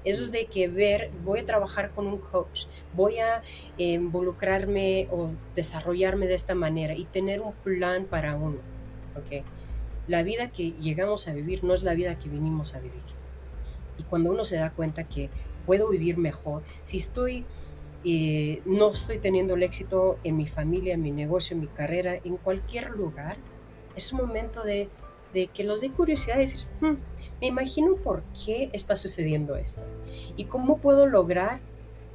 Eso 0.05 0.23
es 0.23 0.31
de 0.31 0.45
que 0.45 0.67
ver, 0.67 1.11
voy 1.25 1.39
a 1.39 1.45
trabajar 1.45 1.91
con 1.91 2.07
un 2.07 2.19
coach, 2.19 2.65
voy 2.95 3.19
a 3.19 3.41
involucrarme 3.77 5.07
o 5.11 5.31
desarrollarme 5.55 6.27
de 6.27 6.35
esta 6.35 6.55
manera 6.55 6.93
y 6.93 7.03
tener 7.03 7.41
un 7.41 7.53
plan 7.53 8.05
para 8.05 8.35
uno. 8.35 8.59
¿okay? 9.17 9.43
La 10.07 10.23
vida 10.23 10.51
que 10.51 10.71
llegamos 10.71 11.27
a 11.27 11.33
vivir 11.33 11.63
no 11.63 11.73
es 11.73 11.83
la 11.83 11.93
vida 11.93 12.17
que 12.17 12.29
vinimos 12.29 12.75
a 12.75 12.79
vivir. 12.79 13.01
Y 13.97 14.03
cuando 14.03 14.31
uno 14.31 14.45
se 14.45 14.55
da 14.55 14.71
cuenta 14.71 15.03
que 15.03 15.29
puedo 15.65 15.89
vivir 15.89 16.17
mejor, 16.17 16.63
si 16.85 16.97
estoy, 16.97 17.45
eh, 18.05 18.61
no 18.65 18.91
estoy 18.91 19.19
teniendo 19.19 19.55
el 19.55 19.63
éxito 19.63 20.17
en 20.23 20.37
mi 20.37 20.47
familia, 20.47 20.93
en 20.93 21.01
mi 21.01 21.11
negocio, 21.11 21.55
en 21.55 21.61
mi 21.61 21.67
carrera, 21.67 22.15
en 22.23 22.37
cualquier 22.37 22.91
lugar, 22.91 23.35
es 23.97 24.13
un 24.13 24.21
momento 24.21 24.63
de 24.63 24.87
de 25.33 25.47
que 25.47 25.63
los 25.63 25.81
dé 25.81 25.89
curiosidad 25.89 26.35
de 26.35 26.41
decir, 26.41 26.61
hmm, 26.81 26.95
me 27.41 27.47
imagino 27.47 27.95
por 27.95 28.23
qué 28.45 28.69
está 28.73 28.95
sucediendo 28.95 29.55
esto 29.55 29.81
y 30.35 30.45
cómo 30.45 30.77
puedo 30.77 31.05
lograr 31.05 31.59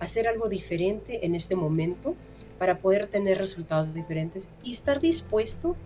hacer 0.01 0.29
algo 0.29 0.49
diferente 0.49 1.25
en 1.25 1.35
este 1.35 1.57
momento 1.57 2.15
para 2.59 2.79
poder 2.79 3.07
tener 3.07 3.39
resultados 3.39 3.95
diferentes 3.95 4.49
y 4.63 4.73
estar 4.73 5.01
dispuesto 5.01 5.77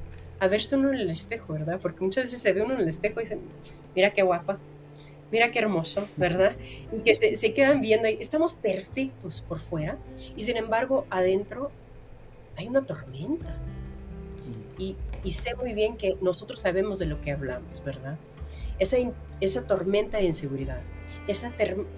a 0.40 0.48
verse 0.48 0.76
uno 0.76 0.92
en 0.92 1.00
el 1.00 1.10
espejo, 1.10 1.52
¿verdad? 1.52 1.80
Porque 1.80 2.04
muchas 2.04 2.24
veces 2.24 2.40
se 2.40 2.52
ve 2.52 2.62
uno 2.62 2.74
en 2.74 2.80
el 2.80 2.88
espejo 2.88 3.20
y 3.20 3.24
dice, 3.24 3.38
mira 3.94 4.12
qué 4.12 4.22
guapa, 4.22 4.58
mira 5.32 5.50
qué 5.50 5.58
hermoso, 5.58 6.08
¿verdad? 6.16 6.56
Y 6.92 7.00
que 7.00 7.16
se, 7.16 7.36
se 7.36 7.54
quedan 7.54 7.80
viendo 7.80 8.08
y 8.08 8.18
estamos 8.20 8.54
perfectos 8.54 9.40
por 9.42 9.60
fuera 9.60 9.98
y 10.36 10.42
sin 10.42 10.56
embargo 10.56 11.06
adentro 11.10 11.70
hay 12.56 12.68
una 12.68 12.84
tormenta. 12.84 13.56
Y 14.78 14.96
y 15.24 15.32
sé 15.32 15.54
muy 15.54 15.74
bien 15.74 15.96
que 15.96 16.16
nosotros 16.20 16.60
sabemos 16.60 16.98
de 16.98 17.06
lo 17.06 17.20
que 17.20 17.32
hablamos, 17.32 17.82
¿verdad? 17.84 18.18
Esa, 18.78 18.96
esa 19.40 19.66
tormenta 19.66 20.18
de 20.18 20.24
inseguridad, 20.24 20.80
esa 21.26 21.52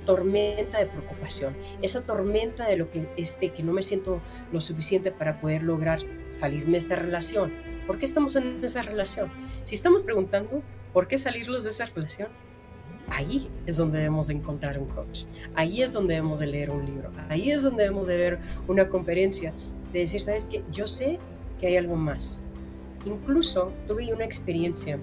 tormenta 0.04 0.78
de 0.78 0.86
preocupación, 0.86 1.54
esa 1.82 2.00
tormenta 2.02 2.66
de 2.66 2.76
lo 2.76 2.90
que, 2.90 3.08
este, 3.16 3.50
que 3.50 3.62
no 3.62 3.72
me 3.72 3.82
siento 3.82 4.20
lo 4.52 4.60
suficiente 4.60 5.12
para 5.12 5.40
poder 5.40 5.62
lograr 5.62 6.00
salirme 6.30 6.72
de 6.72 6.78
esta 6.78 6.96
relación. 6.96 7.52
¿Por 7.86 7.98
qué 7.98 8.06
estamos 8.06 8.34
en 8.36 8.64
esa 8.64 8.82
relación? 8.82 9.30
Si 9.64 9.74
estamos 9.74 10.02
preguntando 10.02 10.62
por 10.92 11.06
qué 11.06 11.18
salirlos 11.18 11.64
de 11.64 11.70
esa 11.70 11.84
relación, 11.84 12.28
ahí 13.10 13.50
es 13.66 13.76
donde 13.76 13.98
debemos 13.98 14.28
de 14.28 14.34
encontrar 14.34 14.78
un 14.78 14.88
coach, 14.88 15.24
ahí 15.54 15.82
es 15.82 15.92
donde 15.92 16.14
debemos 16.14 16.38
de 16.38 16.46
leer 16.46 16.70
un 16.70 16.86
libro, 16.86 17.10
ahí 17.28 17.50
es 17.50 17.62
donde 17.62 17.82
debemos 17.82 18.06
de 18.06 18.16
ver 18.16 18.38
una 18.66 18.88
conferencia, 18.88 19.52
de 19.92 20.00
decir, 20.00 20.20
¿sabes 20.20 20.46
qué? 20.46 20.62
Yo 20.72 20.86
sé 20.88 21.18
que 21.60 21.66
hay 21.66 21.76
algo 21.76 21.96
más, 21.96 22.42
Incluso 23.04 23.72
tuve 23.86 24.12
una 24.12 24.24
experiencia, 24.24 24.98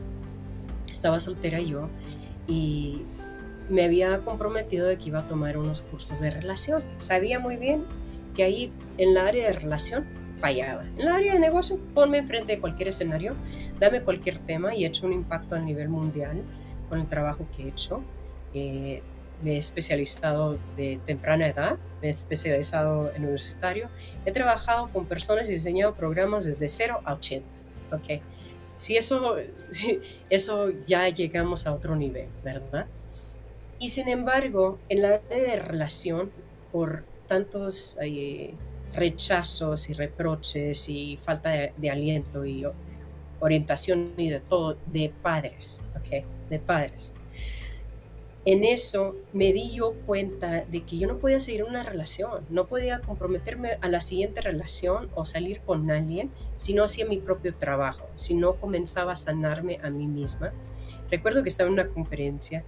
estaba 0.89 1.19
soltera 1.19 1.59
yo 1.59 1.89
y 2.47 3.01
me 3.69 3.83
había 3.83 4.17
comprometido 4.19 4.87
de 4.87 4.97
que 4.97 5.09
iba 5.09 5.19
a 5.19 5.27
tomar 5.27 5.57
unos 5.57 5.81
cursos 5.81 6.19
de 6.19 6.29
relación. 6.29 6.83
Sabía 6.99 7.39
muy 7.39 7.57
bien 7.57 7.83
que 8.35 8.43
ahí 8.43 8.71
en 8.97 9.13
la 9.13 9.27
área 9.27 9.47
de 9.47 9.53
relación 9.53 10.05
fallaba. 10.39 10.85
En 10.97 11.05
la 11.05 11.15
área 11.15 11.33
de 11.33 11.39
negocio, 11.39 11.79
ponme 11.93 12.19
enfrente 12.19 12.53
de 12.53 12.59
cualquier 12.59 12.89
escenario, 12.89 13.35
dame 13.79 14.01
cualquier 14.01 14.39
tema 14.39 14.75
y 14.75 14.83
he 14.83 14.87
hecho 14.87 15.05
un 15.05 15.13
impacto 15.13 15.55
a 15.55 15.59
nivel 15.59 15.89
mundial 15.89 16.43
con 16.89 16.99
el 16.99 17.07
trabajo 17.07 17.47
que 17.55 17.63
he 17.63 17.67
hecho. 17.69 18.01
Eh, 18.53 19.01
me 19.43 19.53
he 19.53 19.57
especializado 19.57 20.57
de 20.75 20.99
temprana 21.05 21.47
edad, 21.47 21.77
me 22.01 22.07
he 22.07 22.11
especializado 22.11 23.11
en 23.13 23.23
universitario, 23.23 23.89
he 24.25 24.31
trabajado 24.31 24.89
con 24.89 25.05
personas 25.05 25.49
y 25.49 25.53
diseñado 25.53 25.93
programas 25.93 26.45
desde 26.45 26.69
0 26.69 27.01
a 27.03 27.13
80. 27.13 27.56
Ok. 27.91 28.21
Si 28.77 28.95
eso, 28.95 29.35
eso 30.29 30.69
ya 30.85 31.09
llegamos 31.09 31.67
a 31.67 31.73
otro 31.73 31.95
nivel, 31.95 32.27
¿verdad? 32.43 32.87
Y 33.79 33.89
sin 33.89 34.07
embargo, 34.07 34.79
en 34.89 35.01
la 35.01 35.17
de 35.17 35.55
relación, 35.57 36.31
por 36.71 37.05
tantos 37.27 37.97
eh, 38.01 38.53
rechazos 38.93 39.89
y 39.89 39.93
reproches 39.93 40.89
y 40.89 41.17
falta 41.21 41.49
de, 41.49 41.89
aliento 41.89 42.45
y 42.45 42.65
orientación 43.39 44.13
y 44.17 44.29
de 44.29 44.39
todo, 44.39 44.77
de 44.87 45.11
padres, 45.21 45.81
¿ok? 45.95 46.23
De 46.49 46.59
padres 46.59 47.16
en 48.47 48.63
eso 48.63 49.13
me 49.33 49.51
di 49.51 49.73
yo 49.73 49.93
cuenta 50.05 50.63
de 50.63 50.83
que 50.83 50.97
yo 50.97 51.05
no 51.05 51.17
podía 51.17 51.41
seguir 51.41 51.65
una 51.65 51.83
relación, 51.83 52.45
no 52.49 52.65
podía 52.65 53.01
comprometerme 53.01 53.77
a 53.81 53.89
la 53.89 53.99
siguiente 53.99 54.39
relación 54.39 55.09
o 55.15 55.25
salir 55.25 55.59
con 55.65 55.91
alguien 55.91 56.31
si 56.55 56.73
no 56.73 56.85
hacía 56.85 57.05
mi 57.05 57.17
propio 57.17 57.53
trabajo, 57.53 58.07
si 58.15 58.35
no 58.35 58.55
comenzaba 58.55 59.11
a 59.11 59.15
sanarme 59.17 59.81
a 59.83 59.89
mí 59.89 60.07
misma. 60.07 60.53
Recuerdo 61.11 61.43
que 61.43 61.49
estaba 61.49 61.67
en 61.67 61.73
una 61.73 61.89
conferencia 61.89 62.63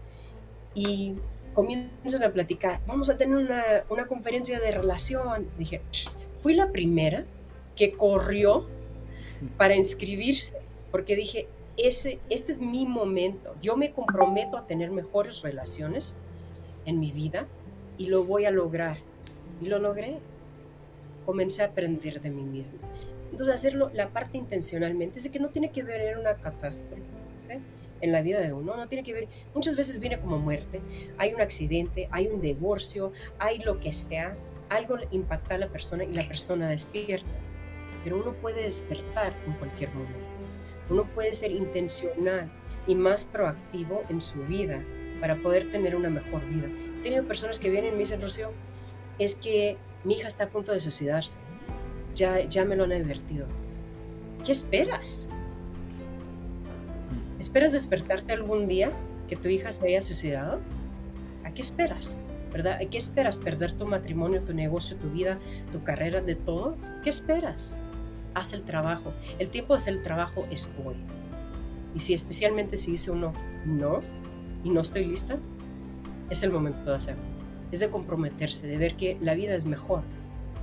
y 0.75 1.15
comienzan 1.53 2.23
a 2.23 2.33
platicar, 2.33 2.81
vamos 2.85 3.09
a 3.09 3.15
tener 3.15 3.37
una, 3.37 3.63
una 3.87 4.05
conferencia 4.05 4.59
de 4.59 4.71
relación. 4.71 5.47
Dije, 5.57 5.79
fui 6.41 6.55
la 6.55 6.73
primera 6.73 7.23
que 7.77 7.93
corrió 7.93 8.67
para 9.55 9.77
inscribirse, 9.77 10.55
porque 10.91 11.15
dije, 11.15 11.47
ese, 11.87 12.19
este 12.29 12.51
es 12.51 12.59
mi 12.59 12.85
momento, 12.85 13.55
yo 13.61 13.77
me 13.77 13.91
comprometo 13.91 14.57
a 14.57 14.67
tener 14.67 14.91
mejores 14.91 15.41
relaciones 15.41 16.15
en 16.85 16.99
mi 16.99 17.11
vida 17.11 17.47
y 17.97 18.07
lo 18.07 18.23
voy 18.23 18.45
a 18.45 18.51
lograr. 18.51 18.97
Y 19.61 19.67
lo 19.67 19.79
logré. 19.79 20.19
Comencé 21.25 21.63
a 21.63 21.67
aprender 21.67 22.21
de 22.21 22.29
mí 22.29 22.43
mismo. 22.43 22.79
Entonces, 23.31 23.53
hacerlo, 23.53 23.91
la 23.93 24.09
parte 24.09 24.37
intencionalmente, 24.37 25.19
es 25.19 25.29
que 25.29 25.39
no 25.39 25.49
tiene 25.49 25.71
que 25.71 25.83
ver 25.83 26.01
en 26.01 26.19
una 26.19 26.35
catástrofe 26.35 27.03
en 28.01 28.11
la 28.11 28.21
vida 28.21 28.39
de 28.39 28.53
uno, 28.53 28.75
no 28.75 28.87
tiene 28.87 29.03
que 29.03 29.13
ver, 29.13 29.27
muchas 29.53 29.75
veces 29.75 29.99
viene 29.99 30.19
como 30.19 30.39
muerte, 30.39 30.81
hay 31.17 31.33
un 31.33 31.41
accidente, 31.41 32.07
hay 32.11 32.27
un 32.27 32.39
divorcio, 32.39 33.11
hay 33.39 33.59
lo 33.59 33.79
que 33.79 33.91
sea, 33.91 34.37
algo 34.69 34.97
impacta 35.11 35.55
a 35.55 35.57
la 35.57 35.67
persona 35.67 36.03
y 36.03 36.13
la 36.13 36.27
persona 36.27 36.69
despierta. 36.69 37.27
Pero 38.03 38.17
uno 38.21 38.33
puede 38.33 38.63
despertar 38.63 39.33
en 39.45 39.53
cualquier 39.53 39.89
momento. 39.89 40.38
Uno 40.89 41.05
puede 41.05 41.33
ser 41.33 41.51
intencional 41.51 42.51
y 42.87 42.95
más 42.95 43.23
proactivo 43.23 44.03
en 44.09 44.21
su 44.21 44.39
vida 44.43 44.83
para 45.19 45.35
poder 45.35 45.69
tener 45.71 45.95
una 45.95 46.09
mejor 46.09 46.45
vida. 46.47 46.67
He 46.99 47.03
tenido 47.03 47.25
personas 47.25 47.59
que 47.59 47.69
vienen 47.69 47.91
y 47.91 47.93
me 47.93 47.99
dicen, 47.99 48.21
Rocío, 48.21 48.51
es 49.19 49.35
que 49.35 49.77
mi 50.03 50.15
hija 50.15 50.27
está 50.27 50.45
a 50.45 50.49
punto 50.49 50.71
de 50.71 50.79
suicidarse. 50.79 51.37
Ya, 52.15 52.41
ya 52.47 52.65
me 52.65 52.75
lo 52.75 52.85
han 52.85 52.93
advertido. 52.93 53.47
¿Qué 54.43 54.51
esperas? 54.51 55.29
¿Esperas 57.39 57.73
despertarte 57.73 58.33
algún 58.33 58.67
día 58.67 58.91
que 59.27 59.35
tu 59.35 59.47
hija 59.47 59.71
se 59.71 59.87
haya 59.87 60.01
suicidado? 60.01 60.59
¿A 61.43 61.51
qué 61.51 61.61
esperas? 61.61 62.17
¿Verdad? 62.51 62.79
¿A 62.81 62.85
qué 62.89 62.97
esperas? 62.97 63.37
¿Perder 63.37 63.73
tu 63.73 63.85
matrimonio, 63.85 64.41
tu 64.41 64.53
negocio, 64.53 64.97
tu 64.97 65.09
vida, 65.09 65.37
tu 65.71 65.83
carrera, 65.83 66.21
de 66.21 66.35
todo? 66.35 66.77
¿Qué 67.03 67.09
esperas? 67.09 67.77
Haz 68.33 68.53
el 68.53 68.63
trabajo. 68.63 69.13
El 69.39 69.49
tiempo 69.49 69.73
de 69.73 69.77
hacer 69.77 69.93
el 69.95 70.03
trabajo 70.03 70.45
es 70.51 70.71
hoy. 70.85 70.95
Y 71.95 71.99
si 71.99 72.13
especialmente 72.13 72.77
si 72.77 72.91
dice 72.91 73.11
uno 73.11 73.33
no 73.65 73.99
y 74.63 74.69
no 74.69 74.81
estoy 74.81 75.05
lista, 75.05 75.37
es 76.29 76.43
el 76.43 76.51
momento 76.51 76.91
de 76.91 76.97
hacerlo. 76.97 77.23
Es 77.71 77.79
de 77.79 77.89
comprometerse, 77.89 78.67
de 78.67 78.77
ver 78.77 78.95
que 78.95 79.17
la 79.21 79.33
vida 79.33 79.55
es 79.55 79.65
mejor 79.65 80.03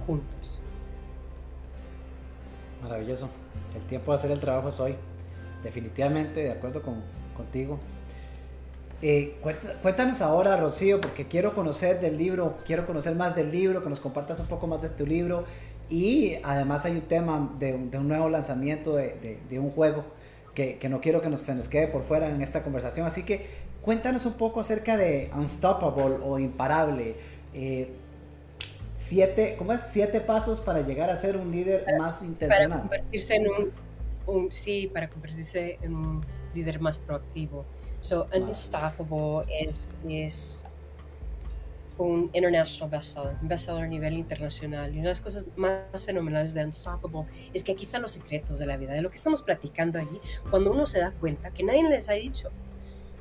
juntos. 0.07 0.61
Maravilloso. 2.83 3.29
El 3.75 3.83
tiempo 3.83 4.13
de 4.13 4.19
hacer 4.19 4.31
el 4.31 4.41
trabajo 4.41 4.69
es 4.69 4.81
hoy. 4.81 4.95
Definitivamente, 5.63 6.41
de 6.41 6.53
acuerdo 6.53 6.83
con, 6.83 7.03
contigo. 7.37 7.79
Eh, 9.03 9.39
cuéntanos 9.83 10.23
ahora, 10.23 10.57
Rocío, 10.57 11.01
porque 11.01 11.27
quiero 11.27 11.55
conocer 11.55 12.01
del 12.01 12.17
libro, 12.17 12.57
quiero 12.65 12.87
conocer 12.87 13.15
más 13.15 13.37
del 13.37 13.53
libro, 13.53 13.83
que 13.83 13.91
nos 13.91 14.01
compartas 14.01 14.41
un 14.41 14.47
poco 14.47 14.67
más 14.67 14.81
de 14.81 14.89
tu 14.89 15.07
libro. 15.07 15.45
Y 15.89 16.35
además 16.43 16.85
hay 16.85 16.93
un 16.93 17.03
tema 17.03 17.55
de, 17.59 17.75
un 17.75 18.09
nuevo 18.09 18.29
lanzamiento 18.29 18.97
de, 18.97 19.39
de, 19.49 19.59
un 19.59 19.71
juego 19.71 20.05
que, 20.55 20.79
que, 20.79 20.89
no 20.89 21.01
quiero 21.01 21.21
que 21.21 21.29
nos, 21.29 21.41
se 21.41 21.55
nos 21.55 21.69
quede 21.69 21.87
por 21.87 22.03
fuera 22.03 22.29
en 22.29 22.43
esta 22.43 22.65
conversación. 22.65 23.07
Así 23.07 23.25
que 23.25 23.47
cuéntanos 23.83 24.27
un 24.27 24.35
poco 24.35 24.61
acerca 24.61 24.97
de 24.97 25.31
Unstoppable 25.35 26.17
o 26.25 26.39
Imparable. 26.39 27.15
Eh, 27.55 27.89
siete, 28.97 29.55
¿Cómo 29.57 29.73
es? 29.73 29.83
Siete 29.83 30.21
pasos 30.21 30.61
para 30.61 30.81
llegar 30.81 31.09
a 31.09 31.17
ser 31.17 31.37
un 31.37 31.53
líder 31.53 31.85
más 31.99 32.23
intencional. 32.23 32.69
Para 32.69 32.81
convertirse 32.81 33.35
en 33.37 33.49
un, 33.49 33.73
un, 34.27 34.53
sí, 34.53 34.91
para 34.93 35.09
convertirse 35.09 35.79
en 35.83 35.95
un 35.95 36.27
líder 36.53 36.81
más 36.81 36.99
proactivo. 36.99 37.65
So, 38.01 38.27
Unstoppable 38.35 39.47
es, 39.61 39.95
es 40.09 40.65
un 41.99 42.31
international 42.33 42.91
bestseller, 42.91 43.37
un 43.41 43.49
bestseller 43.49 43.85
a 43.85 43.87
nivel 43.87 44.15
internacional. 44.15 44.91
Y 44.91 44.99
una 44.99 45.05
de 45.05 45.09
las 45.11 45.21
cosas 45.21 45.49
más 45.57 46.05
fenomenales 46.05 46.55
de 46.55 46.65
Unstoppable 46.65 47.25
es 47.55 47.63
que 47.63 47.73
aquí 47.73 47.85
están 47.85 48.03
los 48.03 48.13
secretos 48.13 48.59
de 48.59 48.67
la 48.67 48.77
vida, 48.77 48.93
de 48.93 49.03
lo 49.03 49.11
que 49.11 49.17
estamos 49.17 49.43
platicando 49.43 49.99
allí, 49.99 50.21
cuando 50.51 50.73
uno 50.73 50.87
se 50.87 51.01
da 51.01 51.13
cuenta 51.13 51.51
que 51.51 51.63
nadie 51.63 51.89
les 51.89 52.09
ha 52.09 52.15
dicho 52.15 52.51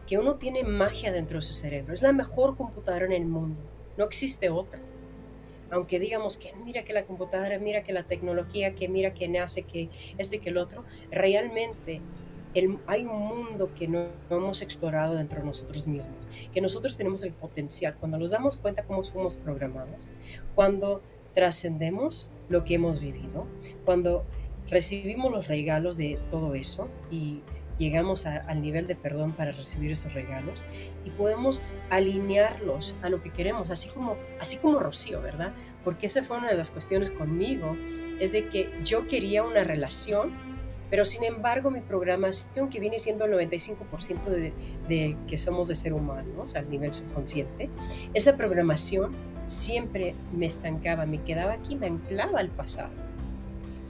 que 0.07 0.17
uno 0.17 0.36
tiene 0.36 0.63
magia 0.63 1.11
dentro 1.11 1.38
de 1.38 1.41
su 1.41 1.53
cerebro. 1.53 1.93
Es 1.93 2.01
la 2.01 2.13
mejor 2.13 2.55
computadora 2.55 3.05
en 3.05 3.13
el 3.13 3.26
mundo. 3.26 3.59
No 3.97 4.05
existe 4.05 4.49
otra. 4.49 4.80
Aunque 5.71 5.99
digamos 5.99 6.38
que 6.38 6.53
mira 6.63 6.84
que 6.84 6.93
la 6.93 7.05
computadora, 7.05 7.57
mira 7.57 7.84
que 7.84 7.91
la 7.91 8.03
tecnología, 8.03 8.76
que 8.76 8.88
mira 8.88 9.13
que 9.13 9.28
nace, 9.28 9.63
que 9.63 9.89
esto 10.17 10.36
y 10.36 10.39
que 10.39 10.49
el 10.49 10.57
otro, 10.57 10.84
realmente 11.09 12.01
hay 12.88 13.03
un 13.03 13.20
mundo 13.20 13.72
que 13.76 13.88
no, 13.88 14.08
hemos 14.30 14.62
explorado 14.62 15.16
dentro 15.16 15.39
de 15.39 15.45
nosotros 15.45 15.88
mismos, 15.88 16.16
que 16.53 16.62
nosotros 16.62 16.95
tenemos 16.95 17.24
el 17.24 17.34
potencial, 17.34 17.95
cuando 17.99 18.18
nos 18.18 18.32
damos 18.32 18.58
cuenta 18.58 18.84
cómo 18.84 19.03
fuimos 19.03 19.38
programados, 19.38 20.10
cuando 20.53 21.01
trascendemos 21.34 22.32
lo 22.49 22.64
que 22.64 22.76
hemos 22.76 22.99
vivido, 22.99 23.45
cuando 23.84 24.26
recibimos 24.70 25.32
los 25.32 25.47
regalos 25.47 25.97
de 25.97 26.20
todo 26.32 26.56
eso 26.56 26.88
y 27.12 27.41
llegamos 27.78 28.26
al 28.26 28.62
nivel 28.62 28.88
de 28.88 28.95
perdón 28.95 29.34
para 29.34 29.51
recibir 29.51 29.91
esos 29.91 30.14
regalos 30.14 30.66
y 31.03 31.10
podemos 31.10 31.62
alinearlos 31.89 32.97
a 33.01 33.10
lo 33.10 33.22
que 33.22 33.32
queremos, 33.32 33.70
así 33.70 33.89
como, 33.89 34.16
así 34.39 34.58
como 34.58 34.80
Rocío, 34.80 35.22
¿verdad? 35.22 35.53
Porque 35.84 36.08
esa 36.08 36.24
fue 36.24 36.38
una 36.38 36.49
de 36.49 36.56
las 36.56 36.72
cuestiones 36.72 37.12
conmigo, 37.12 37.76
es 38.20 38.32
de 38.32 38.47
que 38.47 38.70
yo 38.84 39.08
quería 39.08 39.43
una 39.43 39.64
relación, 39.64 40.32
pero 40.90 41.06
sin 41.06 41.24
embargo 41.24 41.72
mi 41.72 41.82
programación, 41.82 42.70
que 42.70 42.80
viene 42.80 43.00
siendo 43.00 43.26
el 43.26 43.34
95% 43.34 44.54
de, 44.88 45.18
que 45.28 45.38
somos 45.38 45.68
de 45.68 45.76
ser 45.76 45.94
humanos 45.94 46.56
al 46.56 46.70
nivel 46.70 46.94
subconsciente, 46.94 47.70
esa 48.14 48.38
programación 48.38 49.14
siempre 49.48 50.16
me 50.34 50.46
estancaba, 50.46 51.06
me 51.06 51.22
quedaba 51.24 51.54
aquí, 51.54 51.76
me 51.76 51.88
anclaba 51.88 52.40
al 52.40 52.50
pasado 52.50 52.92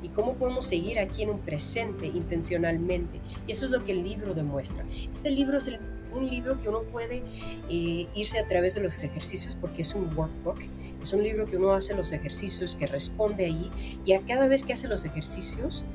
y 0.02 0.10
cómo 0.10 0.34
podemos 0.36 0.66
seguir 0.66 1.00
aquí 1.00 1.24
en 1.24 1.32
un 1.32 1.39
presente 1.39 2.06
intencionalmente. 2.06 3.20
Y 3.48 3.52
eso 3.52 3.66
es 3.66 3.72
lo 3.72 3.84
que 3.84 3.91
el 3.91 4.04
libro 4.04 4.36
demuestra. 4.36 4.86
Este 5.12 5.32
libro 5.32 5.58
es 5.58 5.72
un 6.14 6.30
libro 6.30 6.60
que 6.60 6.70
uno 6.70 6.84
puede 6.84 7.24
eh, 7.70 8.08
irse 8.14 8.39
a 8.39 8.48
través 8.48 8.76
de 8.76 8.82
los 8.82 9.02
ejercicios 9.04 9.58
porque 9.60 9.82
es 9.82 9.96
un 9.96 10.16
workbook. 10.16 10.60
Es 11.02 11.14
un 11.14 11.24
libro 11.24 11.46
que 11.46 11.58
uno 11.58 11.72
hace 11.72 11.96
los 11.96 12.12
ejercicios, 12.12 12.74
que 12.74 12.88
responde 12.88 13.46
ahí 13.46 13.72
y 14.06 14.14
a 14.14 14.22
cada 14.22 14.48
vez 14.48 14.64
que 14.64 14.74
hace 14.74 14.88
los 14.88 15.06
ejercicios, 15.06 15.86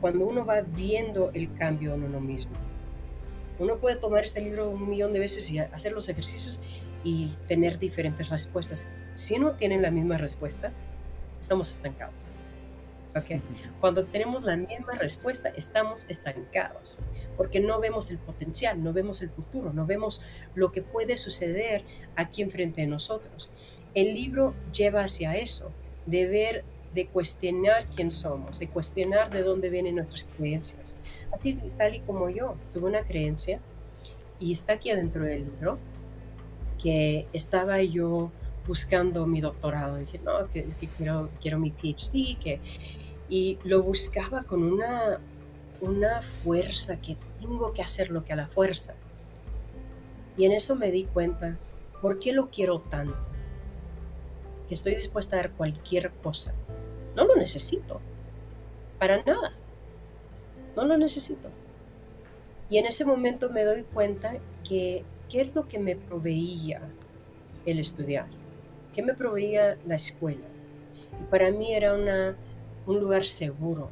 cuando 0.00 0.26
uno 0.26 0.44
va 0.44 0.60
viendo 0.60 1.30
el 1.34 1.52
cambio 1.54 1.94
en 1.94 2.04
uno 2.04 2.20
mismo. 2.20 2.52
Uno 3.58 3.76
puede 3.76 3.96
tomar 3.96 4.24
este 4.24 4.40
libro 4.40 4.70
un 4.70 4.88
millón 4.88 5.12
de 5.12 5.18
veces 5.18 5.50
y 5.50 5.58
hacer 5.58 5.92
los 5.92 6.08
ejercicios 6.08 6.60
y 7.04 7.34
tener 7.46 7.78
diferentes 7.78 8.28
respuestas. 8.28 8.86
Si 9.14 9.34
uno 9.34 9.52
tiene 9.52 9.80
la 9.80 9.90
misma 9.90 10.18
respuesta, 10.18 10.72
estamos 11.40 11.70
estancados. 11.70 12.26
Cuando 13.80 14.04
tenemos 14.04 14.42
la 14.42 14.56
misma 14.56 14.92
respuesta, 14.92 15.48
estamos 15.56 16.04
estancados, 16.08 17.00
porque 17.36 17.60
no 17.60 17.80
vemos 17.80 18.10
el 18.10 18.18
potencial, 18.18 18.82
no 18.82 18.92
vemos 18.92 19.22
el 19.22 19.30
futuro, 19.30 19.72
no 19.72 19.86
vemos 19.86 20.22
lo 20.54 20.70
que 20.70 20.82
puede 20.82 21.16
suceder 21.16 21.82
aquí 22.14 22.42
enfrente 22.42 22.82
de 22.82 22.86
nosotros. 22.88 23.50
El 23.94 24.14
libro 24.14 24.54
lleva 24.72 25.02
hacia 25.02 25.36
eso, 25.36 25.72
de 26.04 26.26
ver, 26.26 26.64
de 26.94 27.06
cuestionar 27.06 27.86
quién 27.94 28.10
somos, 28.10 28.58
de 28.58 28.68
cuestionar 28.68 29.30
de 29.30 29.42
dónde 29.42 29.70
vienen 29.70 29.96
nuestras 29.96 30.26
creencias. 30.36 30.96
Así 31.32 31.58
tal 31.76 31.94
y 31.94 32.00
como 32.00 32.30
yo 32.30 32.56
tuve 32.72 32.88
una 32.88 33.02
creencia, 33.02 33.60
y 34.38 34.52
está 34.52 34.74
aquí 34.74 34.90
adentro 34.90 35.24
del 35.24 35.44
libro, 35.44 35.78
que 36.82 37.26
estaba 37.32 37.82
yo 37.82 38.30
buscando 38.66 39.26
mi 39.26 39.40
doctorado. 39.40 39.96
Dije, 39.96 40.20
no, 40.24 40.46
quiero, 40.98 41.30
quiero 41.40 41.58
mi 41.58 41.70
PhD, 41.70 42.38
que 42.38 42.60
y 43.28 43.58
lo 43.64 43.82
buscaba 43.82 44.42
con 44.44 44.62
una, 44.62 45.18
una 45.80 46.22
fuerza, 46.22 46.96
que 47.00 47.16
tengo 47.40 47.72
que 47.72 47.82
hacer 47.82 48.10
lo 48.10 48.24
que 48.24 48.32
a 48.32 48.36
la 48.36 48.46
fuerza. 48.46 48.94
Y 50.36 50.44
en 50.44 50.52
eso 50.52 50.76
me 50.76 50.90
di 50.90 51.04
cuenta, 51.04 51.56
¿por 52.00 52.18
qué 52.18 52.32
lo 52.32 52.50
quiero 52.50 52.80
tanto? 52.80 53.16
Que 54.68 54.74
estoy 54.74 54.94
dispuesta 54.94 55.36
a 55.36 55.40
dar 55.40 55.52
cualquier 55.52 56.10
cosa. 56.22 56.54
No 57.14 57.24
lo 57.24 57.36
necesito, 57.36 58.00
para 58.98 59.22
nada. 59.22 59.52
No 60.74 60.84
lo 60.84 60.96
necesito. 60.98 61.48
Y 62.68 62.78
en 62.78 62.86
ese 62.86 63.04
momento 63.04 63.50
me 63.50 63.64
doy 63.64 63.82
cuenta 63.82 64.34
que 64.68 65.04
qué 65.28 65.40
es 65.40 65.54
lo 65.54 65.68
que 65.68 65.78
me 65.78 65.96
proveía 65.96 66.80
el 67.64 67.78
estudiar, 67.78 68.26
qué 68.94 69.02
me 69.02 69.14
proveía 69.14 69.78
la 69.86 69.94
escuela. 69.94 70.46
Y 71.20 71.24
para 71.30 71.50
mí 71.50 71.72
era 71.74 71.94
una 71.94 72.36
un 72.86 73.00
lugar 73.00 73.24
seguro, 73.24 73.90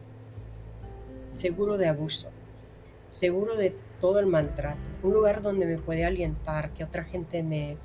seguro 1.31 1.77
de 1.77 1.89
abuso, 1.89 2.31
seguro 3.11 3.57
de 3.57 3.75
todo 4.01 4.21
el 4.21 4.27
maltrato, 4.27 4.79
un 5.03 5.13
lugar 5.13 5.43
donde 5.43 5.67
me 5.67 5.79
podía 5.79 6.07
alientar, 6.07 6.71
que 6.71 6.85
otra 6.85 7.03
gente 7.03 7.43
me, 7.43 7.77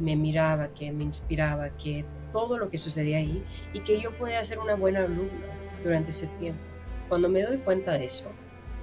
me 0.00 0.16
miraba, 0.16 0.68
que 0.68 0.90
me 0.92 1.04
inspiraba, 1.04 1.70
que 1.76 2.04
todo 2.32 2.58
lo 2.58 2.70
que 2.70 2.78
sucedía 2.78 3.18
ahí 3.18 3.42
y 3.72 3.80
que 3.80 4.00
yo 4.00 4.12
podía 4.16 4.44
ser 4.44 4.58
una 4.58 4.74
buena 4.74 5.04
alumna 5.04 5.46
durante 5.82 6.10
ese 6.10 6.26
tiempo. 6.38 6.60
Cuando 7.08 7.28
me 7.28 7.42
doy 7.42 7.58
cuenta 7.58 7.92
de 7.92 8.04
eso, 8.04 8.30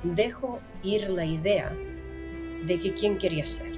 dejo 0.03 0.59
ir 0.83 1.09
la 1.09 1.25
idea 1.25 1.71
de 2.65 2.79
que 2.79 2.93
quién 2.93 3.17
quería 3.17 3.45
ser 3.45 3.73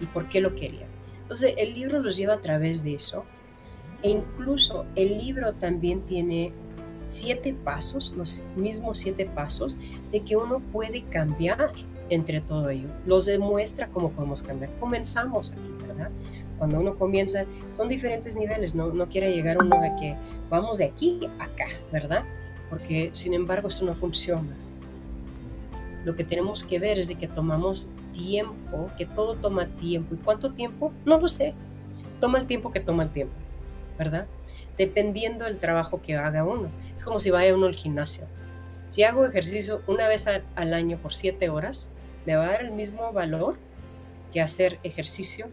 y 0.00 0.06
por 0.06 0.28
qué 0.28 0.40
lo 0.40 0.54
quería. 0.54 0.86
Entonces 1.22 1.54
el 1.56 1.74
libro 1.74 2.00
los 2.00 2.16
lleva 2.16 2.34
a 2.34 2.40
través 2.40 2.82
de 2.84 2.94
eso. 2.94 3.24
E 4.02 4.10
incluso 4.10 4.84
el 4.96 5.18
libro 5.18 5.54
también 5.54 6.02
tiene 6.02 6.52
siete 7.04 7.54
pasos, 7.54 8.14
los 8.16 8.44
mismos 8.56 8.98
siete 8.98 9.26
pasos 9.26 9.78
de 10.12 10.20
que 10.20 10.36
uno 10.36 10.60
puede 10.60 11.04
cambiar 11.04 11.72
entre 12.10 12.40
todo 12.40 12.68
ello. 12.68 12.88
Los 13.06 13.26
demuestra 13.26 13.88
cómo 13.88 14.10
podemos 14.10 14.42
cambiar. 14.42 14.70
Comenzamos 14.78 15.52
aquí, 15.52 15.86
¿verdad? 15.86 16.10
Cuando 16.58 16.80
uno 16.80 16.96
comienza, 16.96 17.44
son 17.72 17.88
diferentes 17.88 18.36
niveles, 18.36 18.74
no, 18.74 18.92
no 18.92 19.08
quiere 19.08 19.34
llegar 19.34 19.58
uno 19.58 19.76
a 19.76 19.96
que 19.96 20.16
vamos 20.48 20.78
de 20.78 20.86
aquí 20.86 21.20
a 21.38 21.44
acá, 21.44 21.66
¿verdad? 21.92 22.24
Porque 22.70 23.10
sin 23.12 23.34
embargo 23.34 23.68
eso 23.68 23.84
no 23.84 23.94
funciona. 23.94 24.56
Lo 26.04 26.14
que 26.16 26.24
tenemos 26.24 26.64
que 26.64 26.78
ver 26.78 26.98
es 26.98 27.08
de 27.08 27.14
que 27.14 27.28
tomamos 27.28 27.90
tiempo, 28.12 28.90
que 28.96 29.06
todo 29.06 29.34
toma 29.36 29.66
tiempo. 29.66 30.14
¿Y 30.14 30.18
cuánto 30.18 30.52
tiempo? 30.52 30.92
No 31.04 31.18
lo 31.18 31.28
sé. 31.28 31.54
Toma 32.20 32.38
el 32.38 32.46
tiempo 32.46 32.72
que 32.72 32.80
toma 32.80 33.04
el 33.04 33.10
tiempo. 33.10 33.34
¿verdad? 33.98 34.26
Dependiendo 34.76 35.44
del 35.44 35.58
trabajo 35.58 36.02
que 36.02 36.16
haga 36.16 36.44
uno. 36.44 36.70
Es 36.94 37.04
como 37.04 37.20
si 37.20 37.30
vaya 37.30 37.54
uno 37.54 37.66
al 37.66 37.74
gimnasio. 37.74 38.26
Si 38.88 39.02
hago 39.02 39.24
ejercicio 39.26 39.80
una 39.86 40.08
vez 40.08 40.26
al 40.26 40.74
año 40.74 40.98
por 40.98 41.14
siete 41.14 41.48
horas, 41.48 41.90
me 42.26 42.36
va 42.36 42.44
a 42.44 42.52
dar 42.52 42.62
el 42.62 42.72
mismo 42.72 43.12
valor 43.12 43.56
que 44.32 44.40
hacer 44.40 44.78
ejercicio 44.82 45.48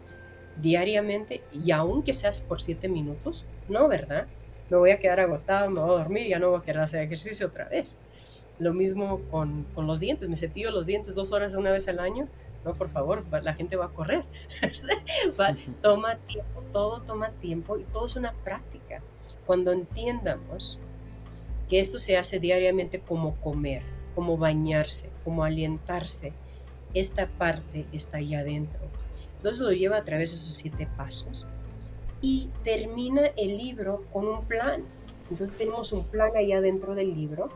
diariamente 0.60 1.42
y 1.52 1.70
aunque 1.70 2.12
seas 2.12 2.40
por 2.40 2.60
siete 2.60 2.88
minutos, 2.88 3.46
no, 3.68 3.88
¿verdad? 3.88 4.26
Me 4.70 4.76
voy 4.76 4.90
a 4.90 4.98
quedar 4.98 5.20
agotado, 5.20 5.70
me 5.70 5.80
voy 5.80 5.90
a 5.90 5.98
dormir, 5.98 6.26
ya 6.28 6.38
no 6.38 6.50
voy 6.50 6.60
a 6.60 6.62
querer 6.62 6.82
hacer 6.82 7.02
ejercicio 7.02 7.46
otra 7.46 7.68
vez. 7.68 7.96
Lo 8.58 8.72
mismo 8.72 9.20
con, 9.30 9.64
con 9.74 9.86
los 9.86 10.00
dientes, 10.00 10.28
me 10.28 10.36
cepillo 10.36 10.70
los 10.70 10.86
dientes 10.86 11.14
dos 11.14 11.32
horas 11.32 11.54
una 11.54 11.72
vez 11.72 11.88
al 11.88 11.98
año, 11.98 12.28
no, 12.64 12.74
por 12.74 12.90
favor, 12.90 13.24
la 13.42 13.54
gente 13.54 13.76
va 13.76 13.86
a 13.86 13.88
correr. 13.88 14.24
toma 15.82 16.16
tiempo, 16.26 16.62
todo 16.72 17.02
toma 17.02 17.30
tiempo 17.40 17.76
y 17.76 17.84
todo 17.84 18.04
es 18.04 18.16
una 18.16 18.32
práctica. 18.44 19.02
Cuando 19.46 19.72
entiendamos 19.72 20.78
que 21.68 21.80
esto 21.80 21.98
se 21.98 22.16
hace 22.16 22.38
diariamente 22.38 23.00
como 23.00 23.34
comer, 23.36 23.82
como 24.14 24.36
bañarse, 24.36 25.08
como 25.24 25.42
alientarse, 25.42 26.32
esta 26.94 27.26
parte 27.26 27.86
está 27.92 28.18
ahí 28.18 28.34
adentro. 28.34 28.80
Entonces 29.42 29.60
lo 29.60 29.72
lleva 29.72 29.96
a 29.96 30.04
través 30.04 30.30
de 30.30 30.36
esos 30.36 30.54
siete 30.54 30.86
pasos 30.96 31.48
y 32.20 32.48
termina 32.62 33.26
el 33.36 33.58
libro 33.58 34.04
con 34.12 34.28
un 34.28 34.44
plan. 34.44 34.84
Entonces 35.28 35.58
tenemos 35.58 35.90
un 35.90 36.04
plan 36.04 36.30
ahí 36.36 36.52
adentro 36.52 36.94
del 36.94 37.12
libro 37.12 37.50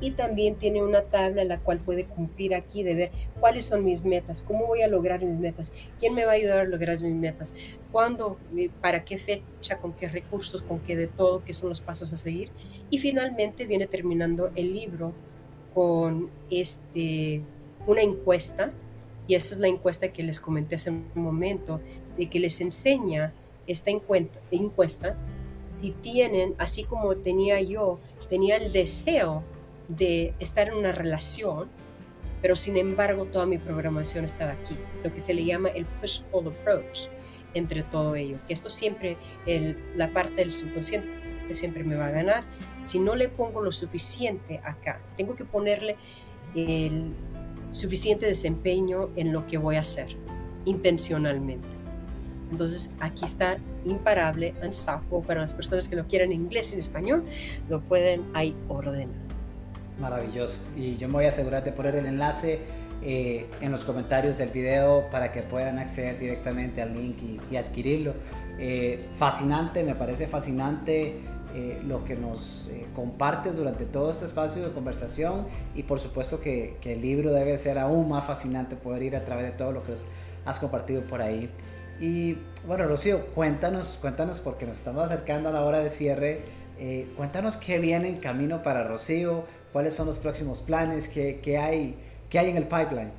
y 0.00 0.10
también 0.10 0.56
tiene 0.56 0.82
una 0.82 1.02
tabla 1.02 1.44
la 1.44 1.60
cual 1.60 1.78
puede 1.78 2.06
cumplir 2.06 2.56
aquí 2.56 2.82
de 2.82 2.94
ver 2.96 3.10
cuáles 3.38 3.66
son 3.66 3.84
mis 3.84 4.04
metas, 4.04 4.42
cómo 4.42 4.66
voy 4.66 4.82
a 4.82 4.88
lograr 4.88 5.24
mis 5.24 5.38
metas, 5.38 5.72
quién 6.00 6.12
me 6.12 6.24
va 6.24 6.32
a 6.32 6.34
ayudar 6.34 6.58
a 6.58 6.64
lograr 6.64 7.00
mis 7.00 7.14
metas, 7.14 7.54
cuándo, 7.92 8.36
eh, 8.56 8.68
para 8.80 9.04
qué 9.04 9.16
fecha, 9.16 9.78
con 9.80 9.92
qué 9.92 10.08
recursos, 10.08 10.60
con 10.62 10.80
qué 10.80 10.96
de 10.96 11.06
todo, 11.06 11.44
qué 11.44 11.52
son 11.52 11.68
los 11.68 11.80
pasos 11.80 12.12
a 12.12 12.16
seguir. 12.16 12.50
Y 12.90 12.98
finalmente 12.98 13.64
viene 13.64 13.86
terminando 13.86 14.50
el 14.56 14.72
libro 14.72 15.12
con 15.72 16.30
este, 16.50 17.42
una 17.86 18.02
encuesta, 18.02 18.72
y 19.26 19.34
esa 19.34 19.54
es 19.54 19.60
la 19.60 19.68
encuesta 19.68 20.12
que 20.12 20.22
les 20.22 20.40
comenté 20.40 20.74
hace 20.74 20.90
un 20.90 21.06
momento, 21.14 21.80
de 22.16 22.28
que 22.28 22.40
les 22.40 22.60
enseña 22.60 23.32
esta 23.66 23.90
encuesta 23.90 25.16
si 25.70 25.92
tienen, 25.92 26.54
así 26.58 26.84
como 26.84 27.14
tenía 27.14 27.60
yo, 27.60 27.98
tenía 28.28 28.56
el 28.56 28.72
deseo 28.72 29.42
de 29.88 30.34
estar 30.38 30.68
en 30.68 30.74
una 30.74 30.92
relación, 30.92 31.68
pero 32.42 32.56
sin 32.56 32.76
embargo 32.76 33.24
toda 33.24 33.46
mi 33.46 33.58
programación 33.58 34.24
estaba 34.24 34.52
aquí, 34.52 34.76
lo 35.02 35.12
que 35.12 35.20
se 35.20 35.32
le 35.32 35.44
llama 35.44 35.70
el 35.70 35.86
push-pull 35.86 36.48
approach 36.48 37.08
entre 37.54 37.82
todo 37.82 38.14
ello, 38.16 38.38
que 38.46 38.52
esto 38.52 38.68
siempre, 38.70 39.16
la 39.94 40.12
parte 40.12 40.36
del 40.36 40.52
subconsciente 40.52 41.08
que 41.46 41.54
siempre 41.54 41.84
me 41.84 41.96
va 41.96 42.06
a 42.06 42.10
ganar, 42.10 42.44
si 42.82 42.98
no 42.98 43.14
le 43.16 43.28
pongo 43.28 43.62
lo 43.62 43.72
suficiente 43.72 44.60
acá, 44.64 45.00
tengo 45.16 45.36
que 45.36 45.44
ponerle 45.44 45.96
el 46.54 47.12
suficiente 47.72 48.26
desempeño 48.26 49.08
en 49.16 49.32
lo 49.32 49.46
que 49.46 49.58
voy 49.58 49.76
a 49.76 49.80
hacer, 49.80 50.08
intencionalmente. 50.64 51.66
Entonces 52.50 52.94
aquí 53.00 53.24
está 53.24 53.56
imparable, 53.84 54.54
unstoppable, 54.62 55.26
para 55.26 55.40
las 55.40 55.54
personas 55.54 55.88
que 55.88 55.96
lo 55.96 56.06
quieran 56.06 56.32
en 56.32 56.42
inglés 56.42 56.70
y 56.70 56.74
en 56.74 56.80
español, 56.80 57.24
lo 57.68 57.80
pueden 57.80 58.22
ahí 58.34 58.54
ordenar. 58.68 59.08
Maravilloso. 59.98 60.58
Y 60.76 60.96
yo 60.96 61.08
me 61.08 61.14
voy 61.14 61.24
a 61.24 61.28
asegurar 61.28 61.64
de 61.64 61.72
poner 61.72 61.96
el 61.96 62.06
enlace 62.06 62.60
eh, 63.02 63.46
en 63.60 63.72
los 63.72 63.84
comentarios 63.84 64.38
del 64.38 64.50
video 64.50 65.04
para 65.10 65.32
que 65.32 65.42
puedan 65.42 65.78
acceder 65.78 66.18
directamente 66.18 66.82
al 66.82 66.94
link 66.94 67.16
y, 67.50 67.56
adquirirlo. 67.56 68.14
Eh, 68.58 69.04
fascinante, 69.16 69.82
me 69.82 69.94
parece 69.94 70.26
fascinante 70.26 71.20
eh, 71.54 71.80
lo 71.86 72.04
que 72.04 72.16
nos 72.16 72.70
compartes 72.94 73.56
durante 73.56 73.84
todo 73.84 74.10
este 74.10 74.24
espacio 74.24 74.66
de 74.66 74.72
conversación 74.72 75.46
y 75.74 75.82
por 75.82 76.00
supuesto 76.00 76.40
que, 76.40 76.76
el 76.82 77.00
libro 77.00 77.32
debe 77.32 77.58
ser 77.58 77.78
aún 77.78 78.08
más 78.08 78.24
fascinante 78.24 78.76
poder 78.76 79.02
ir 79.02 79.16
a 79.16 79.24
través 79.24 79.46
de 79.46 79.52
todo 79.52 79.72
lo 79.72 79.82
que 79.82 79.94
has 80.44 80.58
compartido 80.58 81.02
por 81.02 81.22
ahí. 81.22 81.50
Y 82.00 82.38
bueno, 82.66 82.86
Rocío, 82.86 83.26
cuéntanos, 83.34 83.98
cuéntanos 84.00 84.40
porque 84.40 84.66
nos 84.66 84.78
estamos 84.78 85.04
acercando 85.04 85.48
a 85.48 85.52
la 85.52 85.64
hora 85.64 85.78
de 85.78 85.90
cierre. 85.90 86.40
cuéntanos 87.16 87.56
qué 87.56 87.78
viene 87.78 88.08
en 88.08 88.16
camino 88.16 88.62
para 88.62 88.82
Rocío, 88.84 89.44
¿Cuáles 89.72 89.94
son 89.94 90.06
los 90.06 90.18
próximos 90.18 90.60
planes? 90.60 91.08
¿Qué, 91.08 91.40
qué 91.42 91.56
hay, 91.56 91.94
qué 92.28 92.38
hay 92.38 92.50
en 92.50 92.58
el 92.58 92.64
pipeline? 92.64 93.10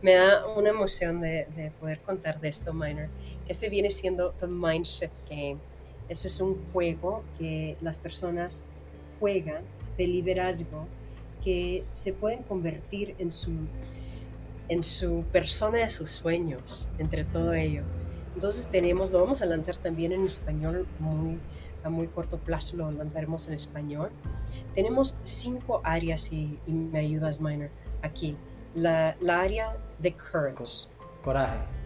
Me 0.00 0.14
da 0.14 0.46
una 0.46 0.70
emoción 0.70 1.20
de, 1.20 1.46
de 1.54 1.70
poder 1.78 2.00
contar 2.00 2.40
de 2.40 2.48
esto, 2.48 2.72
Minor. 2.72 3.08
Que 3.46 3.52
este 3.52 3.68
viene 3.68 3.90
siendo 3.90 4.32
The 4.40 4.46
Mindshift 4.46 5.12
Game. 5.28 5.58
Ese 6.12 6.28
es 6.28 6.40
un 6.42 6.62
juego 6.74 7.24
que 7.38 7.78
las 7.80 7.98
personas 7.98 8.64
juegan 9.18 9.62
de 9.96 10.06
liderazgo 10.06 10.86
que 11.42 11.84
se 11.92 12.12
pueden 12.12 12.42
convertir 12.42 13.14
en 13.18 13.32
su, 13.32 13.50
en 14.68 14.82
su 14.82 15.24
persona 15.32 15.78
de 15.78 15.88
sus 15.88 16.10
sueños, 16.10 16.90
entre 16.98 17.24
todo 17.24 17.54
ello. 17.54 17.82
Entonces 18.34 18.68
tenemos, 18.70 19.10
lo 19.10 19.20
vamos 19.22 19.40
a 19.40 19.46
lanzar 19.46 19.78
también 19.78 20.12
en 20.12 20.26
español 20.26 20.86
muy, 20.98 21.38
a 21.82 21.88
muy 21.88 22.08
corto 22.08 22.36
plazo, 22.36 22.76
lo 22.76 22.90
lanzaremos 22.90 23.48
en 23.48 23.54
español. 23.54 24.10
Tenemos 24.74 25.16
cinco 25.22 25.80
áreas 25.82 26.30
y, 26.30 26.58
me 26.66 26.98
ayudas, 26.98 27.40
Minor, 27.40 27.70
aquí. 28.02 28.36
La, 28.74 29.16
área 29.26 29.78
de 29.98 30.14
courage. 30.14 30.88
Coraje. 31.24 31.81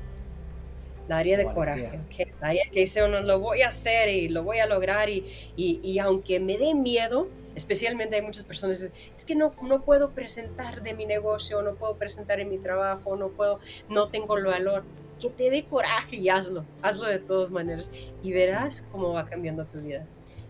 La 1.08 1.18
área 1.18 1.38
de 1.38 1.44
coraje, 1.46 2.00
La 2.40 2.48
área 2.48 2.64
que 2.72 2.80
dice 2.80 3.02
uno, 3.04 3.20
lo 3.20 3.38
voy 3.38 3.62
a 3.62 3.68
hacer 3.68 4.08
y 4.08 4.28
lo 4.28 4.42
voy 4.42 4.58
a 4.58 4.66
lograr 4.66 5.08
y, 5.08 5.24
y, 5.56 5.98
aunque 5.98 6.40
me 6.40 6.58
dé 6.58 6.74
miedo, 6.74 7.28
especialmente 7.54 8.16
hay 8.16 8.22
muchas 8.22 8.44
personas, 8.44 8.82
es 9.14 9.24
que 9.24 9.34
no, 9.34 9.54
no 9.62 9.82
puedo 9.82 10.10
presentar 10.10 10.82
de 10.82 10.94
mi 10.94 11.06
negocio, 11.06 11.62
no 11.62 11.74
puedo 11.74 11.96
presentar 11.96 12.40
en 12.40 12.48
mi 12.48 12.58
trabajo, 12.58 13.16
no 13.16 13.28
puedo, 13.28 13.60
no 13.88 14.08
tengo 14.08 14.36
el 14.36 14.44
valor. 14.44 14.84
Que 15.20 15.30
te 15.30 15.48
dé 15.48 15.64
coraje 15.64 16.16
y 16.16 16.28
hazlo, 16.28 16.66
hazlo 16.82 17.06
de 17.06 17.18
todas 17.18 17.50
maneras 17.50 17.90
y 18.22 18.32
verás 18.32 18.86
cómo 18.92 19.14
va 19.14 19.24
cambiando 19.24 19.64
tu 19.64 19.80
vida. 19.80 20.04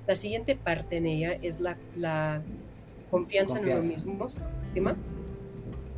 La 0.09 0.16
siguiente 0.16 0.57
parte 0.57 0.96
en 0.96 1.07
ella 1.07 1.38
es 1.40 1.61
la, 1.61 1.76
la 1.96 2.42
confianza, 3.11 3.61
en 3.61 3.68
uno 3.68 3.82
mismo, 3.82 4.26
estima, 4.62 4.96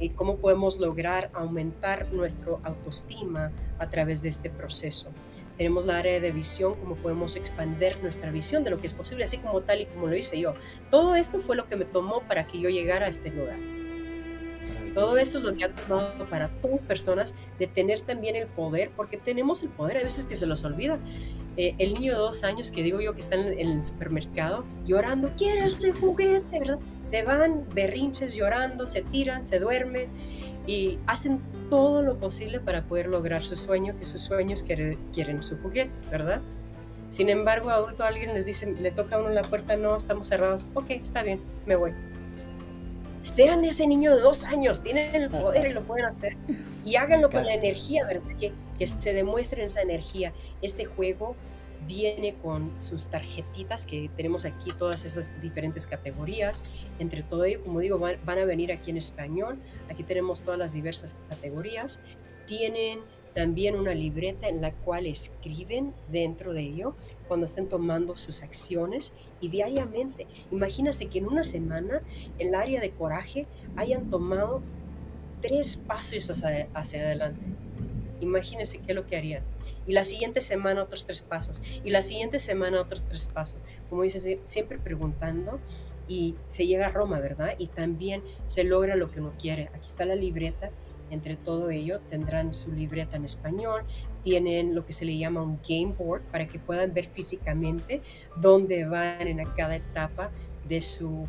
y 0.01 0.11
cómo 0.11 0.37
podemos 0.37 0.79
lograr 0.79 1.31
aumentar 1.33 2.13
nuestro 2.13 2.61
autoestima 2.63 3.53
a 3.79 3.89
través 3.89 4.23
de 4.23 4.29
este 4.29 4.51
proceso. 4.51 5.11
Tenemos 5.57 5.87
la 5.87 5.99
área 5.99 6.21
de 6.21 6.31
visión, 6.31 6.77
cómo 6.77 6.95
podemos 6.95 7.35
expandir 7.35 7.99
nuestra 8.01 8.31
visión 8.31 8.63
de 8.63 8.71
lo 8.71 8.77
que 8.77 8.87
es 8.87 8.95
posible, 8.95 9.25
así 9.25 9.39
como 9.39 9.61
tal 9.61 9.81
y 9.81 9.87
como 9.87 10.07
lo 10.07 10.17
hice 10.17 10.39
yo. 10.39 10.55
Todo 10.91 11.17
esto 11.17 11.41
fue 11.41 11.57
lo 11.57 11.69
que 11.69 11.77
me 11.77 11.85
tomó 11.85 12.23
para 12.23 12.47
que 12.47 12.61
yo 12.61 12.69
llegara 12.69 13.07
a 13.07 13.09
este 13.09 13.31
lugar. 13.31 13.59
Todo 14.95 15.19
esto 15.19 15.39
es 15.39 15.45
lo 15.45 15.55
que 15.55 15.65
ha 15.65 15.75
tomado 15.75 16.25
para 16.27 16.49
todas 16.49 16.83
las 16.83 16.85
personas 16.85 17.35
de 17.59 17.67
tener 17.67 18.01
también 18.01 18.37
el 18.37 18.47
poder, 18.47 18.91
porque 18.97 19.17
tenemos 19.17 19.63
el 19.63 19.69
poder, 19.69 19.99
a 19.99 20.03
veces 20.03 20.27
que 20.27 20.37
se 20.37 20.47
los 20.47 20.65
olvida. 20.65 20.99
Eh, 21.61 21.75
el 21.79 21.95
niño 21.95 22.13
de 22.13 22.19
dos 22.19 22.45
años 22.45 22.71
que 22.71 22.85
digo 22.85 23.01
yo 23.01 23.15
que 23.15 23.21
está 23.21 23.35
en, 23.35 23.59
el 23.59 23.83
supermercado 23.83 24.65
llorando, 24.87 25.33
quiero 25.37 25.67
este 25.67 25.91
juguete, 25.91 26.61
¿verdad? 26.61 26.79
Se 27.03 27.25
van 27.25 27.65
berrinches 27.75 28.37
llorando, 28.37 28.87
se 28.87 29.03
tiran, 29.03 29.45
se 29.45 29.59
duermen 29.59 30.09
y 30.69 31.01
hacen 31.09 31.41
todo 31.69 32.03
lo 32.03 32.17
posible 32.17 32.61
para 32.61 32.85
poder 32.85 33.09
lograr 33.09 33.43
su 33.43 33.57
sueño, 33.57 33.99
que 33.99 34.05
sus 34.05 34.23
sueños 34.23 34.63
quieren, 34.63 35.01
quieren 35.13 35.43
su 35.43 35.59
juguete, 35.59 35.91
¿verdad? 36.13 36.41
Sin 37.09 37.29
embargo, 37.29 37.71
adulto 37.71 38.05
alguien 38.05 38.35
les 38.35 38.47
dice, 38.47 38.73
le 38.81 38.93
toca 38.93 39.17
a 39.17 39.19
uno 39.19 39.31
la 39.31 39.43
puerta, 39.43 39.75
no, 39.75 39.97
estamos 39.97 40.29
cerrados, 40.29 40.69
ok, 40.75 40.91
está 40.91 41.25
bien, 41.25 41.41
me 41.67 41.75
voy. 41.75 41.91
Sean 43.23 43.65
ese 43.65 43.87
niño 43.87 44.15
de 44.15 44.21
dos 44.23 44.45
años, 44.45 44.83
tienen 44.83 45.15
el 45.15 45.31
poder 45.31 45.67
y 45.67 45.73
lo 45.73 45.83
pueden 45.83 46.07
hacer. 46.07 46.37
Y 46.85 46.97
háganlo 46.97 47.31
con 47.31 47.45
la 47.45 47.55
energía, 47.55 48.07
¿verdad? 48.07 48.37
Que, 48.39 48.53
que 48.79 48.87
se 48.87 49.13
demuestren 49.13 49.67
esa 49.67 49.83
energía. 49.83 50.33
Este 50.63 50.85
juego 50.85 51.37
viene 51.87 52.35
con 52.43 52.79
sus 52.79 53.09
tarjetitas 53.09 53.87
que 53.87 54.11
tenemos 54.17 54.45
aquí 54.45 54.71
todas 54.79 55.05
esas 55.05 55.41
diferentes 55.41 55.87
categorías 55.87 56.65
entre 56.99 57.23
todo 57.23 57.45
ello 57.45 57.63
como 57.63 57.81
digo 57.81 57.99
van, 57.99 58.19
a 58.27 58.45
venir 58.45 58.73
aquí 58.73 58.91
en 58.91 58.97
español 58.97 59.59
aquí 59.89 60.03
tenemos 60.03 60.43
todas 60.43 60.59
las 60.59 60.73
diversas 60.73 61.17
categorías 61.29 62.01
tienen 62.47 63.01
también 63.35 63.77
una 63.77 63.95
libreta 63.95 64.49
en 64.49 64.61
la 64.61 64.73
cual 64.73 65.07
escriben 65.07 65.95
dentro 66.09 66.53
de 66.53 66.63
ello 66.63 66.95
cuando 67.27 67.47
estén 67.47 67.69
tomando 67.69 68.17
sus 68.17 68.43
acciones 68.43 69.13
y 69.41 69.49
diariamente. 69.49 70.27
Imagínate 70.51 71.07
que 71.07 71.19
en 71.19 71.27
una 71.27 71.45
semana 71.45 72.03
el 72.39 72.55
área 72.55 72.81
de 72.81 72.91
coraje 72.91 73.47
hayan 73.77 74.09
tomado 74.09 74.63
tres 75.41 75.77
pasos 75.77 76.31
hacia, 76.31 76.69
hacia 76.75 77.03
adelante. 77.03 77.41
Imagínense 78.21 78.79
qué 78.79 78.93
es 78.93 78.97
lo 78.97 79.07
que 79.07 79.17
harían. 79.17 79.43
Y 79.87 79.93
la 79.93 80.05
siguiente 80.05 80.41
semana 80.41 80.83
otros 80.83 81.07
tres 81.07 81.23
pasos. 81.23 81.63
Y 81.85 81.91
la 81.91 82.03
siguiente 82.03 82.39
semana 82.39 82.81
otros 82.81 83.05
tres 83.05 83.29
pasos. 83.29 83.63
Como 83.89 84.03
dices, 84.03 84.39
siempre 84.45 84.79
preguntando 84.79 85.61
y 86.09 86.35
se 86.47 86.67
llega 86.67 86.87
a 86.87 86.91
Roma, 86.91 87.21
¿verdad? 87.21 87.55
Y 87.59 87.69
también 87.69 88.23
se 88.49 88.65
logra 88.65 88.97
lo 88.97 89.11
que 89.11 89.21
uno 89.21 89.33
quiere. 89.39 89.71
Aquí 89.75 89.87
está 89.87 90.05
la 90.05 90.17
libreta. 90.17 90.71
Entre 91.11 91.37
todo 91.37 91.71
ello 91.71 92.01
tendrán 92.11 92.55
su 92.55 92.73
libreta 92.73 93.17
en 93.17 93.25
español, 93.25 93.83
tienen 94.25 94.75
lo 94.75 94.85
que 94.85 94.93
se 94.93 95.05
le 95.05 95.17
llama 95.17 95.43
un 95.43 95.59
game 95.67 95.95
board 95.99 96.23
para 96.31 96.47
que 96.47 96.59
puedan 96.59 96.93
ver 96.93 97.09
físicamente 97.09 98.03
dónde 98.37 98.85
van 98.85 99.27
en 99.27 99.45
cada 99.57 99.77
etapa 99.77 100.31
de 100.69 100.83
su 100.83 101.27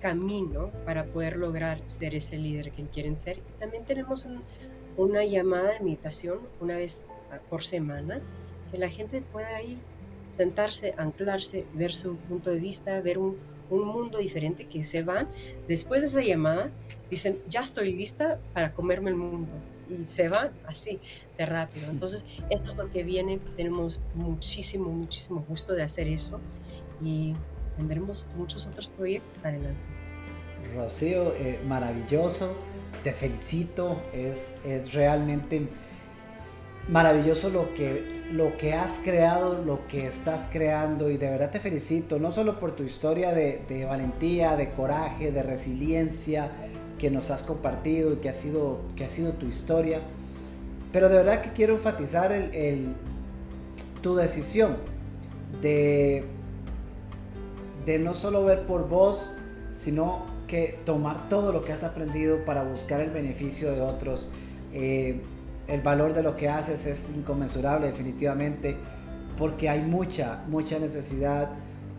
camino 0.00 0.70
para 0.84 1.04
poder 1.04 1.36
lograr 1.36 1.80
ser 1.86 2.14
ese 2.14 2.36
líder 2.36 2.72
que 2.72 2.84
quieren 2.84 3.16
ser. 3.16 3.38
Y 3.38 3.58
también 3.58 3.84
tenemos 3.84 4.28
una 4.96 5.24
llamada 5.24 5.72
de 5.72 5.80
meditación 5.80 6.38
una 6.60 6.76
vez 6.76 7.02
por 7.48 7.64
semana, 7.64 8.20
que 8.70 8.78
la 8.78 8.88
gente 8.88 9.22
pueda 9.22 9.62
ir, 9.62 9.78
sentarse, 10.36 10.94
anclarse, 10.96 11.64
ver 11.74 11.92
su 11.92 12.16
punto 12.16 12.50
de 12.50 12.58
vista, 12.58 13.00
ver 13.00 13.18
un, 13.18 13.36
un 13.70 13.86
mundo 13.86 14.18
diferente 14.18 14.66
que 14.66 14.84
se 14.84 15.02
van. 15.02 15.28
Después 15.68 16.02
de 16.02 16.08
esa 16.08 16.22
llamada, 16.22 16.70
dicen, 17.10 17.38
ya 17.48 17.60
estoy 17.60 17.92
lista 17.92 18.40
para 18.52 18.72
comerme 18.72 19.10
el 19.10 19.16
mundo. 19.16 19.52
Y 19.88 20.02
se 20.02 20.28
van 20.28 20.50
así, 20.66 20.98
de 21.38 21.46
rápido. 21.46 21.90
Entonces, 21.90 22.24
eso 22.50 22.70
es 22.70 22.76
lo 22.76 22.90
que 22.90 23.04
viene. 23.04 23.38
Tenemos 23.56 24.00
muchísimo, 24.14 24.90
muchísimo 24.90 25.44
gusto 25.48 25.74
de 25.74 25.82
hacer 25.82 26.08
eso. 26.08 26.40
Y 27.02 27.34
tendremos 27.76 28.26
muchos 28.36 28.66
otros 28.66 28.88
proyectos 28.88 29.44
adelante. 29.44 29.78
Rocío, 30.74 31.34
eh, 31.36 31.60
maravilloso. 31.66 32.56
Te 33.04 33.12
felicito. 33.12 34.02
Es, 34.12 34.58
es 34.64 34.92
realmente 34.92 35.68
maravilloso 36.88 37.50
lo 37.50 37.72
que, 37.74 38.15
lo 38.32 38.56
que 38.56 38.74
has 38.74 39.00
creado, 39.04 39.62
lo 39.62 39.86
que 39.86 40.06
estás 40.06 40.48
creando 40.52 41.10
y 41.10 41.16
de 41.16 41.30
verdad 41.30 41.50
te 41.50 41.60
felicito, 41.60 42.18
no 42.18 42.32
solo 42.32 42.58
por 42.58 42.72
tu 42.72 42.82
historia 42.82 43.32
de, 43.32 43.86
valentía, 43.88 44.56
de 44.56 44.70
coraje, 44.70 45.30
de 45.30 45.42
resiliencia 45.42 46.50
que 46.98 47.10
nos 47.10 47.30
has 47.30 47.42
compartido 47.42 48.12
y 48.12 48.16
que 48.16 48.28
ha 48.28 48.34
sido, 48.34 48.80
que 48.96 49.04
ha 49.04 49.08
sido 49.08 49.32
tu 49.32 49.46
historia, 49.46 50.00
pero 50.92 51.08
de 51.08 51.16
verdad 51.16 51.42
que 51.42 51.52
quiero 51.52 51.74
enfatizar 51.74 52.32
el, 52.32 52.94
tu 54.02 54.16
decisión 54.16 54.76
de, 55.60 56.24
de 57.84 57.98
no 57.98 58.14
solo 58.14 58.44
ver 58.44 58.66
por 58.66 58.88
vos, 58.88 59.36
sino 59.72 60.26
que 60.48 60.78
tomar 60.84 61.28
todo 61.28 61.52
lo 61.52 61.64
que 61.64 61.72
has 61.72 61.84
aprendido 61.84 62.44
para 62.44 62.62
buscar 62.62 63.00
el 63.00 63.10
beneficio 63.10 63.72
de 63.72 63.80
otros. 63.80 64.30
Eh, 64.72 65.20
el 65.66 65.80
valor 65.80 66.14
de 66.14 66.22
lo 66.22 66.36
que 66.36 66.48
haces 66.48 66.86
es 66.86 67.10
inconmensurable 67.10 67.88
definitivamente 67.88 68.76
porque 69.36 69.68
hay 69.68 69.80
mucha, 69.80 70.44
mucha 70.48 70.78
necesidad 70.78 71.50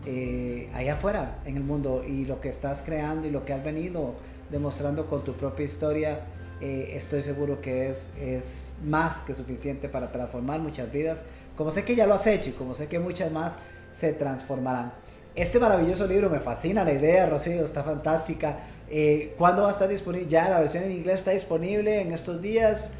eh, 0.06 0.70
allá 0.74 0.94
afuera 0.94 1.38
en 1.44 1.56
el 1.56 1.64
mundo 1.64 2.02
y 2.06 2.24
lo 2.24 2.40
que 2.40 2.48
estás 2.48 2.82
creando 2.84 3.26
y 3.28 3.30
lo 3.30 3.44
que 3.44 3.52
has 3.52 3.64
venido 3.64 4.14
demostrando 4.50 5.06
con 5.06 5.22
tu 5.24 5.34
propia 5.34 5.64
historia, 5.64 6.20
eh, 6.60 6.92
estoy 6.94 7.22
seguro 7.22 7.60
que 7.60 7.88
es, 7.88 8.14
es 8.18 8.76
más 8.84 9.22
que 9.22 9.34
suficiente 9.34 9.88
para 9.88 10.10
transformar 10.10 10.60
muchas 10.60 10.90
vidas, 10.90 11.24
como 11.56 11.70
sé 11.70 11.84
que 11.84 11.94
ya 11.94 12.06
lo 12.06 12.14
has 12.14 12.26
hecho 12.26 12.50
y 12.50 12.52
como 12.52 12.74
sé 12.74 12.88
que 12.88 12.98
muchas 12.98 13.30
más 13.30 13.58
se 13.90 14.12
transformarán. 14.12 14.92
Este 15.34 15.60
maravilloso 15.60 16.06
libro 16.06 16.30
me 16.30 16.40
fascina 16.40 16.84
la 16.84 16.92
idea, 16.92 17.26
Rocío, 17.26 17.62
está 17.62 17.84
fantástica. 17.84 18.58
Eh, 18.90 19.34
¿Cuándo 19.38 19.62
va 19.62 19.68
a 19.68 19.72
estar 19.72 19.88
disponible? 19.88 20.28
Ya 20.28 20.48
la 20.48 20.58
versión 20.58 20.84
en 20.84 20.92
inglés 20.92 21.20
está 21.20 21.30
disponible 21.32 22.00
en 22.00 22.12
estos 22.12 22.42
días. 22.42 22.90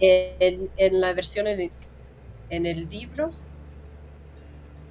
En, 0.00 1.00
la 1.00 1.12
versión 1.12 1.46
en, 1.48 2.66
el 2.66 2.88
libro, 2.88 3.32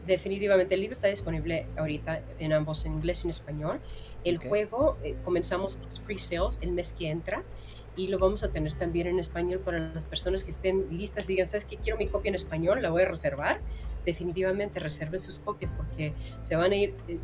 definitivamente 0.05 0.75
el 0.75 0.81
libro 0.81 0.95
está 0.95 1.07
disponible 1.07 1.65
ahorita 1.77 2.21
en 2.39 2.53
ambos, 2.53 2.85
en 2.85 2.93
inglés 2.93 3.23
y 3.23 3.27
en 3.27 3.31
español. 3.31 3.79
El 4.23 4.37
juego, 4.37 4.97
eh, 5.03 5.15
comenzamos 5.23 5.79
los 5.83 5.99
pre-sales 5.99 6.59
el 6.61 6.71
mes 6.71 6.93
que 6.93 7.09
entra 7.09 7.43
y 7.95 8.07
lo 8.07 8.19
vamos 8.19 8.43
a 8.43 8.49
tener 8.49 8.73
también 8.73 9.07
en 9.07 9.19
español 9.19 9.59
para 9.59 9.79
las 9.79 10.05
personas 10.05 10.43
que 10.43 10.51
estén 10.51 10.85
listas, 10.91 11.25
digan, 11.25 11.47
¿sabes 11.47 11.65
qué? 11.65 11.77
Quiero 11.77 11.97
mi 11.97 12.07
copia 12.07 12.29
en 12.29 12.35
español, 12.35 12.81
la 12.81 12.89
voy 12.89 13.03
a 13.03 13.07
reservar. 13.07 13.59
Definitivamente 14.05 14.79
reserve 14.79 15.17
sus 15.17 15.39
copias 15.39 15.71
porque 15.75 16.13
se 16.41 16.55
van 16.55 16.71
a 16.71 16.75
ir... 16.75 16.93
Eh, 17.07 17.17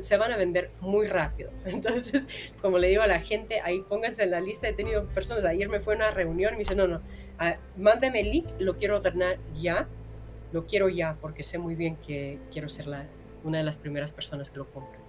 se 0.00 0.16
van 0.16 0.32
a 0.32 0.36
vender 0.36 0.70
muy 0.80 1.06
rápido. 1.06 1.50
Entonces, 1.64 2.28
como 2.60 2.78
le 2.78 2.88
digo 2.88 3.02
a 3.02 3.06
la 3.06 3.20
gente, 3.20 3.60
ahí 3.60 3.82
pónganse 3.88 4.24
en 4.24 4.30
la 4.30 4.40
lista. 4.40 4.68
He 4.68 4.72
tenido 4.72 5.06
personas, 5.06 5.44
ayer 5.44 5.68
me 5.68 5.80
fue 5.80 5.94
a 5.94 5.96
una 5.96 6.10
reunión 6.10 6.54
y 6.54 6.56
me 6.56 6.58
dice, 6.60 6.74
no, 6.74 6.86
no, 6.86 7.00
ah, 7.38 7.56
mándame 7.76 8.20
el 8.20 8.30
link, 8.30 8.46
lo 8.58 8.76
quiero 8.76 8.96
ordenar 8.96 9.38
ya, 9.54 9.88
lo 10.52 10.66
quiero 10.66 10.88
ya, 10.88 11.16
porque 11.20 11.42
sé 11.42 11.58
muy 11.58 11.74
bien 11.74 11.96
que 11.96 12.38
quiero 12.52 12.68
ser 12.68 12.86
la, 12.86 13.06
una 13.44 13.58
de 13.58 13.64
las 13.64 13.78
primeras 13.78 14.12
personas 14.12 14.50
que 14.50 14.58
lo 14.58 14.66
compren. 14.66 15.00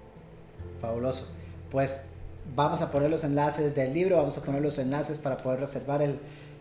Fabuloso. 0.81 1.27
Pues 1.71 2.07
vamos 2.55 2.81
a 2.81 2.91
poner 2.91 3.09
los 3.09 3.23
enlaces 3.23 3.75
del 3.75 3.93
libro, 3.93 4.17
vamos 4.17 4.37
a 4.37 4.43
poner 4.43 4.61
los 4.61 4.79
enlaces 4.79 5.17
para 5.17 5.37
poder 5.37 5.59
reservar 5.59 6.01
el, 6.01 6.19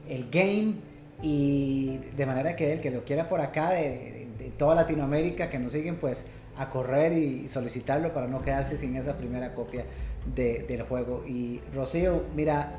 el 0.09 0.29
game 0.31 0.75
y 1.23 1.99
de 2.17 2.27
manera 2.27 2.57
que 2.57 2.75
el 2.75 2.81
que 2.81 2.91
lo 2.91 3.05
quiera 3.05 3.29
por 3.29 3.41
acá 3.41 3.71
de, 3.71 4.29
de 4.39 4.51
toda 4.51 4.75
Latinoamérica 4.75 5.49
que 5.49 5.59
nos 5.59 5.73
siguen 5.73 5.97
pues 5.97 6.27
a 6.59 6.71
correr 6.71 7.13
y 7.13 7.49
solicitarlo 7.49 8.13
para 8.13 8.27
no 8.27 8.43
quedarse 8.43 8.77
sin 8.77 8.97
esa 8.97 9.17
primera 9.17 9.55
copia 9.55 9.85
del 10.35 10.83
juego. 10.83 11.25
Y 11.27 11.61
Rocío, 11.75 12.23
mira, 12.35 12.75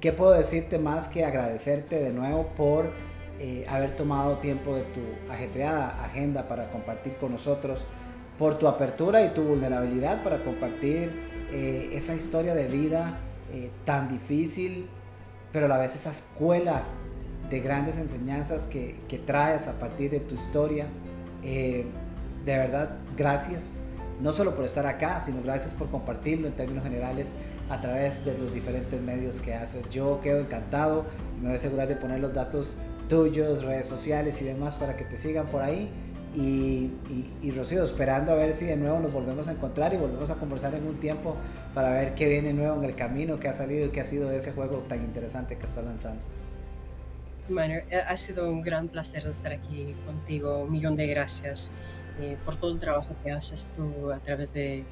¿qué 0.00 0.12
puedo 0.12 0.32
decirte 0.32 0.78
más 0.78 1.08
que 1.08 1.24
agradecerte 1.24 2.00
de 2.00 2.12
nuevo 2.12 2.48
por 2.56 2.90
eh, 3.38 3.66
haber 3.68 3.96
tomado 3.96 4.38
tiempo 4.38 4.74
de 4.74 4.82
tu 4.82 5.00
ajetreada 5.30 6.02
agenda 6.04 6.48
para 6.48 6.70
compartir 6.70 7.16
con 7.16 7.32
nosotros, 7.32 7.84
por 8.38 8.58
tu 8.58 8.68
apertura 8.68 9.24
y 9.24 9.30
tu 9.30 9.42
vulnerabilidad 9.42 10.22
para 10.22 10.42
compartir 10.42 11.10
eh, 11.52 11.90
esa 11.92 12.14
historia 12.14 12.54
de 12.54 12.66
vida 12.66 13.18
eh, 13.52 13.70
tan 13.84 14.08
difícil, 14.08 14.88
pero 15.52 15.66
a 15.66 15.68
la 15.68 15.78
vez 15.78 15.94
esa 15.94 16.12
escuela 16.12 16.84
de 17.50 17.60
grandes 17.60 17.98
enseñanzas 17.98 18.66
que, 18.66 18.96
que 19.08 19.18
traes 19.18 19.68
a 19.68 19.78
partir 19.78 20.10
de 20.10 20.20
tu 20.20 20.34
historia 20.34 20.86
de 22.46 22.56
verdad, 22.56 22.96
gracias. 23.16 23.80
No 24.20 24.32
solo 24.32 24.54
por 24.54 24.64
estar 24.64 24.86
acá, 24.86 25.20
sino 25.20 25.42
gracias 25.42 25.74
por 25.74 25.90
compartirlo 25.90 26.48
en 26.48 26.54
términos 26.54 26.84
generales 26.84 27.32
a 27.68 27.80
través 27.80 28.24
de 28.24 28.36
los 28.38 28.52
diferentes 28.52 29.00
medios 29.00 29.40
que 29.40 29.54
haces. 29.54 29.88
Yo 29.90 30.20
quedo 30.22 30.40
encantado. 30.40 31.04
Me 31.38 31.44
voy 31.44 31.52
a 31.52 31.56
asegurar 31.56 31.88
de 31.88 31.96
poner 31.96 32.20
los 32.20 32.32
datos 32.32 32.78
tuyos, 33.08 33.64
redes 33.64 33.86
sociales 33.86 34.40
y 34.42 34.44
demás 34.44 34.76
para 34.76 34.96
que 34.96 35.04
te 35.04 35.16
sigan 35.16 35.46
por 35.46 35.62
ahí. 35.62 35.90
Y, 36.34 36.90
y, 37.42 37.50
Rocío, 37.50 37.82
esperando 37.82 38.32
a 38.32 38.34
ver 38.34 38.52
si 38.54 38.66
de 38.66 38.76
nuevo 38.76 39.00
nos 39.00 39.12
volvemos 39.12 39.48
a 39.48 39.52
encontrar 39.52 39.94
y 39.94 39.96
volvemos 39.96 40.30
a 40.30 40.34
conversar 40.34 40.74
en 40.74 40.86
un 40.86 40.96
tiempo 40.96 41.34
para 41.74 41.90
ver 41.90 42.14
qué 42.14 42.28
viene 42.28 42.52
nuevo 42.52 42.76
en 42.76 42.84
el 42.84 42.94
camino, 42.94 43.40
qué 43.40 43.48
ha 43.48 43.54
salido 43.54 43.86
y 43.86 43.88
qué 43.88 44.02
ha 44.02 44.04
sido 44.04 44.28
de 44.28 44.36
ese 44.36 44.52
juego 44.52 44.78
tan 44.88 45.02
interesante 45.02 45.56
que 45.56 45.64
está 45.64 45.80
lanzando. 45.80 46.20
Bueno, 47.48 47.74
ha 48.06 48.16
sido 48.16 48.50
un 48.50 48.60
gran 48.60 48.88
placer 48.88 49.26
estar 49.26 49.52
aquí 49.52 49.94
contigo. 50.04 50.58
Un 50.58 50.72
millón 50.72 50.96
de 50.96 51.06
gracias. 51.06 51.70
Eh, 52.20 52.38
por 52.44 52.56
todo 52.56 52.72
el 52.72 52.80
trabajo 52.80 53.14
que 53.22 53.30
haces 53.30 53.68
tú 53.76 54.10
a 54.10 54.18
través 54.20 54.54
de, 54.54 54.84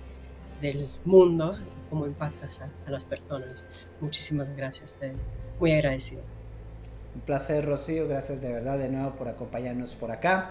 del 0.61 0.91
mundo, 1.07 1.59
cómo 1.89 2.07
impactas 2.07 2.61
a, 2.61 2.91
las 2.91 3.07
personas. 3.07 3.64
Muchísimas 4.01 4.55
gracias, 4.55 4.95
te, 4.95 5.12
muy 5.59 5.72
agradecido. 5.72 6.22
Un 7.14 7.22
placer, 7.22 7.64
Rocío, 7.64 8.07
gracias 8.09 8.43
de 8.43 8.53
verdad 8.53 8.77
de 8.79 8.91
nuevo 8.91 9.12
por 9.12 9.29
acompañarnos 9.29 9.95
por 9.95 10.11
acá. 10.11 10.51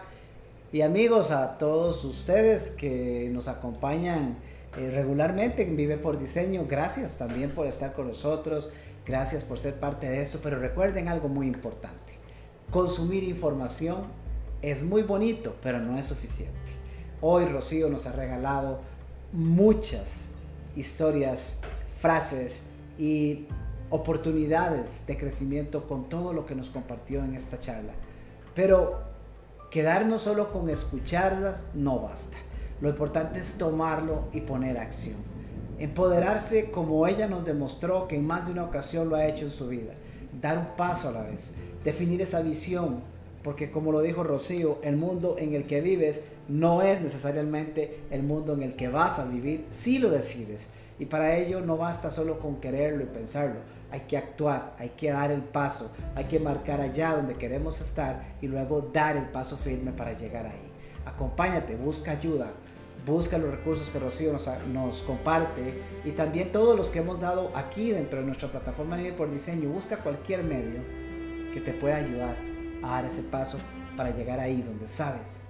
Y 0.72 0.82
amigos, 0.82 1.30
a 1.30 1.60
todos 1.60 2.04
ustedes 2.06 2.72
que 2.72 3.30
nos 3.32 3.48
acompañan 3.48 4.38
eh, 4.78 4.90
regularmente 4.90 5.62
en 5.62 5.76
Vive 5.76 5.98
por 5.98 6.18
Diseño, 6.18 6.66
gracias 6.68 7.20
también 7.20 7.52
por 7.52 7.68
estar 7.68 7.94
con 7.94 8.08
nosotros, 8.08 8.72
gracias 9.06 9.44
por 9.44 9.60
ser 9.60 9.76
parte 9.76 10.10
de 10.10 10.24
eso, 10.24 10.40
pero 10.42 10.58
recuerden 10.58 11.08
algo 11.08 11.28
muy 11.28 11.46
importante, 11.46 12.14
consumir 12.72 13.24
información 13.24 14.23
es 14.64 14.82
muy 14.82 15.04
bonito, 15.04 15.56
pero 15.62 15.80
no 15.80 16.00
es 16.00 16.08
suficiente. 16.08 16.58
Hoy 17.22 17.46
Rocío 17.46 17.90
nos 17.90 18.08
ha 18.08 18.14
regalado 18.14 18.80
muchas 19.34 20.28
historias, 20.76 21.58
frases 22.00 22.62
y 22.98 23.46
oportunidades 23.90 25.06
de 25.06 25.18
crecimiento 25.18 25.86
con 25.86 26.08
todo 26.08 26.32
lo 26.32 26.46
que 26.46 26.56
nos 26.56 26.70
compartió 26.70 27.24
en 27.24 27.36
esta 27.36 27.60
charla. 27.60 27.92
Pero 28.56 29.02
quedarnos 29.70 30.22
solo 30.22 30.54
con 30.54 30.70
escucharlas 30.70 31.66
no 31.74 32.00
basta. 32.00 32.38
Lo 32.80 32.88
importante 32.88 33.40
es 33.40 33.58
tomarlo 33.58 34.30
y 34.32 34.42
poner 34.42 34.78
acción. 34.78 35.18
Empoderarse 35.78 36.72
como 36.72 37.06
ella 37.06 37.28
nos 37.28 37.44
demostró 37.44 38.08
que 38.08 38.16
en 38.16 38.26
más 38.26 38.46
de 38.46 38.54
una 38.54 38.64
ocasión 38.64 39.10
lo 39.10 39.18
ha 39.18 39.26
hecho 39.26 39.44
en 39.44 39.52
su 39.52 39.68
vida. 39.68 39.94
Dar 40.40 40.58
un 40.58 40.78
paso 40.78 41.10
a 41.10 41.12
la 41.12 41.24
vez 41.24 41.54
definir 41.84 42.22
esa 42.22 42.42
visión, 42.42 43.02
porque 43.44 43.72
como 43.72 43.92
lo 43.92 44.02
dijo 44.02 44.24
Rocío, 44.24 44.80
el 44.84 44.96
mundo 44.96 45.36
en 45.38 45.54
el 45.54 45.66
que 45.66 45.82
vives 45.82 46.24
no 46.48 46.82
es 46.82 47.02
necesariamente 47.02 48.00
el 48.10 48.24
mundo 48.24 48.54
en 48.54 48.64
el 48.64 48.76
que 48.76 48.88
vas 48.88 49.20
a 49.20 49.26
vivir 49.26 49.66
si 49.70 50.00
lo 50.00 50.10
decides. 50.10 50.70
Y 50.98 51.06
para 51.06 51.36
ello 51.36 51.60
no 51.60 51.76
basta 51.76 52.10
solo 52.10 52.40
con 52.40 52.62
quererlo 52.62 53.04
y 53.04 53.08
pensarlo, 53.08 53.60
hay 53.92 54.02
que 54.02 54.18
actuar, 54.18 54.76
hay 54.80 54.90
que 54.90 55.12
dar 55.12 55.32
el 55.32 55.42
paso, 55.42 55.92
hay 56.16 56.26
que 56.26 56.40
marcar 56.40 56.80
allá 56.80 57.16
donde 57.16 57.36
queremos 57.36 57.82
estar 57.82 58.36
y 58.42 58.48
luego 58.48 58.90
dar 58.94 59.18
el 59.18 59.26
paso 59.26 59.58
firme 59.58 59.92
para 59.92 60.14
llegar 60.14 60.46
ahí. 60.46 60.72
Acompáñate, 61.06 61.76
busca 61.76 62.12
ayuda, 62.12 62.52
busca 63.06 63.38
los 63.38 63.52
recursos 63.52 63.90
que 63.90 64.00
Rocío 64.00 64.38
nos, 64.72 65.02
comparte 65.02 65.82
y 66.06 66.12
también 66.12 66.52
todos 66.52 66.78
los 66.78 66.90
que 66.90 67.00
hemos 67.00 67.20
dado 67.20 67.52
aquí 67.56 67.92
dentro 67.92 68.20
de 68.20 68.26
nuestra 68.26 68.50
plataforma 68.50 68.96
Vive 68.96 69.14
por 69.14 69.30
Diseño. 69.30 69.70
Busca 69.70 69.98
cualquier 69.98 70.44
medio 70.44 70.80
que 71.54 71.60
te 71.60 71.74
pueda 71.74 71.98
ayudar 71.98 72.53
a 72.84 72.88
dar 72.88 73.06
ese 73.06 73.24
paso 73.24 73.58
para 73.96 74.12
llegar 74.12 74.40
ahí 74.40 74.62
donde 74.62 74.88
sabes 74.88 75.42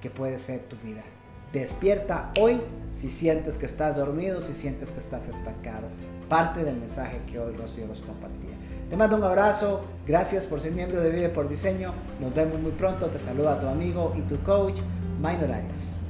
que 0.00 0.10
puede 0.10 0.38
ser 0.38 0.60
tu 0.60 0.76
vida. 0.76 1.02
Despierta 1.52 2.32
hoy 2.38 2.60
si 2.90 3.10
sientes 3.10 3.58
que 3.58 3.66
estás 3.66 3.96
dormido, 3.96 4.40
si 4.40 4.52
sientes 4.52 4.90
que 4.90 5.00
estás 5.00 5.28
estancado. 5.28 5.88
Parte 6.28 6.64
del 6.64 6.76
mensaje 6.76 7.20
que 7.26 7.38
hoy 7.38 7.56
Rocío 7.56 7.86
nos 7.86 8.02
compartía. 8.02 8.54
Te 8.88 8.96
mando 8.96 9.16
un 9.16 9.24
abrazo, 9.24 9.84
gracias 10.06 10.46
por 10.46 10.60
ser 10.60 10.72
miembro 10.72 11.00
de 11.00 11.10
Vive 11.10 11.28
por 11.28 11.48
Diseño. 11.48 11.92
Nos 12.20 12.34
vemos 12.34 12.60
muy 12.60 12.72
pronto. 12.72 13.06
Te 13.06 13.18
saluda 13.18 13.58
tu 13.58 13.66
amigo 13.66 14.12
y 14.16 14.22
tu 14.22 14.40
coach, 14.42 14.80
Minor 15.20 15.52
Arias. 15.52 16.00